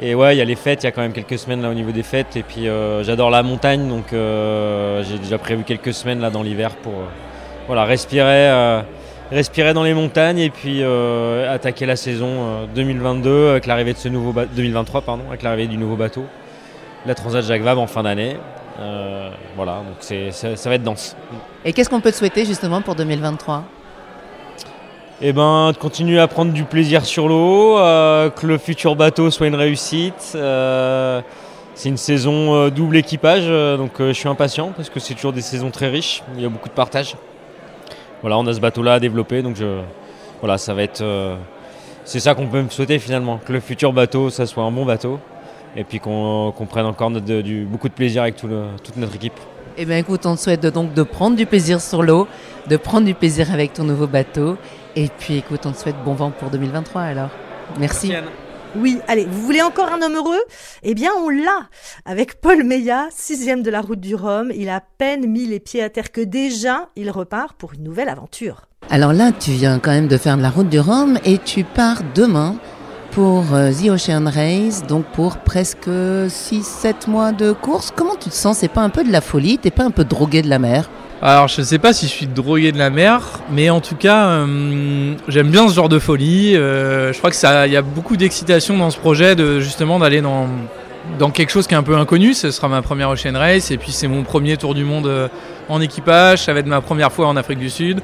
Et 0.00 0.14
ouais, 0.14 0.36
il 0.36 0.38
y 0.38 0.40
a 0.40 0.44
les 0.44 0.54
fêtes, 0.54 0.84
il 0.84 0.86
y 0.86 0.88
a 0.88 0.92
quand 0.92 1.02
même 1.02 1.12
quelques 1.12 1.38
semaines 1.38 1.60
là 1.60 1.68
au 1.68 1.74
niveau 1.74 1.90
des 1.90 2.02
fêtes. 2.04 2.36
Et 2.36 2.42
puis 2.42 2.66
j'adore 3.02 3.30
la 3.30 3.42
montagne, 3.42 3.88
donc 3.88 4.06
j'ai 4.12 5.18
déjà 5.18 5.38
prévu 5.38 5.64
quelques 5.64 5.92
semaines 5.92 6.20
là 6.20 6.30
dans 6.30 6.42
l'hiver 6.42 6.76
pour 6.76 6.94
voilà, 7.66 7.84
respirer, 7.84 8.80
respirer 9.30 9.74
dans 9.74 9.82
les 9.82 9.94
montagnes 9.94 10.38
et 10.38 10.50
puis 10.50 10.82
attaquer 10.84 11.84
la 11.84 11.96
saison 11.96 12.68
2022 12.74 13.50
avec 13.50 13.66
l'arrivée 13.66 13.92
de 13.92 13.98
ce 13.98 14.08
nouveau 14.08 14.32
2023 14.54 15.02
pardon, 15.02 15.24
avec 15.28 15.42
l'arrivée 15.42 15.66
du 15.66 15.76
nouveau 15.76 15.96
bateau, 15.96 16.24
la 17.04 17.16
Transat 17.16 17.44
Jacques 17.44 17.62
Vabre 17.62 17.82
en 17.82 17.88
fin 17.88 18.04
d'année. 18.04 18.36
Euh, 18.78 19.30
voilà, 19.56 19.78
donc 19.78 19.96
c'est, 20.00 20.30
ça, 20.30 20.68
va 20.68 20.74
être 20.74 20.82
dense. 20.82 21.16
Et 21.64 21.72
qu'est-ce 21.72 21.90
qu'on 21.90 22.00
peut 22.00 22.12
te 22.12 22.16
souhaiter 22.16 22.44
justement 22.44 22.80
pour 22.80 22.94
2023 22.94 23.64
eh 25.20 25.32
ben, 25.32 25.72
de 25.72 25.76
continuer 25.76 26.20
à 26.20 26.28
prendre 26.28 26.52
du 26.52 26.62
plaisir 26.62 27.04
sur 27.04 27.26
l'eau, 27.26 27.76
euh, 27.76 28.30
que 28.30 28.46
le 28.46 28.56
futur 28.56 28.94
bateau 28.94 29.32
soit 29.32 29.48
une 29.48 29.56
réussite. 29.56 30.34
Euh, 30.36 31.20
c'est 31.74 31.88
une 31.88 31.96
saison 31.96 32.68
double 32.68 32.96
équipage, 32.96 33.46
donc 33.46 33.94
je 33.98 34.12
suis 34.12 34.28
impatient 34.28 34.72
parce 34.76 34.90
que 34.90 34.98
c'est 35.00 35.14
toujours 35.14 35.32
des 35.32 35.42
saisons 35.42 35.70
très 35.70 35.88
riches. 35.88 36.22
Il 36.36 36.42
y 36.42 36.44
a 36.44 36.48
beaucoup 36.48 36.68
de 36.68 36.74
partage. 36.74 37.14
Voilà, 38.20 38.38
on 38.38 38.46
a 38.46 38.52
ce 38.52 38.60
bateau-là 38.60 38.94
à 38.94 39.00
développer, 39.00 39.42
donc 39.42 39.56
je, 39.56 39.80
voilà, 40.40 40.58
ça 40.58 40.74
va 40.74 40.82
être. 40.82 41.04
c'est 42.04 42.18
ça 42.18 42.34
qu'on 42.34 42.48
peut 42.48 42.62
me 42.62 42.68
souhaiter 42.68 42.98
finalement, 42.98 43.38
que 43.44 43.52
le 43.52 43.60
futur 43.60 43.92
bateau, 43.92 44.28
ça 44.28 44.46
soit 44.46 44.64
un 44.64 44.72
bon 44.72 44.84
bateau 44.84 45.20
et 45.76 45.84
puis 45.84 46.00
qu'on 46.00 46.52
prenne 46.68 46.86
encore 46.86 47.10
du, 47.10 47.64
beaucoup 47.64 47.88
de 47.88 47.94
plaisir 47.94 48.22
avec 48.22 48.36
tout 48.36 48.48
toute 48.82 48.96
notre 48.96 49.14
équipe. 49.16 49.38
Eh 49.80 49.84
bien 49.84 49.96
écoute, 49.96 50.26
on 50.26 50.34
te 50.34 50.40
souhaite 50.40 50.66
donc 50.66 50.92
de 50.92 51.02
prendre 51.04 51.36
du 51.36 51.46
plaisir 51.46 51.80
sur 51.80 52.02
l'eau, 52.02 52.26
de 52.66 52.76
prendre 52.76 53.06
du 53.06 53.14
plaisir 53.14 53.52
avec 53.52 53.74
ton 53.74 53.84
nouveau 53.84 54.08
bateau. 54.08 54.56
Et 54.96 55.06
puis 55.06 55.36
écoute, 55.36 55.60
on 55.66 55.72
te 55.72 55.78
souhaite 55.78 55.94
bon 56.04 56.14
vent 56.14 56.32
pour 56.32 56.50
2023 56.50 57.02
alors. 57.02 57.30
Merci. 57.78 58.12
oui, 58.74 58.98
allez, 59.06 59.24
vous 59.24 59.40
voulez 59.42 59.62
encore 59.62 59.92
un 59.92 60.02
homme 60.02 60.16
heureux? 60.16 60.40
Eh 60.82 60.94
bien, 60.94 61.10
on 61.16 61.28
l'a 61.28 61.68
Avec 62.04 62.40
Paul 62.40 62.64
Meillat, 62.64 63.06
sixième 63.10 63.62
de 63.62 63.70
la 63.70 63.80
route 63.80 64.00
du 64.00 64.16
Rhum, 64.16 64.50
il 64.52 64.68
a 64.68 64.76
à 64.76 64.80
peine 64.80 65.28
mis 65.28 65.46
les 65.46 65.60
pieds 65.60 65.84
à 65.84 65.90
terre 65.90 66.10
que 66.10 66.22
déjà, 66.22 66.88
il 66.96 67.10
repart 67.12 67.56
pour 67.56 67.74
une 67.74 67.84
nouvelle 67.84 68.08
aventure. 68.08 68.62
Alors 68.90 69.12
là, 69.12 69.30
tu 69.30 69.52
viens 69.52 69.78
quand 69.78 69.92
même 69.92 70.08
de 70.08 70.16
faire 70.16 70.36
de 70.36 70.42
la 70.42 70.50
route 70.50 70.68
du 70.68 70.80
Rhum 70.80 71.18
et 71.24 71.38
tu 71.38 71.62
pars 71.62 72.02
demain 72.16 72.56
pour 73.18 73.52
euh, 73.52 73.72
The 73.72 73.90
Ocean 73.90 74.30
Race, 74.32 74.86
donc 74.86 75.04
pour 75.06 75.38
presque 75.38 75.88
6-7 75.88 77.08
mois 77.10 77.32
de 77.32 77.50
course. 77.50 77.92
Comment 77.96 78.14
tu 78.14 78.28
te 78.28 78.34
sens? 78.34 78.58
C'est 78.58 78.68
pas 78.68 78.82
un 78.82 78.90
peu 78.90 79.02
de 79.02 79.10
la 79.10 79.20
folie? 79.20 79.58
T'es 79.58 79.72
pas 79.72 79.82
un 79.82 79.90
peu 79.90 80.04
drogué 80.04 80.40
de 80.40 80.48
la 80.48 80.60
mer? 80.60 80.88
Alors 81.20 81.48
je 81.48 81.60
sais 81.62 81.80
pas 81.80 81.92
si 81.92 82.06
je 82.06 82.12
suis 82.12 82.28
drogué 82.28 82.70
de 82.70 82.78
la 82.78 82.90
mer, 82.90 83.40
mais 83.50 83.70
en 83.70 83.80
tout 83.80 83.96
cas 83.96 84.28
euh, 84.28 85.16
j'aime 85.26 85.48
bien 85.48 85.68
ce 85.68 85.74
genre 85.74 85.88
de 85.88 85.98
folie. 85.98 86.54
Euh, 86.54 87.12
je 87.12 87.18
crois 87.18 87.32
que 87.32 87.66
il 87.66 87.72
y 87.72 87.76
a 87.76 87.82
beaucoup 87.82 88.16
d'excitation 88.16 88.78
dans 88.78 88.90
ce 88.90 88.98
projet 88.98 89.34
de 89.34 89.58
justement 89.58 89.98
d'aller 89.98 90.20
dans 90.20 90.46
dans 91.18 91.30
quelque 91.30 91.50
chose 91.50 91.66
qui 91.66 91.74
est 91.74 91.78
un 91.78 91.82
peu 91.82 91.96
inconnu. 91.96 92.34
Ce 92.34 92.52
sera 92.52 92.68
ma 92.68 92.82
première 92.82 93.10
Ocean 93.10 93.34
Race 93.34 93.72
et 93.72 93.78
puis 93.78 93.90
c'est 93.90 94.06
mon 94.06 94.22
premier 94.22 94.56
tour 94.56 94.76
du 94.76 94.84
monde 94.84 95.28
en 95.68 95.80
équipage. 95.80 96.44
Ça 96.44 96.52
va 96.52 96.60
être 96.60 96.66
ma 96.66 96.80
première 96.80 97.10
fois 97.10 97.26
en 97.26 97.36
Afrique 97.36 97.58
du 97.58 97.68
Sud. 97.68 98.00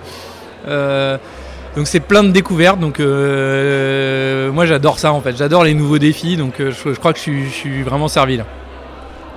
Donc 1.76 1.88
c'est 1.88 2.00
plein 2.00 2.22
de 2.22 2.30
découvertes. 2.30 2.78
Donc 2.78 3.00
euh, 3.00 4.52
moi 4.52 4.66
j'adore 4.66 4.98
ça 4.98 5.12
en 5.12 5.20
fait. 5.20 5.36
J'adore 5.36 5.64
les 5.64 5.74
nouveaux 5.74 5.98
défis. 5.98 6.36
Donc 6.36 6.60
euh, 6.60 6.70
je, 6.70 6.90
crois 6.92 7.12
que 7.12 7.18
je 7.18 7.48
suis, 7.50 7.82
vraiment 7.82 8.08
servi 8.08 8.36
là. 8.36 8.44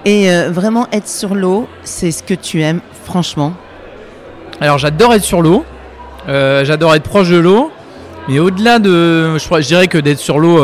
Et 0.06 0.32
euh, 0.32 0.50
vraiment 0.52 0.88
être 0.91 1.08
sur 1.08 1.36
l'eau, 1.36 1.67
c'est 1.84 2.12
ce 2.12 2.23
que 2.23 2.34
tu 2.34 2.62
aimes 2.62 2.82
franchement 3.04 3.54
Alors 4.62 4.78
j'adore 4.78 5.13
être 5.13 5.23
sur 5.23 5.41
l'eau. 5.41 5.65
j'adore 6.28 6.93
être 6.95 7.04
proche 7.04 7.30
de 7.30 7.38
l'eau. 7.38 7.71
Mais 8.30 8.39
au-delà 8.39 8.80
de, 8.80 9.38
je, 9.38 9.39
je, 9.39 9.67
dirais 9.67 9.88
que 9.88 9.97
d'être 9.97 10.19
sur 10.19 10.38
l'eau 10.38 10.62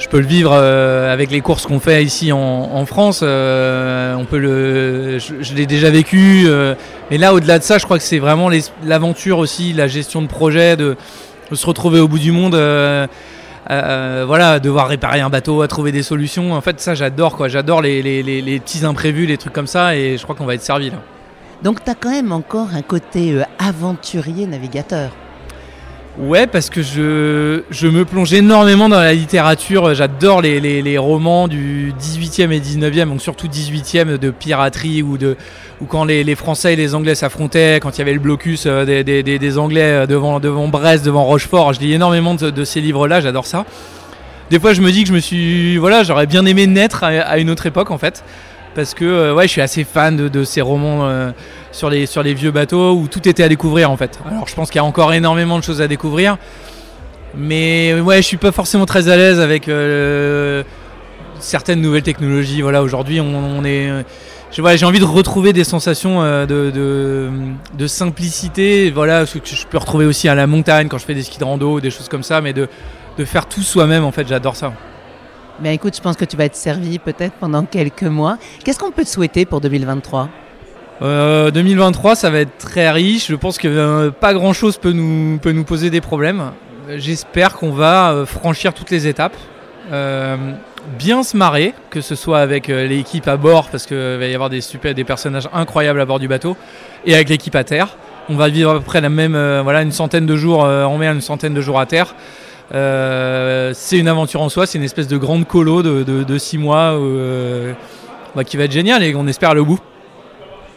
je 0.00 0.08
peux 0.08 0.18
le 0.18 0.26
vivre 0.26 0.52
euh, 0.54 1.12
avec 1.12 1.30
les 1.30 1.42
courses 1.42 1.66
qu'on 1.66 1.78
fait 1.78 2.02
ici 2.02 2.32
en, 2.32 2.86
France. 2.86 3.20
Euh, 3.22 4.14
on 4.14 4.24
peut 4.24 4.38
le, 4.38 5.18
je, 5.18 5.54
l'ai 5.54 5.66
déjà 5.66 5.90
vécu. 5.90 6.44
Euh, 6.46 6.74
mais 7.10 7.18
là, 7.18 7.34
au-delà 7.34 7.58
de 7.58 7.64
ça, 7.64 7.76
je 7.76 7.84
crois 7.84 7.98
que 7.98 8.04
c'est 8.04 8.18
vraiment 8.18 8.50
l'aventure 8.82 9.38
aussi, 9.38 9.74
la 9.74 9.86
gestion 9.86 10.22
de 10.22 10.26
projet, 10.26 10.76
de, 10.76 10.96
se 11.52 11.66
retrouver 11.66 12.00
au 12.00 12.08
bout 12.08 12.18
du 12.18 12.32
monde. 12.32 12.54
voilà, 13.66 14.58
devoir 14.58 14.88
réparer 14.88 15.20
un 15.20 15.28
bateau, 15.28 15.60
à 15.60 15.68
trouver 15.68 15.92
des 15.92 16.02
solutions. 16.02 16.54
En 16.54 16.62
fait, 16.62 16.80
ça, 16.80 16.94
j'adore 16.94 17.36
quoi. 17.36 17.48
J'adore 17.48 17.82
les, 17.82 18.60
petits 18.64 18.86
imprévus, 18.86 19.26
les 19.26 19.36
trucs 19.36 19.52
comme 19.52 19.66
ça, 19.66 19.96
et 19.96 20.16
je 20.16 20.22
crois 20.22 20.34
qu'on 20.34 20.46
va 20.46 20.54
être 20.54 20.62
servi 20.62 20.90
là. 20.90 20.96
Donc, 21.62 21.84
tu 21.84 21.90
as 21.90 21.94
quand 21.94 22.10
même 22.10 22.32
encore 22.32 22.68
un 22.74 22.80
côté 22.80 23.36
aventurier 23.58 24.46
navigateur. 24.46 25.10
Ouais, 26.20 26.46
parce 26.46 26.68
que 26.68 26.82
je, 26.82 27.62
je 27.70 27.88
me 27.88 28.04
plonge 28.04 28.34
énormément 28.34 28.90
dans 28.90 29.00
la 29.00 29.14
littérature. 29.14 29.94
J'adore 29.94 30.42
les, 30.42 30.60
les, 30.60 30.98
romans 30.98 31.48
du 31.48 31.94
18e 31.98 32.50
et 32.50 32.60
19e, 32.60 33.08
donc 33.08 33.22
surtout 33.22 33.48
18e 33.48 34.18
de 34.18 34.30
piraterie 34.30 35.02
ou, 35.02 35.16
de, 35.16 35.38
ou 35.80 35.86
quand 35.86 36.04
les, 36.04 36.22
les 36.22 36.34
Français 36.34 36.74
et 36.74 36.76
les 36.76 36.94
Anglais 36.94 37.14
s'affrontaient, 37.14 37.80
quand 37.80 37.96
il 37.96 38.00
y 38.00 38.02
avait 38.02 38.12
le 38.12 38.18
blocus 38.18 38.64
euh, 38.66 38.84
des, 38.84 39.22
des, 39.22 39.58
Anglais 39.58 39.80
euh, 40.02 40.06
devant, 40.06 40.40
devant 40.40 40.68
Brest, 40.68 41.06
devant 41.06 41.24
Rochefort. 41.24 41.72
Je 41.72 41.80
lis 41.80 41.94
énormément 41.94 42.34
de, 42.34 42.64
ces 42.64 42.82
livres-là, 42.82 43.22
j'adore 43.22 43.46
ça. 43.46 43.64
Des 44.50 44.60
fois, 44.60 44.74
je 44.74 44.82
me 44.82 44.92
dis 44.92 45.04
que 45.04 45.08
je 45.08 45.14
me 45.14 45.20
suis. 45.20 45.78
Voilà, 45.78 46.02
j'aurais 46.02 46.26
bien 46.26 46.44
aimé 46.44 46.66
naître 46.66 47.02
à, 47.02 47.38
une 47.38 47.48
autre 47.48 47.64
époque 47.64 47.90
en 47.90 47.98
fait. 47.98 48.24
Parce 48.74 48.94
que 48.94 49.04
euh, 49.04 49.34
ouais, 49.34 49.46
je 49.46 49.52
suis 49.52 49.60
assez 49.60 49.84
fan 49.84 50.16
de, 50.16 50.44
ces 50.44 50.60
romans 50.60 51.10
sur 51.72 51.90
les, 51.90 52.06
sur 52.06 52.22
les 52.22 52.34
vieux 52.34 52.50
bateaux 52.50 52.92
où 52.94 53.08
tout 53.08 53.28
était 53.28 53.42
à 53.42 53.48
découvrir 53.48 53.90
en 53.90 53.96
fait. 53.96 54.18
Alors 54.30 54.48
je 54.48 54.54
pense 54.54 54.70
qu'il 54.70 54.78
y 54.78 54.80
a 54.80 54.84
encore 54.84 55.12
énormément 55.12 55.58
de 55.58 55.64
choses 55.64 55.80
à 55.80 55.88
découvrir. 55.88 56.36
Mais 57.34 57.98
ouais, 58.00 58.16
je 58.16 58.26
suis 58.26 58.36
pas 58.36 58.52
forcément 58.52 58.86
très 58.86 59.08
à 59.08 59.16
l'aise 59.16 59.40
avec 59.40 59.68
euh, 59.68 60.62
certaines 61.38 61.80
nouvelles 61.80 62.02
technologies. 62.02 62.62
Voilà, 62.62 62.82
aujourd'hui 62.82 63.20
on, 63.20 63.64
est. 63.64 64.04
j'ai 64.50 64.86
envie 64.86 64.98
de 64.98 65.04
retrouver 65.04 65.52
des 65.52 65.64
sensations 65.64 66.22
euh, 66.22 66.46
de, 66.46 67.30
de, 67.76 67.86
simplicité, 67.86 68.90
voilà, 68.90 69.26
ce 69.26 69.38
que 69.38 69.46
je 69.46 69.66
peux 69.66 69.78
retrouver 69.78 70.06
aussi 70.06 70.28
à 70.28 70.34
la 70.34 70.46
montagne 70.46 70.88
quand 70.88 70.98
je 70.98 71.04
fais 71.04 71.14
des 71.14 71.22
skis 71.22 71.38
de 71.38 71.44
rando, 71.44 71.80
des 71.80 71.90
choses 71.90 72.08
comme 72.08 72.24
ça, 72.24 72.40
mais 72.40 72.52
de, 72.52 72.68
de 73.16 73.24
faire 73.24 73.46
tout 73.46 73.62
soi-même, 73.62 74.04
en 74.04 74.12
fait, 74.12 74.26
j'adore 74.26 74.56
ça. 74.56 74.72
Mais 75.62 75.74
écoute, 75.74 75.94
je 75.94 76.00
pense 76.00 76.16
que 76.16 76.24
tu 76.24 76.36
vas 76.36 76.44
être 76.46 76.56
servi 76.56 76.98
peut-être 76.98 77.34
pendant 77.34 77.64
quelques 77.64 78.02
mois. 78.04 78.38
Qu'est-ce 78.64 78.78
qu'on 78.78 78.90
peut 78.90 79.04
te 79.04 79.08
souhaiter 79.08 79.44
pour 79.44 79.60
2023 79.60 80.28
2023, 81.00 82.10
euh, 82.10 82.14
ça 82.14 82.30
va 82.30 82.40
être 82.40 82.58
très 82.58 82.90
riche. 82.90 83.28
Je 83.28 83.34
pense 83.34 83.56
que 83.56 83.68
euh, 83.68 84.10
pas 84.10 84.34
grand 84.34 84.52
chose 84.52 84.76
peut 84.76 84.92
nous, 84.92 85.38
peut 85.38 85.52
nous 85.52 85.64
poser 85.64 85.90
des 85.90 86.00
problèmes. 86.00 86.52
J'espère 86.96 87.54
qu'on 87.54 87.70
va 87.70 88.12
euh, 88.12 88.26
franchir 88.26 88.74
toutes 88.74 88.90
les 88.90 89.06
étapes. 89.06 89.36
bien 90.98 91.22
se 91.22 91.36
marrer, 91.36 91.74
que 91.90 92.00
ce 92.00 92.14
soit 92.14 92.40
avec 92.40 92.68
l'équipe 92.68 93.28
à 93.28 93.36
bord, 93.36 93.68
parce 93.68 93.86
qu'il 93.86 93.96
va 93.96 94.26
y 94.26 94.34
avoir 94.34 94.50
des, 94.50 94.60
super, 94.60 94.94
des 94.94 95.04
personnages 95.04 95.48
incroyables 95.52 96.00
à 96.00 96.06
bord 96.06 96.18
du 96.18 96.28
bateau, 96.28 96.56
et 97.04 97.14
avec 97.14 97.28
l'équipe 97.28 97.54
à 97.54 97.64
terre. 97.64 97.96
On 98.28 98.36
va 98.36 98.48
vivre 98.48 98.70
à 98.70 98.74
peu 98.74 98.80
près 98.80 99.00
la 99.00 99.10
même, 99.10 99.32
voilà, 99.62 99.82
une 99.82 99.92
centaine 99.92 100.26
de 100.26 100.36
jours 100.36 100.60
en 100.60 100.96
mer, 100.96 101.12
une 101.12 101.20
centaine 101.20 101.54
de 101.54 101.60
jours 101.60 101.80
à 101.80 101.86
terre. 101.86 102.14
C'est 102.72 103.98
une 103.98 104.08
aventure 104.08 104.42
en 104.42 104.48
soi, 104.48 104.66
c'est 104.66 104.78
une 104.78 104.84
espèce 104.84 105.08
de 105.08 105.16
grande 105.16 105.46
colo 105.46 105.82
de, 105.82 106.38
six 106.38 106.58
mois 106.58 106.98
bah, 108.34 108.44
qui 108.44 108.56
va 108.56 108.64
être 108.64 108.72
génial 108.72 109.02
et 109.02 109.14
on 109.14 109.26
espère 109.26 109.56
au 109.56 109.64
bout. 109.64 109.80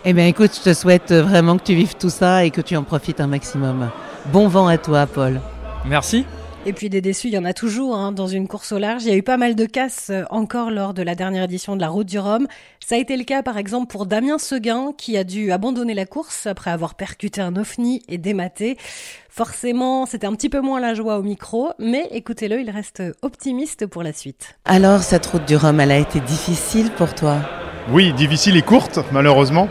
Eh 0.05 0.11
bien 0.11 0.27
écoute, 0.27 0.51
je 0.53 0.69
te 0.69 0.73
souhaite 0.73 1.13
vraiment 1.13 1.57
que 1.57 1.63
tu 1.63 1.75
vives 1.75 1.95
tout 1.95 2.09
ça 2.09 2.43
et 2.43 2.51
que 2.51 2.59
tu 2.59 2.75
en 2.75 2.83
profites 2.83 3.21
un 3.21 3.27
maximum. 3.27 3.89
Bon 4.25 4.47
vent 4.47 4.67
à 4.67 4.77
toi, 4.77 5.05
Paul. 5.05 5.39
Merci. 5.85 6.25
Et 6.65 6.71
puis 6.71 6.89
des 6.89 7.01
déçus, 7.01 7.27
il 7.27 7.33
y 7.33 7.37
en 7.37 7.43
a 7.43 7.51
toujours 7.51 7.97
hein, 7.97 8.13
dans 8.13 8.27
une 8.27 8.47
course 8.47 8.71
au 8.71 8.79
large. 8.79 9.03
Il 9.03 9.09
y 9.09 9.11
a 9.11 9.17
eu 9.17 9.23
pas 9.23 9.35
mal 9.35 9.53
de 9.53 9.65
casses 9.65 10.09
euh, 10.11 10.23
encore 10.29 10.71
lors 10.71 10.93
de 10.93 11.01
la 11.01 11.13
dernière 11.13 11.43
édition 11.43 11.75
de 11.75 11.81
la 11.81 11.89
Route 11.89 12.07
du 12.07 12.17
Rhum. 12.17 12.47
Ça 12.79 12.95
a 12.95 12.97
été 12.97 13.17
le 13.17 13.25
cas 13.25 13.43
par 13.43 13.57
exemple 13.57 13.87
pour 13.87 14.05
Damien 14.05 14.37
Seguin 14.37 14.93
qui 14.97 15.17
a 15.17 15.25
dû 15.25 15.51
abandonner 15.51 15.93
la 15.93 16.05
course 16.05 16.47
après 16.47 16.71
avoir 16.71 16.95
percuté 16.95 17.41
un 17.41 17.57
ovni 17.57 18.01
et 18.07 18.17
dématé. 18.17 18.77
Forcément, 19.29 20.05
c'était 20.05 20.25
un 20.25 20.33
petit 20.35 20.47
peu 20.47 20.61
moins 20.61 20.79
la 20.79 20.93
joie 20.93 21.17
au 21.17 21.23
micro, 21.23 21.71
mais 21.79 22.07
écoutez-le, 22.11 22.61
il 22.61 22.69
reste 22.69 23.03
optimiste 23.21 23.85
pour 23.85 24.01
la 24.01 24.13
suite. 24.13 24.55
Alors, 24.63 25.01
cette 25.01 25.25
Route 25.25 25.45
du 25.45 25.57
Rhum, 25.57 25.81
elle 25.81 25.91
a 25.91 25.97
été 25.97 26.21
difficile 26.21 26.91
pour 26.91 27.13
toi? 27.13 27.39
Oui, 27.91 28.13
difficile 28.13 28.55
et 28.55 28.61
courte, 28.61 28.99
malheureusement. 29.11 29.67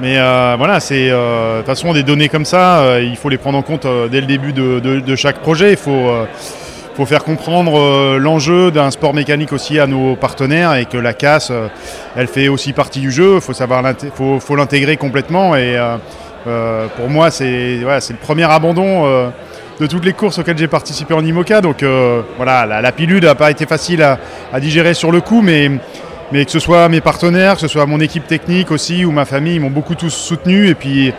Mais 0.00 0.16
euh, 0.16 0.54
voilà, 0.56 0.80
c'est 0.80 1.10
euh, 1.10 1.56
de 1.56 1.58
toute 1.58 1.66
façon 1.66 1.92
des 1.92 2.02
données 2.02 2.30
comme 2.30 2.46
ça, 2.46 2.78
euh, 2.78 3.02
il 3.02 3.16
faut 3.16 3.28
les 3.28 3.36
prendre 3.36 3.58
en 3.58 3.62
compte 3.62 3.86
dès 4.10 4.20
le 4.20 4.26
début 4.26 4.52
de, 4.52 5.16
chaque 5.16 5.40
projet. 5.40 5.72
Il 5.72 5.76
faut, 5.76 6.10
faut 6.96 7.04
faire 7.04 7.22
comprendre 7.22 8.16
l'enjeu 8.18 8.70
d'un 8.70 8.90
sport 8.90 9.12
mécanique 9.12 9.52
aussi 9.52 9.78
à 9.78 9.86
nos 9.86 10.16
partenaires 10.16 10.74
et 10.76 10.86
que 10.86 10.96
la 10.96 11.12
casse, 11.12 11.52
elle 12.16 12.28
fait 12.28 12.48
aussi 12.48 12.72
partie 12.72 13.00
du 13.00 13.10
jeu. 13.10 13.40
Il 13.46 14.40
faut 14.40 14.56
l'intégrer 14.56 14.96
complètement. 14.96 15.54
Et 15.54 15.76
pour 16.44 17.10
moi, 17.10 17.30
c'est 17.30 17.80
le 17.80 18.16
premier 18.20 18.50
abandon 18.50 19.30
de 19.78 19.86
toutes 19.86 20.04
les 20.04 20.14
courses 20.14 20.38
auxquelles 20.38 20.58
j'ai 20.58 20.68
participé 20.68 21.12
en 21.12 21.24
IMOCA. 21.24 21.60
Donc 21.60 21.84
voilà, 22.36 22.80
la, 22.80 22.92
pilule 22.92 23.24
n'a 23.24 23.34
pas 23.34 23.50
été 23.50 23.66
facile 23.66 24.02
à, 24.02 24.18
à, 24.50 24.60
digérer 24.60 24.94
sur 24.94 25.12
le 25.12 25.20
coup, 25.20 25.42
mais 25.42 25.70
mais 26.32 26.44
que 26.44 26.50
ce 26.50 26.58
soit 26.58 26.88
mes 26.88 27.00
partenaires, 27.00 27.54
que 27.54 27.60
ce 27.60 27.68
soit 27.68 27.86
mon 27.86 28.00
équipe 28.00 28.26
technique 28.26 28.70
aussi 28.70 29.04
ou 29.04 29.10
ma 29.10 29.24
famille, 29.24 29.56
ils 29.56 29.60
m'ont 29.60 29.70
beaucoup 29.70 29.94
tous 29.94 30.10
soutenu 30.10 30.68
et 30.68 30.74
puis 30.74 31.12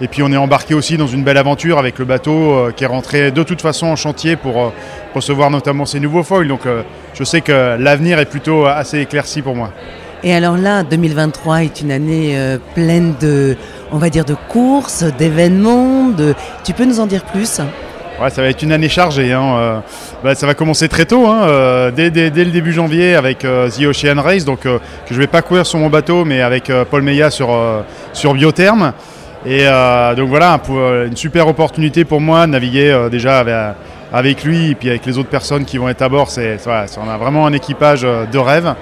et 0.00 0.06
puis 0.06 0.22
on 0.22 0.30
est 0.30 0.36
embarqué 0.36 0.74
aussi 0.74 0.96
dans 0.96 1.08
une 1.08 1.24
belle 1.24 1.38
aventure 1.38 1.78
avec 1.78 1.98
le 1.98 2.04
bateau 2.04 2.52
euh, 2.52 2.70
qui 2.70 2.84
est 2.84 2.88
rentré 2.88 3.32
de 3.32 3.42
toute 3.42 3.60
façon 3.60 3.86
en 3.86 3.96
chantier 3.96 4.36
pour 4.36 4.62
euh, 4.62 4.68
recevoir 5.14 5.50
notamment 5.50 5.86
ces 5.86 5.98
nouveaux 5.98 6.22
foils. 6.22 6.46
Donc 6.46 6.66
euh, 6.66 6.82
je 7.14 7.24
sais 7.24 7.40
que 7.40 7.76
l'avenir 7.76 8.20
est 8.20 8.26
plutôt 8.26 8.66
assez 8.66 9.00
éclairci 9.00 9.42
pour 9.42 9.56
moi. 9.56 9.72
Et 10.22 10.34
alors 10.34 10.56
là, 10.56 10.84
2023 10.84 11.64
est 11.64 11.80
une 11.80 11.92
année 11.92 12.36
pleine 12.74 13.14
de, 13.20 13.56
on 13.92 13.98
va 13.98 14.10
dire, 14.10 14.24
de 14.24 14.34
courses, 14.48 15.04
d'événements. 15.16 16.10
Tu 16.64 16.72
peux 16.72 16.84
nous 16.84 16.98
en 16.98 17.06
dire 17.06 17.24
plus? 17.24 17.60
Ouais, 18.20 18.30
ça 18.30 18.42
va 18.42 18.48
être 18.48 18.62
une 18.62 18.72
année 18.72 18.88
chargée. 18.88 19.32
Hein. 19.32 19.54
Euh, 19.56 19.78
bah, 20.24 20.34
ça 20.34 20.44
va 20.46 20.54
commencer 20.54 20.88
très 20.88 21.04
tôt, 21.04 21.28
hein, 21.28 21.42
euh, 21.46 21.92
dès, 21.92 22.10
le 22.10 22.50
début 22.50 22.72
janvier 22.72 23.14
avec 23.14 23.44
euh, 23.44 23.70
The 23.70 23.84
Ocean 23.84 24.20
Race, 24.20 24.44
donc 24.44 24.62
que 24.62 24.80
je 25.08 25.14
ne 25.14 25.20
vais 25.20 25.28
pas 25.28 25.40
courir 25.40 25.64
sur 25.64 25.78
mon 25.78 25.88
bateau, 25.88 26.24
mais 26.24 26.40
avec 26.40 26.72
Paul 26.90 27.02
Meillat 27.02 27.30
sur, 27.30 27.56
sur 28.12 28.34
Biotherme. 28.34 28.92
Et 29.46 29.66
donc 30.16 30.28
voilà, 30.28 30.58
une 31.06 31.16
super 31.16 31.46
opportunité 31.46 32.04
pour 32.04 32.20
moi 32.20 32.46
de 32.46 32.52
naviguer 32.52 33.06
déjà 33.08 33.44
avec, 34.12 34.42
lui 34.42 34.72
et 34.72 34.74
puis 34.74 34.88
avec 34.88 35.06
les 35.06 35.16
autres 35.16 35.28
personnes 35.28 35.64
qui 35.64 35.78
vont 35.78 35.88
être 35.88 36.02
à 36.02 36.08
bord. 36.08 36.28
C'est, 36.28 36.58
on 36.66 37.08
a 37.08 37.16
vraiment 37.16 37.46
un 37.46 37.52
équipage 37.52 38.02
de 38.02 38.38
rêve. 38.38 38.74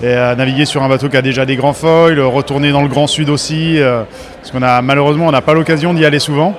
Et 0.00 0.14
naviguer 0.14 0.64
sur 0.64 0.82
un 0.82 0.88
bateau 0.88 1.08
qui 1.08 1.16
a 1.16 1.22
déjà 1.22 1.44
des 1.44 1.56
grands 1.56 1.72
foils, 1.72 2.20
retourner 2.20 2.70
dans 2.70 2.82
le 2.82 2.88
Grand 2.88 3.08
Sud 3.08 3.30
aussi, 3.30 3.80
parce 3.80 4.52
qu'on 4.52 4.62
a 4.62 4.80
malheureusement 4.80 5.26
on 5.26 5.32
n'a 5.32 5.42
pas 5.42 5.54
l'occasion 5.54 5.92
d'y 5.92 6.04
aller 6.04 6.20
souvent. 6.20 6.54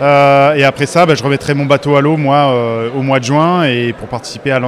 Euh, 0.00 0.54
et 0.54 0.64
après 0.64 0.86
ça, 0.86 1.06
bah, 1.06 1.14
je 1.14 1.22
remettrai 1.22 1.54
mon 1.54 1.64
bateau 1.64 1.96
à 1.96 2.00
l'eau 2.00 2.16
moi 2.16 2.52
euh, 2.52 2.90
au 2.94 3.02
mois 3.02 3.18
de 3.18 3.24
juin 3.24 3.64
et 3.64 3.94
pour 3.94 4.08
participer 4.08 4.52
à 4.52 4.60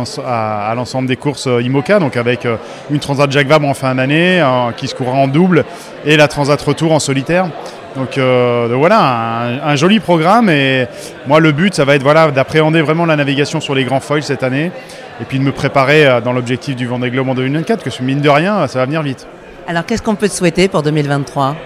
l'ensemble 0.75 1.07
des 1.07 1.17
courses 1.17 1.47
euh, 1.47 1.63
IMOCA, 1.63 1.99
donc 1.99 2.17
avec 2.17 2.47
une 2.91 2.99
Transat 2.99 3.31
Jacques 3.31 3.47
Vabre 3.47 3.69
en 3.69 3.75
fin 3.75 3.95
d'année 3.95 4.43
qui 4.77 4.89
se 4.89 4.95
courra 4.95 5.13
en 5.13 5.29
double 5.29 5.65
et 6.05 6.17
la 6.17 6.29
Transat 6.29 6.61
Retour 6.61 6.93
en 6.93 6.99
solitaire. 6.99 7.49
Donc, 7.97 8.19
voilà, 8.19 9.61
un, 9.65 9.75
joli 9.75 9.99
programme 9.99 10.51
et 10.51 10.87
moi 11.27 11.41
le 11.41 11.51
but 11.53 11.75
ça 11.75 11.85
va 11.85 11.97
être 11.97 12.03
voilà, 12.03 12.31
d'appréhender 12.31 12.81
vraiment 12.81 13.07
la 13.07 13.17
navigation 13.17 13.61
sur 13.61 13.75
les 13.75 13.85
grands 13.85 13.99
foils 13.99 14.23
cette 14.23 14.43
année 14.45 14.71
et 15.21 15.25
puis 15.25 15.39
de 15.39 15.45
me 15.45 15.51
préparer 15.51 16.21
dans 16.23 16.33
l'objectif 16.33 16.77
du 16.77 16.87
Vendée 16.87 17.11
Globe 17.11 17.29
en 17.29 17.35
2024 17.35 17.83
que 17.83 18.03
mine 18.03 18.21
de 18.21 18.29
rien 18.29 18.67
ça 18.69 18.79
va 18.79 18.85
venir 18.85 19.03
vite. 19.03 19.27
Alors 19.67 19.85
qu'est-ce 19.85 20.03
qu'on 20.03 20.15
peut 20.15 20.29
te 20.29 20.35
souhaiter 20.35 20.69
pour 20.69 20.83
2023 20.83 21.57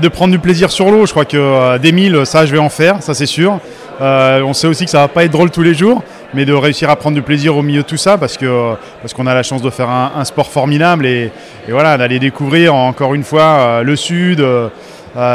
de 0.00 0.08
prendre 0.08 0.32
du 0.32 0.38
plaisir 0.38 0.70
sur 0.70 0.90
l'eau, 0.90 1.06
je 1.06 1.10
crois 1.12 1.24
que 1.24 1.36
euh, 1.36 1.78
des 1.78 1.92
1000, 1.92 2.24
ça 2.24 2.46
je 2.46 2.52
vais 2.52 2.58
en 2.58 2.68
faire, 2.68 3.02
ça 3.02 3.14
c'est 3.14 3.26
sûr. 3.26 3.58
Euh, 4.00 4.42
on 4.42 4.52
sait 4.52 4.66
aussi 4.66 4.86
que 4.86 4.90
ça 4.90 5.00
va 5.00 5.08
pas 5.08 5.24
être 5.24 5.30
drôle 5.30 5.50
tous 5.50 5.62
les 5.62 5.74
jours, 5.74 6.02
mais 6.32 6.44
de 6.44 6.52
réussir 6.52 6.90
à 6.90 6.96
prendre 6.96 7.14
du 7.14 7.22
plaisir 7.22 7.56
au 7.56 7.62
milieu 7.62 7.82
de 7.82 7.86
tout 7.86 7.96
ça, 7.96 8.18
parce 8.18 8.36
que 8.36 8.74
parce 9.02 9.12
qu'on 9.14 9.26
a 9.26 9.34
la 9.34 9.42
chance 9.42 9.62
de 9.62 9.70
faire 9.70 9.88
un, 9.90 10.24
sport 10.24 10.50
formidable 10.50 11.06
et, 11.06 11.30
voilà, 11.68 11.96
d'aller 11.96 12.18
découvrir 12.18 12.74
encore 12.74 13.14
une 13.14 13.24
fois 13.24 13.42
euh, 13.42 13.82
le 13.82 13.94
sud, 13.94 14.44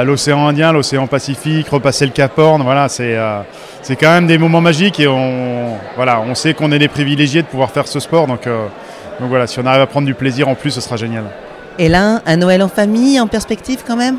l'océan 0.03 0.47
Indien, 0.47 0.73
l'océan 0.73 1.07
Pacifique, 1.07 1.69
repasser 1.69 2.05
le 2.05 2.11
Cap 2.11 2.37
Horn, 2.37 2.61
voilà, 2.63 2.89
c'est 2.89 3.17
c'est 3.81 3.95
quand 3.95 4.11
même 4.11 4.27
des 4.27 4.37
moments 4.37 4.61
magiques 4.61 4.99
et 4.99 5.07
on 5.07 5.77
voilà, 5.95 6.21
on 6.27 6.35
sait 6.35 6.53
qu'on 6.53 6.71
est 6.73 6.79
des 6.79 6.89
privilégiés 6.89 7.43
de 7.43 7.47
pouvoir 7.47 7.71
faire 7.71 7.87
ce 7.87 8.01
sport, 8.01 8.27
donc 8.27 8.41
donc 9.19 9.29
voilà, 9.29 9.47
si 9.47 9.59
on 9.59 9.65
arrive 9.65 9.81
à 9.81 9.87
prendre 9.87 10.07
du 10.07 10.15
plaisir 10.15 10.49
en 10.49 10.55
plus, 10.55 10.71
ce 10.71 10.81
sera 10.81 10.97
génial. 10.97 11.25
Et 11.77 11.87
là, 11.87 12.21
un 12.25 12.35
Noël 12.35 12.61
en 12.61 12.67
famille, 12.67 13.21
en 13.21 13.27
perspective 13.27 13.83
quand 13.87 13.95
même? 13.95 14.17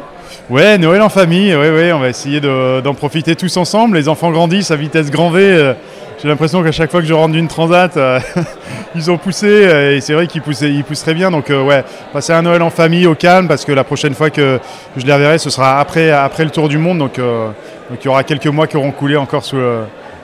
Ouais, 0.48 0.78
Noël 0.78 1.00
en 1.02 1.08
famille, 1.08 1.54
ouais, 1.54 1.70
ouais, 1.70 1.92
on 1.92 2.00
va 2.00 2.08
essayer 2.08 2.40
d'en 2.40 2.94
profiter 2.94 3.36
tous 3.36 3.56
ensemble. 3.56 3.96
Les 3.96 4.08
enfants 4.08 4.30
grandissent 4.30 4.70
à 4.70 4.76
vitesse 4.76 5.10
grand 5.10 5.30
V. 5.30 5.42
Euh, 5.42 5.74
j'ai 6.20 6.28
l'impression 6.28 6.62
qu'à 6.62 6.72
chaque 6.72 6.90
fois 6.90 7.00
que 7.00 7.06
je 7.06 7.14
rentre 7.14 7.32
d'une 7.32 7.48
transat, 7.48 7.96
euh, 7.96 8.18
ils 8.94 9.10
ont 9.10 9.16
poussé 9.16 9.46
euh, 9.46 9.96
et 9.96 10.00
c'est 10.00 10.12
vrai 10.12 10.26
qu'ils 10.26 10.42
ils 10.62 10.84
pousseraient 10.84 11.14
bien. 11.14 11.30
Donc 11.30 11.50
ouais, 11.50 11.84
passer 12.12 12.32
un 12.32 12.42
Noël 12.42 12.62
en 12.62 12.70
famille 12.70 13.06
au 13.06 13.14
calme 13.14 13.48
parce 13.48 13.64
que 13.64 13.72
la 13.72 13.84
prochaine 13.84 14.14
fois 14.14 14.30
que 14.30 14.58
je 14.96 15.06
les 15.06 15.12
reverrai, 15.12 15.38
ce 15.38 15.50
sera 15.50 15.78
après, 15.78 16.10
après 16.10 16.44
le 16.44 16.50
tour 16.50 16.68
du 16.68 16.78
monde. 16.78 16.98
Donc, 16.98 17.18
donc 17.18 17.98
il 18.02 18.04
y 18.04 18.08
aura 18.08 18.24
quelques 18.24 18.48
mois 18.48 18.66
qui 18.66 18.76
auront 18.76 18.92
coulé 18.92 19.16
encore 19.16 19.44
sous 19.44 19.58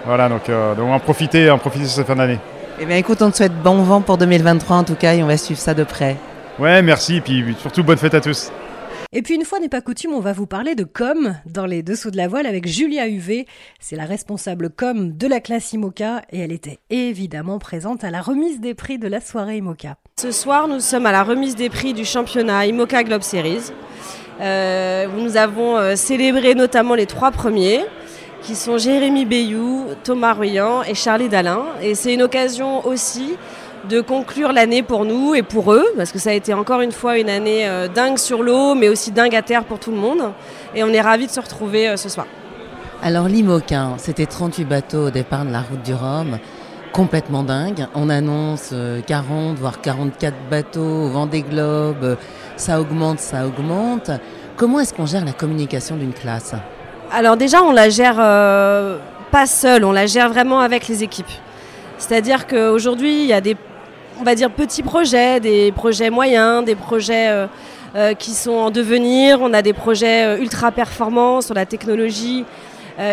Voilà, 0.04 0.28
donc, 0.28 0.48
donc 0.48 0.86
on 0.86 0.88
va 0.88 0.96
en 0.96 1.00
profiter, 1.00 1.50
en 1.50 1.58
profiter 1.58 1.84
sur 1.84 1.94
cette 1.94 2.06
fin 2.06 2.16
d'année. 2.16 2.38
Eh 2.80 2.84
bien 2.84 2.96
écoute, 2.96 3.22
on 3.22 3.30
te 3.30 3.36
souhaite 3.36 3.54
bon 3.62 3.82
vent 3.82 4.00
pour 4.00 4.18
2023 4.18 4.76
en 4.76 4.84
tout 4.84 4.96
cas 4.96 5.14
et 5.14 5.22
on 5.22 5.26
va 5.26 5.36
suivre 5.36 5.60
ça 5.60 5.72
de 5.72 5.84
près. 5.84 6.16
Ouais, 6.58 6.82
merci, 6.82 7.16
et 7.16 7.20
puis 7.20 7.56
surtout 7.60 7.84
bonne 7.84 7.98
fête 7.98 8.14
à 8.14 8.20
tous. 8.20 8.50
Et 9.12 9.22
puis 9.22 9.34
une 9.34 9.44
fois 9.44 9.60
n'est 9.60 9.68
pas 9.68 9.80
coutume, 9.80 10.12
on 10.12 10.20
va 10.20 10.32
vous 10.32 10.46
parler 10.46 10.74
de 10.74 10.82
com 10.82 11.36
dans 11.46 11.66
les 11.66 11.82
dessous 11.82 12.10
de 12.10 12.16
la 12.16 12.26
voile 12.26 12.46
avec 12.46 12.66
Julia 12.66 13.08
UV. 13.08 13.46
C'est 13.78 13.94
la 13.94 14.04
responsable 14.04 14.68
com 14.68 15.16
de 15.16 15.26
la 15.28 15.40
classe 15.40 15.72
IMOCA 15.72 16.22
et 16.30 16.40
elle 16.40 16.52
était 16.52 16.78
évidemment 16.90 17.58
présente 17.58 18.02
à 18.02 18.10
la 18.10 18.20
remise 18.20 18.60
des 18.60 18.74
prix 18.74 18.98
de 18.98 19.06
la 19.06 19.20
soirée 19.20 19.58
IMOCA. 19.58 19.96
Ce 20.20 20.32
soir, 20.32 20.66
nous 20.66 20.80
sommes 20.80 21.06
à 21.06 21.12
la 21.12 21.22
remise 21.22 21.54
des 21.54 21.70
prix 21.70 21.94
du 21.94 22.04
championnat 22.04 22.66
IMOCA 22.66 23.04
Globe 23.04 23.22
Series. 23.22 23.70
Euh, 24.40 25.06
nous 25.16 25.36
avons 25.36 25.76
euh, 25.76 25.94
célébré 25.94 26.54
notamment 26.54 26.94
les 26.94 27.06
trois 27.06 27.30
premiers 27.30 27.84
qui 28.42 28.54
sont 28.54 28.76
Jérémy 28.76 29.24
Bayou, 29.24 29.86
Thomas 30.04 30.34
Ruyant 30.34 30.82
et 30.82 30.94
Charlie 30.94 31.28
Dalin. 31.28 31.64
Et 31.80 31.94
c'est 31.94 32.12
une 32.12 32.22
occasion 32.22 32.84
aussi 32.86 33.36
de 33.88 34.00
conclure 34.00 34.52
l'année 34.52 34.82
pour 34.82 35.04
nous 35.04 35.34
et 35.34 35.42
pour 35.42 35.72
eux, 35.72 35.84
parce 35.96 36.12
que 36.12 36.18
ça 36.18 36.30
a 36.30 36.32
été 36.32 36.52
encore 36.54 36.80
une 36.80 36.92
fois 36.92 37.18
une 37.18 37.28
année 37.28 37.68
euh, 37.68 37.88
dingue 37.88 38.18
sur 38.18 38.42
l'eau, 38.42 38.74
mais 38.74 38.88
aussi 38.88 39.12
dingue 39.12 39.34
à 39.34 39.42
terre 39.42 39.64
pour 39.64 39.78
tout 39.78 39.90
le 39.90 39.96
monde. 39.96 40.32
Et 40.74 40.82
on 40.84 40.88
est 40.88 41.00
ravis 41.00 41.26
de 41.26 41.30
se 41.30 41.40
retrouver 41.40 41.88
euh, 41.88 41.96
ce 41.96 42.08
soir. 42.08 42.26
Alors 43.02 43.28
l'Imoquin, 43.28 43.94
c'était 43.98 44.26
38 44.26 44.64
bateaux 44.64 45.06
au 45.06 45.10
départ 45.10 45.44
de 45.44 45.50
la 45.50 45.60
route 45.60 45.82
du 45.82 45.94
Rhum, 45.94 46.38
complètement 46.92 47.42
dingue. 47.42 47.86
On 47.94 48.08
annonce 48.08 48.74
40, 49.06 49.28
euh, 49.28 49.54
voire 49.56 49.80
44 49.80 50.34
bateaux 50.50 51.04
au 51.04 51.08
Vendée 51.08 51.42
Globe, 51.42 52.16
ça 52.56 52.80
augmente, 52.80 53.20
ça 53.20 53.46
augmente. 53.46 54.10
Comment 54.56 54.80
est-ce 54.80 54.94
qu'on 54.94 55.06
gère 55.06 55.24
la 55.24 55.32
communication 55.32 55.96
d'une 55.96 56.14
classe? 56.14 56.54
Alors 57.12 57.36
déjà, 57.36 57.62
on 57.62 57.72
la 57.72 57.88
gère 57.88 58.16
pas 59.30 59.46
seule, 59.46 59.84
on 59.84 59.92
la 59.92 60.06
gère 60.06 60.30
vraiment 60.30 60.60
avec 60.60 60.88
les 60.88 61.04
équipes. 61.04 61.26
C'est-à-dire 61.98 62.46
qu'aujourd'hui, 62.46 63.22
il 63.22 63.26
y 63.26 63.32
a 63.32 63.40
des 63.40 63.56
on 64.20 64.24
va 64.24 64.34
dire, 64.34 64.50
petits 64.50 64.82
projets, 64.82 65.40
des 65.40 65.72
projets 65.72 66.10
moyens, 66.10 66.64
des 66.64 66.74
projets 66.74 67.28
euh, 67.28 67.46
euh, 67.94 68.14
qui 68.14 68.32
sont 68.32 68.52
en 68.52 68.70
devenir. 68.70 69.40
On 69.40 69.52
a 69.52 69.62
des 69.62 69.72
projets 69.72 70.24
euh, 70.24 70.38
ultra 70.38 70.72
performants 70.72 71.40
sur 71.40 71.54
la 71.54 71.66
technologie 71.66 72.44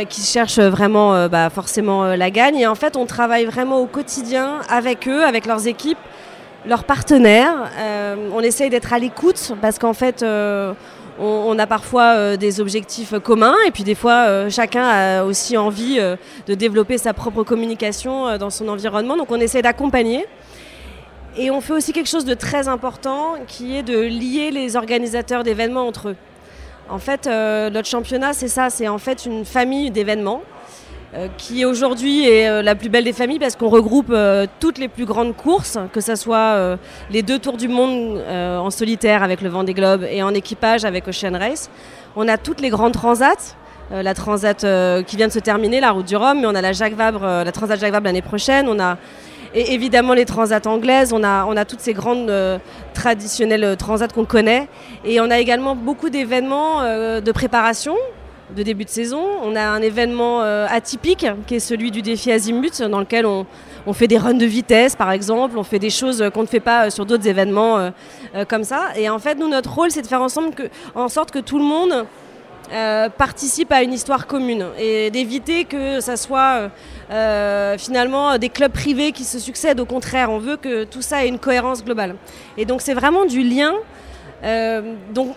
qui 0.08 0.22
cherchent 0.22 0.62
vraiment 0.62 1.28
bah, 1.28 1.50
forcément 1.50 2.06
la 2.16 2.32
gagne. 2.32 2.56
Et 2.56 2.68
en 2.68 2.74
fait, 2.74 2.96
on 2.96 3.06
travaille 3.06 3.44
vraiment 3.44 3.80
au 3.80 3.86
quotidien 3.86 4.62
avec 4.70 5.10
eux, 5.10 5.26
avec 5.26 5.46
leurs 5.46 5.68
équipes, 5.68 5.98
leurs 6.66 6.86
partenaires. 6.86 7.70
on 8.34 8.40
essaye 8.40 8.70
d'être 8.70 8.94
à 8.94 9.00
l'écoute 9.00 9.52
parce 9.62 9.80
qu'en 9.80 9.92
fait, 9.92 10.24
on, 11.20 11.60
a 11.60 11.68
parfois 11.68 12.38
des 12.38 12.62
objectifs 12.62 13.14
communs 13.20 13.58
et 13.68 13.72
puis 13.72 13.84
des 13.84 13.96
fois 13.96 14.48
chacun 14.48 14.88
a 14.88 15.24
aussi 15.26 15.58
envie 15.58 16.00
de 16.48 16.54
développer 16.54 16.98
sa 16.98 17.14
propre 17.14 17.44
communication 17.44 18.38
dans 18.38 18.52
son 18.52 18.70
environnement. 18.70 19.18
Donc 19.18 19.32
on 19.32 19.42
essaie 19.42 19.62
d'accompagner. 19.62 20.26
Et 21.36 21.50
on 21.50 21.62
fait 21.62 21.74
aussi 21.74 21.94
quelque 21.94 22.10
chose 22.10 22.26
de 22.26 22.36
très 22.36 22.68
important 22.68 23.36
qui 23.48 23.76
est 23.76 23.82
de 23.82 24.00
lier 24.00 24.52
les 24.52 24.76
organisateurs 24.76 25.44
d'événements 25.44 25.88
entre 25.88 26.10
eux. 26.10 26.16
En 26.90 27.00
fait, 27.00 27.26
euh, 27.26 27.72
notre 27.72 27.88
championnat, 27.88 28.34
c'est 28.34 28.48
ça, 28.48 28.70
c'est 28.70 28.88
en 28.88 29.00
fait 29.00 29.26
une 29.26 29.44
famille 29.44 29.90
d'événements 29.90 30.44
euh, 31.16 31.28
qui 31.38 31.66
aujourd'hui 31.66 32.28
est 32.28 32.48
euh, 32.48 32.62
la 32.62 32.76
plus 32.76 32.90
belle 32.90 33.06
des 33.06 33.14
familles 33.14 33.40
parce 33.40 33.56
qu'on 33.56 33.70
regroupe 33.70 34.14
toutes 34.60 34.78
les 34.78 34.88
plus 34.88 35.06
grandes 35.06 35.36
courses, 35.36 35.80
que 35.92 36.02
ce 36.02 36.16
soit 36.16 36.78
les 37.10 37.24
deux 37.24 37.40
tours 37.40 37.58
du 37.58 37.68
monde 37.68 38.22
en 38.30 38.70
solitaire 38.70 39.24
avec 39.24 39.42
le 39.42 39.50
Vendée 39.50 39.74
Globe 39.74 40.06
et 40.08 40.22
en 40.22 40.36
équipage 40.36 40.86
avec 40.86 41.08
Ocean 41.08 41.36
Race. 41.36 41.72
On 42.16 42.28
a 42.28 42.38
toutes 42.38 42.62
les 42.62 42.70
grandes 42.70 42.94
transats. 42.94 43.56
la 43.92 44.14
transat 44.14 44.66
qui 45.06 45.18
vient 45.18 45.28
de 45.28 45.34
se 45.34 45.40
terminer, 45.40 45.80
la 45.80 45.92
route 45.92 46.06
du 46.06 46.16
Rhum, 46.16 46.40
mais 46.42 46.48
on 46.48 46.56
a 46.56 46.62
la 46.62 46.74
Jacques 46.74 46.96
Vabre, 46.96 47.26
la 47.26 47.52
transat 47.52 47.80
Jacques 47.80 47.92
Vabre 47.92 48.06
l'année 48.06 48.22
prochaine. 48.22 48.68
On 48.68 48.80
a 48.80 48.98
et 49.54 49.74
évidemment 49.74 50.14
les 50.14 50.26
transats 50.26 50.62
anglaises. 50.66 51.14
On 51.14 51.24
a, 51.24 51.46
on 51.46 51.56
toutes 51.66 51.80
ces 51.80 51.94
grandes 51.94 52.30
euh, 52.30 52.58
traditionnelles 52.94 53.64
euh, 53.64 53.76
transats 53.76 54.08
qu'on 54.08 54.26
connaît. 54.26 54.68
Et 55.06 55.20
on 55.22 55.30
a 55.30 55.40
également 55.40 55.76
beaucoup 55.76 56.10
d'événements 56.10 56.82
euh, 56.82 57.22
de 57.22 57.32
préparation 57.32 57.96
de 58.56 58.62
début 58.62 58.86
de 58.86 58.90
saison. 58.90 59.24
On 59.44 59.56
a 59.56 59.64
un 59.64 59.82
événement 59.82 60.42
atypique 60.42 61.26
qui 61.48 61.56
est 61.56 61.60
celui 61.60 61.90
du 61.90 62.04
défi 62.04 62.32
Azimut 62.32 62.84
dans 62.84 63.00
lequel 63.00 63.26
on, 63.26 63.46
fait 63.94 64.08
des 64.08 64.18
runs 64.20 64.36
de 64.36 64.46
vitesse 64.46 64.96
par 64.96 65.12
exemple, 65.12 65.58
on 65.58 65.64
fait 65.64 65.80
des 65.80 65.90
choses 65.90 66.24
qu'on 66.34 66.42
ne 66.42 66.48
fait 66.48 66.60
pas 66.60 66.92
sur 66.92 67.06
d'autres 67.08 67.28
événements 67.28 67.92
comme 68.50 68.64
ça. 68.64 68.90
Et 68.96 69.10
en 69.10 69.18
fait, 69.18 69.40
nous, 69.40 69.48
notre 69.48 69.74
rôle, 69.74 69.90
c'est 69.90 70.04
de 70.04 70.08
faire 70.08 70.22
ensemble 70.22 70.54
en 70.94 71.08
sorte 71.08 71.32
que 71.32 71.40
tout 71.40 71.58
le 71.58 71.64
monde 71.64 72.06
euh, 72.72 73.10
participe 73.10 73.72
à 73.72 73.84
une 73.84 73.94
histoire 73.94 74.26
commune 74.26 74.66
et 74.80 75.12
d'éviter 75.12 75.66
que 75.66 76.00
ça 76.00 76.16
soit 76.16 76.40
euh, 76.40 76.70
euh, 77.12 77.78
finalement 77.78 78.38
des 78.38 78.50
clubs 78.50 78.72
privés 78.72 79.12
qui 79.12 79.24
se 79.24 79.40
succèdent. 79.40 79.80
Au 79.80 79.86
contraire, 79.86 80.32
on 80.32 80.40
veut 80.40 80.58
que 80.58 80.86
tout 80.86 81.02
ça 81.02 81.26
ait 81.26 81.28
une 81.28 81.40
cohérence 81.40 81.84
globale. 81.84 82.16
Et 82.58 82.66
donc 82.66 82.82
c'est 82.82 82.94
vraiment 82.94 83.26
du 83.26 83.44
lien. 83.44 83.74
Euh, 84.44 84.94
donc 85.14 85.36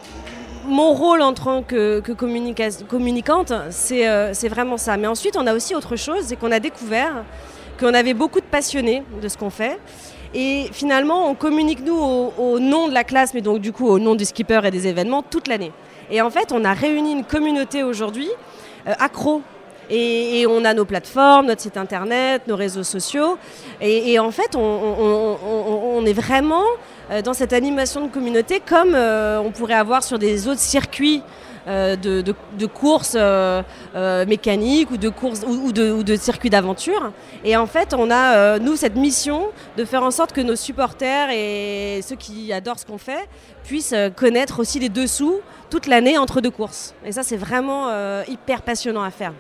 mon 0.65 0.93
rôle 0.95 1.23
en 1.23 1.33
tant 1.33 1.63
que, 1.63 2.01
que 2.01 2.13
communica- 2.13 2.85
communicante, 2.85 3.53
c'est 3.71 4.49
vraiment 4.49 4.77
ça. 4.77 4.97
Mais 4.97 5.07
ensuite, 5.07 5.37
on 5.37 5.47
a 5.47 5.55
aussi 5.55 5.75
autre 5.75 5.97
chose, 5.97 6.25
c'est 6.27 6.37
qu'on 6.37 6.53
a 6.53 6.61
découvert 6.61 7.25
qu'on 7.79 7.95
avait 7.95 8.15
beaucoup 8.15 8.41
de 8.41 8.47
passionnés 8.47 9.03
de 9.21 9.29
ce 9.29 9.37
qu'on 9.37 9.51
fait. 9.51 9.79
Et 10.35 10.69
finalement, 10.73 11.31
on 11.31 11.35
communique 11.35 11.85
nous 11.85 11.97
au, 11.97 12.33
au 12.37 12.59
nom 12.59 12.89
de 12.89 12.95
la 12.95 13.05
classe, 13.05 13.33
mais 13.33 13.43
donc 13.43 13.61
du 13.61 13.73
coup 13.73 13.87
au 13.87 13.99
nom 13.99 14.15
du 14.15 14.25
skipper 14.25 14.61
et 14.65 14.71
des 14.71 14.87
événements 14.87 15.23
toute 15.23 15.47
l'année. 15.47 15.73
Et 16.11 16.21
en 16.21 16.31
fait, 16.31 16.53
on 16.53 16.65
a 16.65 16.73
réuni 16.73 17.13
une 17.13 17.25
communauté 17.25 17.83
aujourd'hui 17.83 18.29
euh, 18.87 18.93
accro. 18.99 19.43
Et, 19.89 20.47
on 20.49 20.65
a 20.65 20.75
nos 20.75 20.85
plateformes, 20.85 21.47
notre 21.47 21.63
site 21.63 21.77
internet, 21.77 22.43
nos 22.49 22.57
réseaux 22.57 22.83
sociaux. 22.83 23.39
Et, 23.81 24.19
en 24.19 24.33
fait, 24.33 24.57
on 24.57 26.05
est 26.05 26.13
vraiment 26.13 26.65
euh, 27.13 27.23
dans 27.23 27.35
cette 27.35 27.53
animation 27.53 28.05
de 28.05 28.11
communauté 28.11 28.61
comme 28.61 28.95
euh, 28.97 29.39
on 29.39 29.53
pourrait 29.53 29.75
avoir 29.75 30.03
sur 30.03 30.19
des 30.19 30.49
autres 30.49 30.61
circuits 30.61 31.23
euh, 31.67 31.97
de, 31.97 32.67
courses 32.67 33.17
euh, 33.17 33.61
euh, 33.97 34.25
mécaniques 34.25 34.91
ou 34.93 34.97
de 34.97 35.11
ou, 35.47 35.73
de, 35.73 36.17
circuits 36.17 36.51
d'aventure. 36.51 37.13
Et 37.45 37.57
en 37.57 37.67
fait, 37.67 37.93
on 37.93 38.11
a 38.11 38.59
nous 38.59 38.77
cette 38.77 38.95
mission 38.95 39.49
de 39.77 39.85
faire 39.85 40.05
en 40.05 40.13
sorte 40.13 40.33
que 40.33 40.41
nos 40.41 40.57
supporters 40.57 41.31
et 41.31 42.01
ceux 42.03 42.17
qui 42.17 42.53
adorent 42.53 42.79
ce 42.79 42.87
qu'on 42.87 42.99
fait 42.99 43.29
puissent 43.65 43.95
connaître 44.15 44.61
aussi 44.61 44.79
les 44.79 44.89
dessous 44.89 45.41
toute 45.69 45.87
l'année 45.87 46.19
entre 46.19 46.41
deux 46.41 46.51
courses. 46.51 46.95
Et 47.05 47.11
ça, 47.11 47.23
c'est 47.23 47.37
vraiment 47.37 47.91
hyper 48.29 48.63
passionnant 48.63 49.03
à 49.03 49.11
faire. 49.11 49.33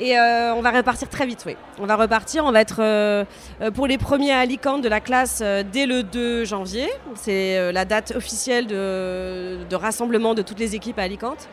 Et 0.00 0.16
euh, 0.16 0.54
on 0.54 0.60
va 0.60 0.70
repartir 0.70 1.08
très 1.08 1.26
vite, 1.26 1.42
oui. 1.44 1.56
On 1.80 1.86
va 1.86 1.96
repartir, 1.96 2.44
on 2.44 2.52
va 2.52 2.60
être 2.60 2.80
euh, 2.80 3.24
euh, 3.60 3.72
pour 3.72 3.88
les 3.88 3.98
premiers 3.98 4.32
à 4.32 4.38
Alicante 4.38 4.80
de 4.80 4.88
la 4.88 5.00
classe 5.00 5.40
euh, 5.42 5.64
dès 5.64 5.86
le 5.86 6.04
2 6.04 6.44
janvier. 6.44 6.88
C'est 7.16 7.72
la 7.72 7.84
date 7.84 8.12
officielle 8.14 8.68
de, 8.68 9.58
de 9.68 9.76
rassemblement 9.76 10.34
de 10.34 10.42
toutes 10.42 10.60
les 10.60 10.76
équipes 10.76 11.00
à 11.00 11.02
Alicante. 11.02 11.48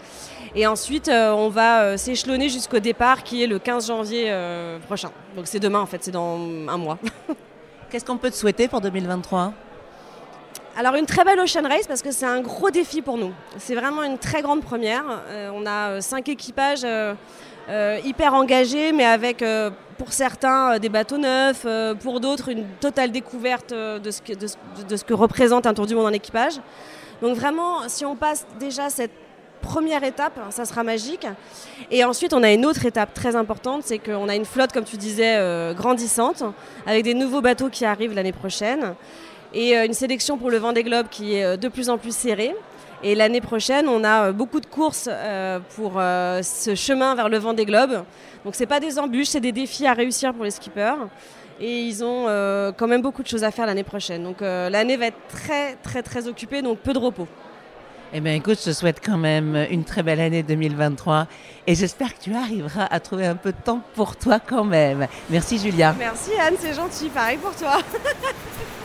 Et 0.53 0.67
ensuite, 0.67 1.09
on 1.09 1.49
va 1.49 1.97
s'échelonner 1.97 2.47
jusqu'au 2.47 2.79
départ 2.79 3.23
qui 3.23 3.43
est 3.43 3.47
le 3.47 3.59
15 3.59 3.87
janvier 3.87 4.33
prochain. 4.85 5.11
Donc 5.35 5.47
c'est 5.47 5.59
demain 5.59 5.79
en 5.81 5.85
fait, 5.85 6.01
c'est 6.01 6.11
dans 6.11 6.37
un 6.67 6.77
mois. 6.77 6.97
Qu'est-ce 7.89 8.05
qu'on 8.05 8.17
peut 8.17 8.29
te 8.29 8.35
souhaiter 8.35 8.67
pour 8.69 8.79
2023 8.79 9.51
Alors 10.77 10.95
une 10.95 11.05
très 11.05 11.25
belle 11.25 11.39
Ocean 11.39 11.67
Race 11.67 11.87
parce 11.87 12.01
que 12.01 12.11
c'est 12.11 12.25
un 12.25 12.39
gros 12.41 12.69
défi 12.69 13.01
pour 13.01 13.17
nous. 13.17 13.33
C'est 13.57 13.75
vraiment 13.75 14.03
une 14.03 14.17
très 14.17 14.41
grande 14.41 14.61
première. 14.61 15.03
On 15.53 15.65
a 15.65 15.99
cinq 15.99 16.29
équipages 16.29 16.85
hyper 18.03 18.33
engagés, 18.33 18.91
mais 18.91 19.05
avec 19.05 19.41
euh, 19.41 19.69
pour 19.97 20.13
certains 20.13 20.73
euh, 20.73 20.79
des 20.79 20.89
bateaux 20.89 21.17
neufs, 21.17 21.63
euh, 21.65 21.95
pour 21.95 22.19
d'autres 22.19 22.49
une 22.49 22.65
totale 22.79 23.11
découverte 23.11 23.71
euh, 23.71 23.99
de, 23.99 24.11
ce 24.11 24.21
que, 25.03 25.13
représente 25.13 25.65
un 25.65 25.73
tour 25.73 25.85
du 25.85 25.95
monde 25.95 26.05
en 26.05 26.13
équipage. 26.13 26.59
Donc 27.21 27.35
vraiment, 27.35 27.87
si 27.87 28.05
on 28.05 28.15
passe 28.15 28.45
déjà 28.59 28.89
cette 28.89 29.11
première 29.61 30.03
étape, 30.03 30.39
ça 30.51 30.65
sera 30.65 30.83
magique. 30.83 31.25
Et 31.89 32.03
ensuite, 32.03 32.33
on 32.33 32.43
a 32.43 32.51
une 32.51 32.65
autre 32.65 32.85
étape 32.85 33.13
très 33.13 33.35
importante, 33.35 33.81
c'est 33.83 33.97
qu'on 33.97 34.29
a 34.29 34.35
une 34.35 34.45
flotte, 34.45 34.71
comme 34.71 34.83
tu 34.83 34.97
disais, 34.97 35.37
euh, 35.37 35.73
grandissante, 35.73 36.43
avec 36.85 37.03
des 37.03 37.13
nouveaux 37.13 37.41
bateaux 37.41 37.69
qui 37.69 37.85
arrivent 37.85 38.13
l'année 38.13 38.33
prochaine 38.33 38.95
et 39.55 39.77
euh, 39.77 39.85
une 39.85 39.93
sélection 39.93 40.37
pour 40.37 40.51
le 40.51 40.57
Vendée 40.57 40.83
Globe 40.83 41.07
qui 41.09 41.35
est 41.35 41.43
euh, 41.43 41.57
de 41.57 41.67
plus 41.69 41.89
en 41.89 41.97
plus 41.97 42.15
serrée. 42.15 42.55
Et 43.07 43.13
l'année 43.13 43.39
prochaine, 43.39 43.87
on 43.87 44.03
a 44.03 44.29
euh, 44.29 44.31
beaucoup 44.31 44.59
de 44.59 44.65
courses 44.65 45.07
euh, 45.11 45.59
pour 45.75 45.93
euh, 45.97 46.41
ce 46.41 46.73
chemin 46.73 47.13
vers 47.13 47.29
le 47.29 47.37
Vendée 47.37 47.65
Globe. 47.65 48.03
Donc 48.43 48.55
c'est 48.55 48.65
pas 48.65 48.79
des 48.79 48.97
embûches, 48.97 49.27
c'est 49.27 49.39
des 49.39 49.51
défis 49.51 49.85
à 49.85 49.93
réussir 49.93 50.33
pour 50.33 50.43
les 50.43 50.49
skippers. 50.49 50.95
Et 51.59 51.83
ils 51.83 52.03
ont 52.03 52.25
quand 52.77 52.87
même 52.87 53.01
beaucoup 53.01 53.23
de 53.23 53.27
choses 53.29 53.45
à 53.45 53.51
faire 53.51 53.65
l'année 53.65 53.85
prochaine. 53.85 54.23
Donc 54.23 54.41
l'année 54.41 54.97
va 54.97 55.05
être 55.05 55.27
très 55.29 55.75
très 55.75 56.03
très 56.03 56.27
occupée, 56.27 56.61
donc 56.61 56.79
peu 56.79 56.91
de 56.91 56.99
repos. 56.99 57.29
Eh 58.11 58.19
bien, 58.19 58.33
écoute, 58.33 58.59
je 58.59 58.65
te 58.65 58.73
souhaite 58.73 59.01
quand 59.03 59.17
même 59.17 59.65
une 59.69 59.85
très 59.85 60.03
belle 60.03 60.19
année 60.19 60.43
2023 60.43 61.27
et 61.65 61.73
j'espère 61.73 62.13
que 62.13 62.23
tu 62.23 62.35
arriveras 62.35 62.87
à 62.91 62.99
trouver 62.99 63.25
un 63.25 63.35
peu 63.35 63.53
de 63.53 63.61
temps 63.63 63.81
pour 63.93 64.17
toi 64.17 64.39
quand 64.45 64.65
même. 64.65 65.07
Merci, 65.29 65.57
Julia. 65.57 65.95
Merci 65.97 66.31
Anne, 66.37 66.55
c'est 66.59 66.73
gentil, 66.73 67.07
pareil 67.07 67.37
pour 67.37 67.55
toi. 67.55 67.77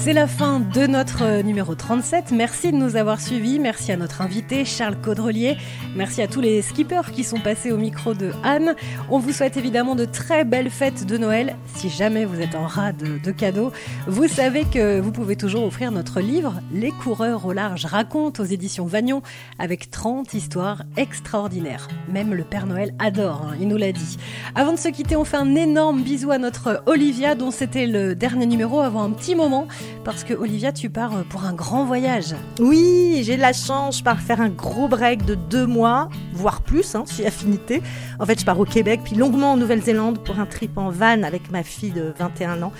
C'est 0.00 0.12
la 0.12 0.28
fin 0.28 0.60
de 0.60 0.86
notre 0.86 1.24
euh, 1.24 1.42
numéro 1.42 1.74
37. 1.74 2.30
Merci 2.30 2.70
de 2.70 2.76
nous 2.76 2.94
avoir 2.94 3.20
suivis. 3.20 3.58
Merci 3.58 3.90
à 3.90 3.96
notre 3.96 4.22
invité 4.22 4.64
Charles 4.64 4.96
Caudrelier. 4.96 5.56
Merci 5.96 6.22
à 6.22 6.28
tous 6.28 6.40
les 6.40 6.62
skippers 6.62 7.10
qui 7.12 7.24
sont 7.24 7.40
passés 7.40 7.72
au 7.72 7.76
micro 7.76 8.14
de 8.14 8.30
Anne. 8.44 8.76
On 9.10 9.18
vous 9.18 9.32
souhaite 9.32 9.56
évidemment 9.56 9.96
de 9.96 10.04
très 10.04 10.44
belles 10.44 10.70
fêtes 10.70 11.04
de 11.04 11.18
Noël. 11.18 11.56
Si 11.74 11.90
jamais 11.90 12.24
vous 12.24 12.40
êtes 12.40 12.54
en 12.54 12.66
ras 12.66 12.92
de, 12.92 13.18
de 13.18 13.30
cadeaux, 13.32 13.72
vous 14.06 14.28
savez 14.28 14.64
que 14.64 15.00
vous 15.00 15.10
pouvez 15.10 15.34
toujours 15.34 15.64
offrir 15.64 15.90
notre 15.90 16.20
livre 16.20 16.54
Les 16.72 16.92
coureurs 16.92 17.44
au 17.44 17.52
large 17.52 17.84
racontent 17.84 18.42
aux 18.42 18.46
éditions 18.46 18.86
Vagnon 18.86 19.20
avec 19.58 19.90
30 19.90 20.32
histoires 20.32 20.84
extraordinaires. 20.96 21.88
Même 22.08 22.34
le 22.34 22.44
Père 22.44 22.66
Noël 22.66 22.94
adore, 23.00 23.48
hein, 23.50 23.56
il 23.60 23.66
nous 23.66 23.76
l'a 23.76 23.92
dit. 23.92 24.16
Avant 24.54 24.72
de 24.72 24.78
se 24.78 24.88
quitter, 24.88 25.16
on 25.16 25.24
fait 25.24 25.36
un 25.36 25.56
énorme 25.56 26.02
bisou 26.02 26.30
à 26.30 26.38
notre 26.38 26.84
Olivia 26.86 27.34
dont 27.34 27.50
c'était 27.50 27.88
le 27.88 28.14
dernier 28.14 28.46
numéro 28.46 28.80
avant 28.80 29.02
un 29.02 29.10
petit 29.10 29.34
moment 29.34 29.66
parce 30.04 30.24
que 30.24 30.34
Olivia, 30.34 30.72
tu 30.72 30.90
pars 30.90 31.24
pour 31.30 31.44
un 31.44 31.52
grand 31.52 31.84
voyage. 31.84 32.34
Oui, 32.60 33.20
j'ai 33.22 33.36
de 33.36 33.40
la 33.40 33.52
chance, 33.52 33.98
je 33.98 34.04
pars 34.04 34.20
faire 34.20 34.40
un 34.40 34.48
gros 34.48 34.88
break 34.88 35.24
de 35.24 35.34
deux 35.34 35.66
mois, 35.66 36.08
voire 36.32 36.62
plus, 36.62 36.94
hein, 36.94 37.04
si 37.06 37.24
affinité. 37.26 37.82
En 38.18 38.26
fait, 38.26 38.40
je 38.40 38.44
pars 38.44 38.58
au 38.58 38.64
Québec, 38.64 39.00
puis 39.04 39.16
longuement 39.16 39.52
en 39.52 39.56
Nouvelle-Zélande 39.56 40.24
pour 40.24 40.38
un 40.38 40.46
trip 40.46 40.76
en 40.78 40.90
van 40.90 41.22
avec 41.22 41.50
ma 41.50 41.62
fille 41.62 41.92
de 41.92 42.12
21 42.18 42.62
ans. 42.62 42.72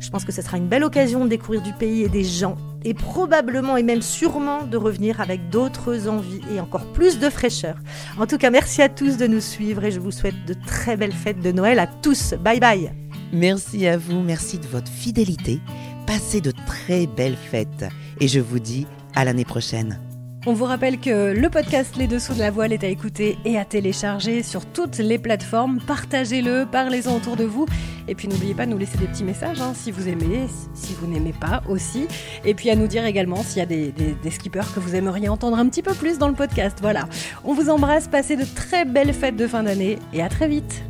Je 0.00 0.10
pense 0.10 0.24
que 0.24 0.32
ce 0.32 0.42
sera 0.42 0.56
une 0.56 0.68
belle 0.68 0.84
occasion 0.84 1.24
de 1.24 1.30
découvrir 1.30 1.60
du 1.60 1.72
pays 1.72 2.02
et 2.04 2.08
des 2.08 2.22
gens, 2.22 2.56
et 2.84 2.94
probablement 2.94 3.76
et 3.76 3.82
même 3.82 4.02
sûrement 4.02 4.62
de 4.62 4.76
revenir 4.76 5.20
avec 5.20 5.50
d'autres 5.50 6.08
envies 6.08 6.40
et 6.54 6.60
encore 6.60 6.86
plus 6.92 7.18
de 7.18 7.28
fraîcheur. 7.28 7.76
En 8.18 8.26
tout 8.26 8.38
cas, 8.38 8.50
merci 8.50 8.80
à 8.80 8.88
tous 8.88 9.16
de 9.16 9.26
nous 9.26 9.40
suivre 9.40 9.84
et 9.84 9.90
je 9.90 9.98
vous 9.98 10.12
souhaite 10.12 10.44
de 10.46 10.54
très 10.54 10.96
belles 10.96 11.12
fêtes 11.12 11.40
de 11.40 11.50
Noël 11.50 11.78
à 11.78 11.86
tous. 11.86 12.34
Bye 12.34 12.60
bye 12.60 12.92
Merci 13.32 13.86
à 13.86 13.98
vous, 13.98 14.20
merci 14.20 14.58
de 14.58 14.66
votre 14.66 14.90
fidélité. 14.90 15.60
Passez 16.08 16.40
de 16.40 16.50
très 16.66 17.06
belles 17.06 17.36
fêtes 17.36 17.84
et 18.20 18.26
je 18.28 18.40
vous 18.40 18.58
dis 18.58 18.86
à 19.14 19.24
l'année 19.24 19.44
prochaine. 19.44 20.00
On 20.46 20.54
vous 20.54 20.64
rappelle 20.64 20.98
que 20.98 21.32
le 21.38 21.50
podcast 21.50 21.96
Les 21.98 22.06
Dessous 22.06 22.32
de 22.32 22.38
la 22.38 22.50
Voile 22.50 22.72
est 22.72 22.82
à 22.82 22.86
écouter 22.86 23.36
et 23.44 23.58
à 23.58 23.64
télécharger 23.66 24.42
sur 24.42 24.64
toutes 24.64 24.96
les 24.96 25.18
plateformes. 25.18 25.80
Partagez-le, 25.86 26.64
parlez-en 26.70 27.16
autour 27.16 27.36
de 27.36 27.44
vous. 27.44 27.66
Et 28.06 28.14
puis 28.14 28.26
n'oubliez 28.28 28.54
pas 28.54 28.64
de 28.64 28.70
nous 28.70 28.78
laisser 28.78 28.96
des 28.96 29.06
petits 29.06 29.24
messages 29.24 29.60
hein, 29.60 29.72
si 29.74 29.90
vous 29.90 30.08
aimez, 30.08 30.46
si 30.72 30.94
vous 30.98 31.06
n'aimez 31.06 31.34
pas 31.38 31.62
aussi. 31.68 32.06
Et 32.46 32.54
puis 32.54 32.70
à 32.70 32.76
nous 32.76 32.86
dire 32.86 33.04
également 33.04 33.42
s'il 33.42 33.58
y 33.58 33.62
a 33.62 33.66
des, 33.66 33.92
des- 33.92 34.14
des 34.14 34.30
skippers 34.30 34.72
que 34.74 34.80
vous 34.80 34.94
aimeriez 34.94 35.28
entendre 35.28 35.58
un 35.58 35.68
petit 35.68 35.82
peu 35.82 35.92
plus 35.92 36.16
dans 36.16 36.28
le 36.28 36.34
podcast. 36.34 36.78
Voilà. 36.80 37.06
On 37.44 37.52
vous 37.52 37.68
embrasse, 37.68 38.08
passez 38.08 38.36
de 38.36 38.44
très 38.54 38.86
belles 38.86 39.12
fêtes 39.12 39.36
de 39.36 39.46
fin 39.46 39.64
d'année 39.64 39.98
et 40.14 40.22
à 40.22 40.30
très 40.30 40.48
vite. 40.48 40.82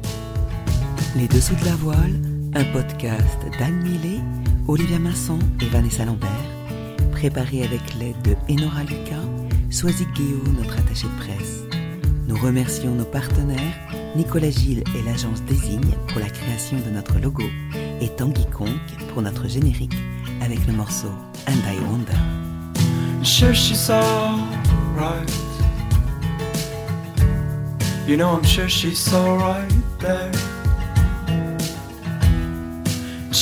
Les 1.16 1.26
Dessous 1.26 1.56
de 1.56 1.64
la 1.64 1.74
Voile, 1.74 2.20
un 2.54 2.64
podcast 2.72 3.38
d'Anne 3.58 3.82
Millet, 3.82 4.20
Olivia 4.68 4.98
Masson 4.98 5.38
et 5.62 5.64
Vanessa 5.70 6.04
Lambert, 6.04 6.28
préparé 7.12 7.62
avec 7.64 7.80
l'aide 7.98 8.20
de 8.22 8.36
Enora 8.52 8.82
Lucas, 8.82 9.24
Guéot, 10.14 10.42
notre 10.58 10.78
attaché 10.78 11.06
de 11.06 11.24
presse. 11.24 11.62
Nous 12.26 12.36
remercions 12.36 12.94
nos 12.94 13.06
partenaires, 13.06 13.74
Nicolas 14.14 14.50
Gilles 14.50 14.84
et 14.94 15.02
l'agence 15.02 15.42
Désigne 15.44 15.94
pour 16.08 16.20
la 16.20 16.28
création 16.28 16.76
de 16.84 16.90
notre 16.90 17.18
logo 17.18 17.44
et 18.02 18.08
Tanguy 18.10 18.44
Conk 18.50 18.78
pour 19.14 19.22
notre 19.22 19.48
générique 19.48 19.96
avec 20.42 20.58
le 20.66 20.74
morceau 20.74 21.08
And 21.48 21.60
I 21.66 21.78
Wonder. 21.88 23.24
sure 23.24 23.54
she's 23.54 23.88
alright. 23.88 25.30
You 28.06 28.18
know, 28.18 28.36
I'm 28.36 28.44
sure 28.44 28.68
she's 28.68 29.12
alright 29.14 29.72
there. 29.98 30.30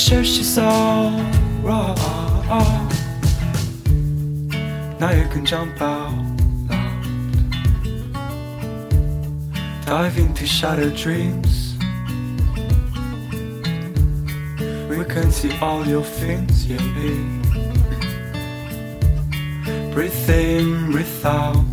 Sure 0.09 0.23
she's 0.23 0.57
alright. 0.57 1.99
Now 5.01 5.11
you 5.11 5.27
can 5.27 5.45
jump 5.45 5.83
out 5.83 6.13
loud. 6.71 7.03
Dive 9.85 10.17
into 10.17 10.47
shattered 10.47 10.95
dreams. 10.95 11.75
We 14.89 15.05
can 15.07 15.33
see 15.33 15.59
all 15.59 15.85
your 15.85 16.05
fins, 16.05 16.69
yeah. 16.69 16.79
Breathe 19.93 20.31
in, 20.31 20.93
breathe 20.93 21.27
out. 21.27 21.65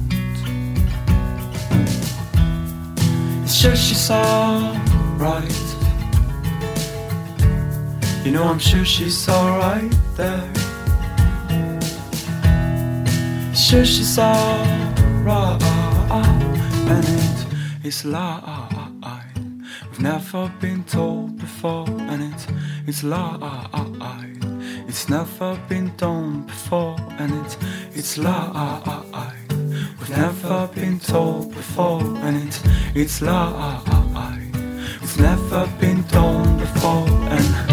It's 3.44 3.62
just 3.62 3.90
she's 3.90 4.10
alright. 4.10 5.73
You 8.24 8.32
know, 8.32 8.44
I'm 8.46 8.60
sure 8.60 8.86
she's 8.86 9.28
alright 9.28 9.94
there. 10.16 10.54
Sure, 13.54 13.84
she's 13.84 14.18
alright. 14.18 15.62
And 16.88 17.06
it 17.06 17.86
is 17.86 18.06
lie. 18.06 19.24
We've 19.90 20.00
never 20.00 20.50
been 20.62 20.86
told 20.86 21.38
before, 21.38 21.86
and 21.90 22.24
it 22.24 22.48
is 22.88 23.04
lie. 23.04 24.30
It's 24.88 25.10
never 25.10 25.60
been 25.68 25.92
done 25.98 26.44
before, 26.44 26.96
and 27.20 27.34
it 27.46 27.58
it's 27.94 28.18
lie. 28.18 29.34
We've 30.00 30.18
never 30.18 30.68
been 30.68 30.98
told 31.00 31.54
before, 31.54 32.02
and 32.02 32.38
it 32.48 32.62
it's 32.96 33.22
lie. 33.22 33.82
It's 35.02 35.18
never 35.18 35.68
been 35.80 36.04
done 36.04 36.58
before, 36.58 37.08
and 37.30 37.73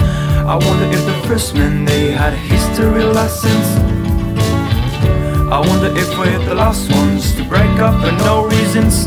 I 0.51 0.57
wonder 0.57 0.85
if 0.87 1.07
the 1.07 1.29
first 1.29 1.55
men 1.55 1.85
they 1.85 2.11
had 2.11 2.33
a 2.33 2.37
history 2.37 3.05
lessons. 3.05 3.67
I 5.47 5.61
wonder 5.61 5.97
if 5.97 6.11
we're 6.19 6.45
the 6.45 6.57
last 6.57 6.91
ones 6.91 7.37
to 7.37 7.45
break 7.45 7.79
up 7.79 7.95
for 8.03 8.11
no 8.27 8.47
reasons. 8.47 9.07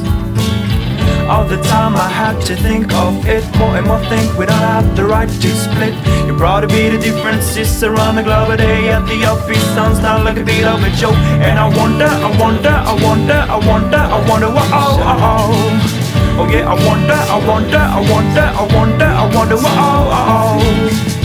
All 1.28 1.44
the 1.44 1.62
time 1.64 1.98
I 1.98 2.08
had 2.08 2.40
to 2.48 2.56
think 2.56 2.94
of 2.94 3.28
it 3.28 3.44
more 3.60 3.76
and 3.76 3.86
more 3.86 4.00
think 4.08 4.38
we 4.38 4.46
don't 4.46 4.56
have 4.56 4.96
the 4.96 5.04
right 5.04 5.28
to 5.28 5.50
split 5.50 5.96
You 6.28 6.34
brought 6.38 6.62
to 6.62 6.68
be 6.68 6.88
the 6.88 6.98
differences 6.98 7.84
around 7.84 8.16
the 8.16 8.24
globe 8.24 8.52
a 8.52 8.56
day 8.56 8.90
at 8.90 9.06
the 9.06 9.26
office 9.26 9.64
sounds 9.76 10.00
now 10.00 10.24
like 10.24 10.38
a 10.38 10.46
bit 10.46 10.64
of 10.64 10.82
a 10.82 10.92
joke 10.96 11.20
And 11.44 11.60
I 11.60 11.68
wonder, 11.76 12.08
I 12.08 12.30
wonder, 12.40 12.70
I 12.70 12.94
wonder, 13.04 13.40
I 13.56 13.58
wonder, 13.68 13.98
I 13.98 14.30
wonder 14.30 14.48
what 14.48 14.70
oh, 14.72 14.96
oh, 15.12 15.28
oh 15.28 16.40
Oh 16.40 16.48
yeah, 16.50 16.72
I 16.72 16.76
wonder, 16.88 17.20
I 17.36 17.38
wonder, 17.48 17.84
I 17.98 18.00
wonder, 18.12 18.48
I 18.48 18.64
wonder, 18.76 19.06
I 19.06 19.36
wonder 19.36 19.56
what 19.56 19.76
oh, 19.76 20.08
oh, 20.08 21.20
oh 21.20 21.23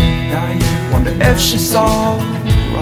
wonder 0.99 1.17
if 1.25 1.39
she 1.39 1.59
saw 1.59 2.19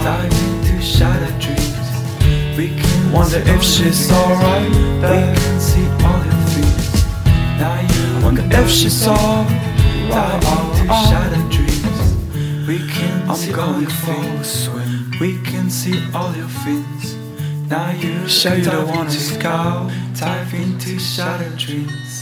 Dive 0.07 0.33
into 0.33 0.81
shattered 0.81 1.39
dreams. 1.39 2.57
We 2.57 2.69
can 2.69 3.13
wonder 3.13 3.43
if 3.45 3.63
she's 3.63 4.11
alright 4.11 4.71
We 5.03 5.21
can 5.37 5.61
see 5.61 5.87
all 6.07 6.21
her 6.29 6.47
feet 6.53 6.77
now 7.59 7.81
you 7.81 8.25
wonder 8.25 8.47
if 8.53 8.71
she 8.71 8.89
saw 8.89 9.45
Dive 10.09 10.45
into 10.45 10.87
shattered 11.09 11.51
dreams. 11.51 12.69
We 12.69 12.79
can 12.89 13.29
I'm 13.29 13.37
see 13.37 13.53
going 13.53 13.87
for 13.87 14.41
a 14.41 14.45
swim. 14.45 15.11
We 15.21 15.39
can 15.43 15.69
see 15.69 15.99
all 16.15 16.35
your 16.35 16.49
fins 16.49 17.17
Now 17.69 17.91
you 17.91 18.29
show 18.29 18.55
you 18.55 18.65
don't 18.65 18.89
wanna 18.89 19.11
scout 19.11 19.91
Dive 20.15 20.55
into 20.55 20.99
shattered 20.99 21.57
dreams 21.59 22.16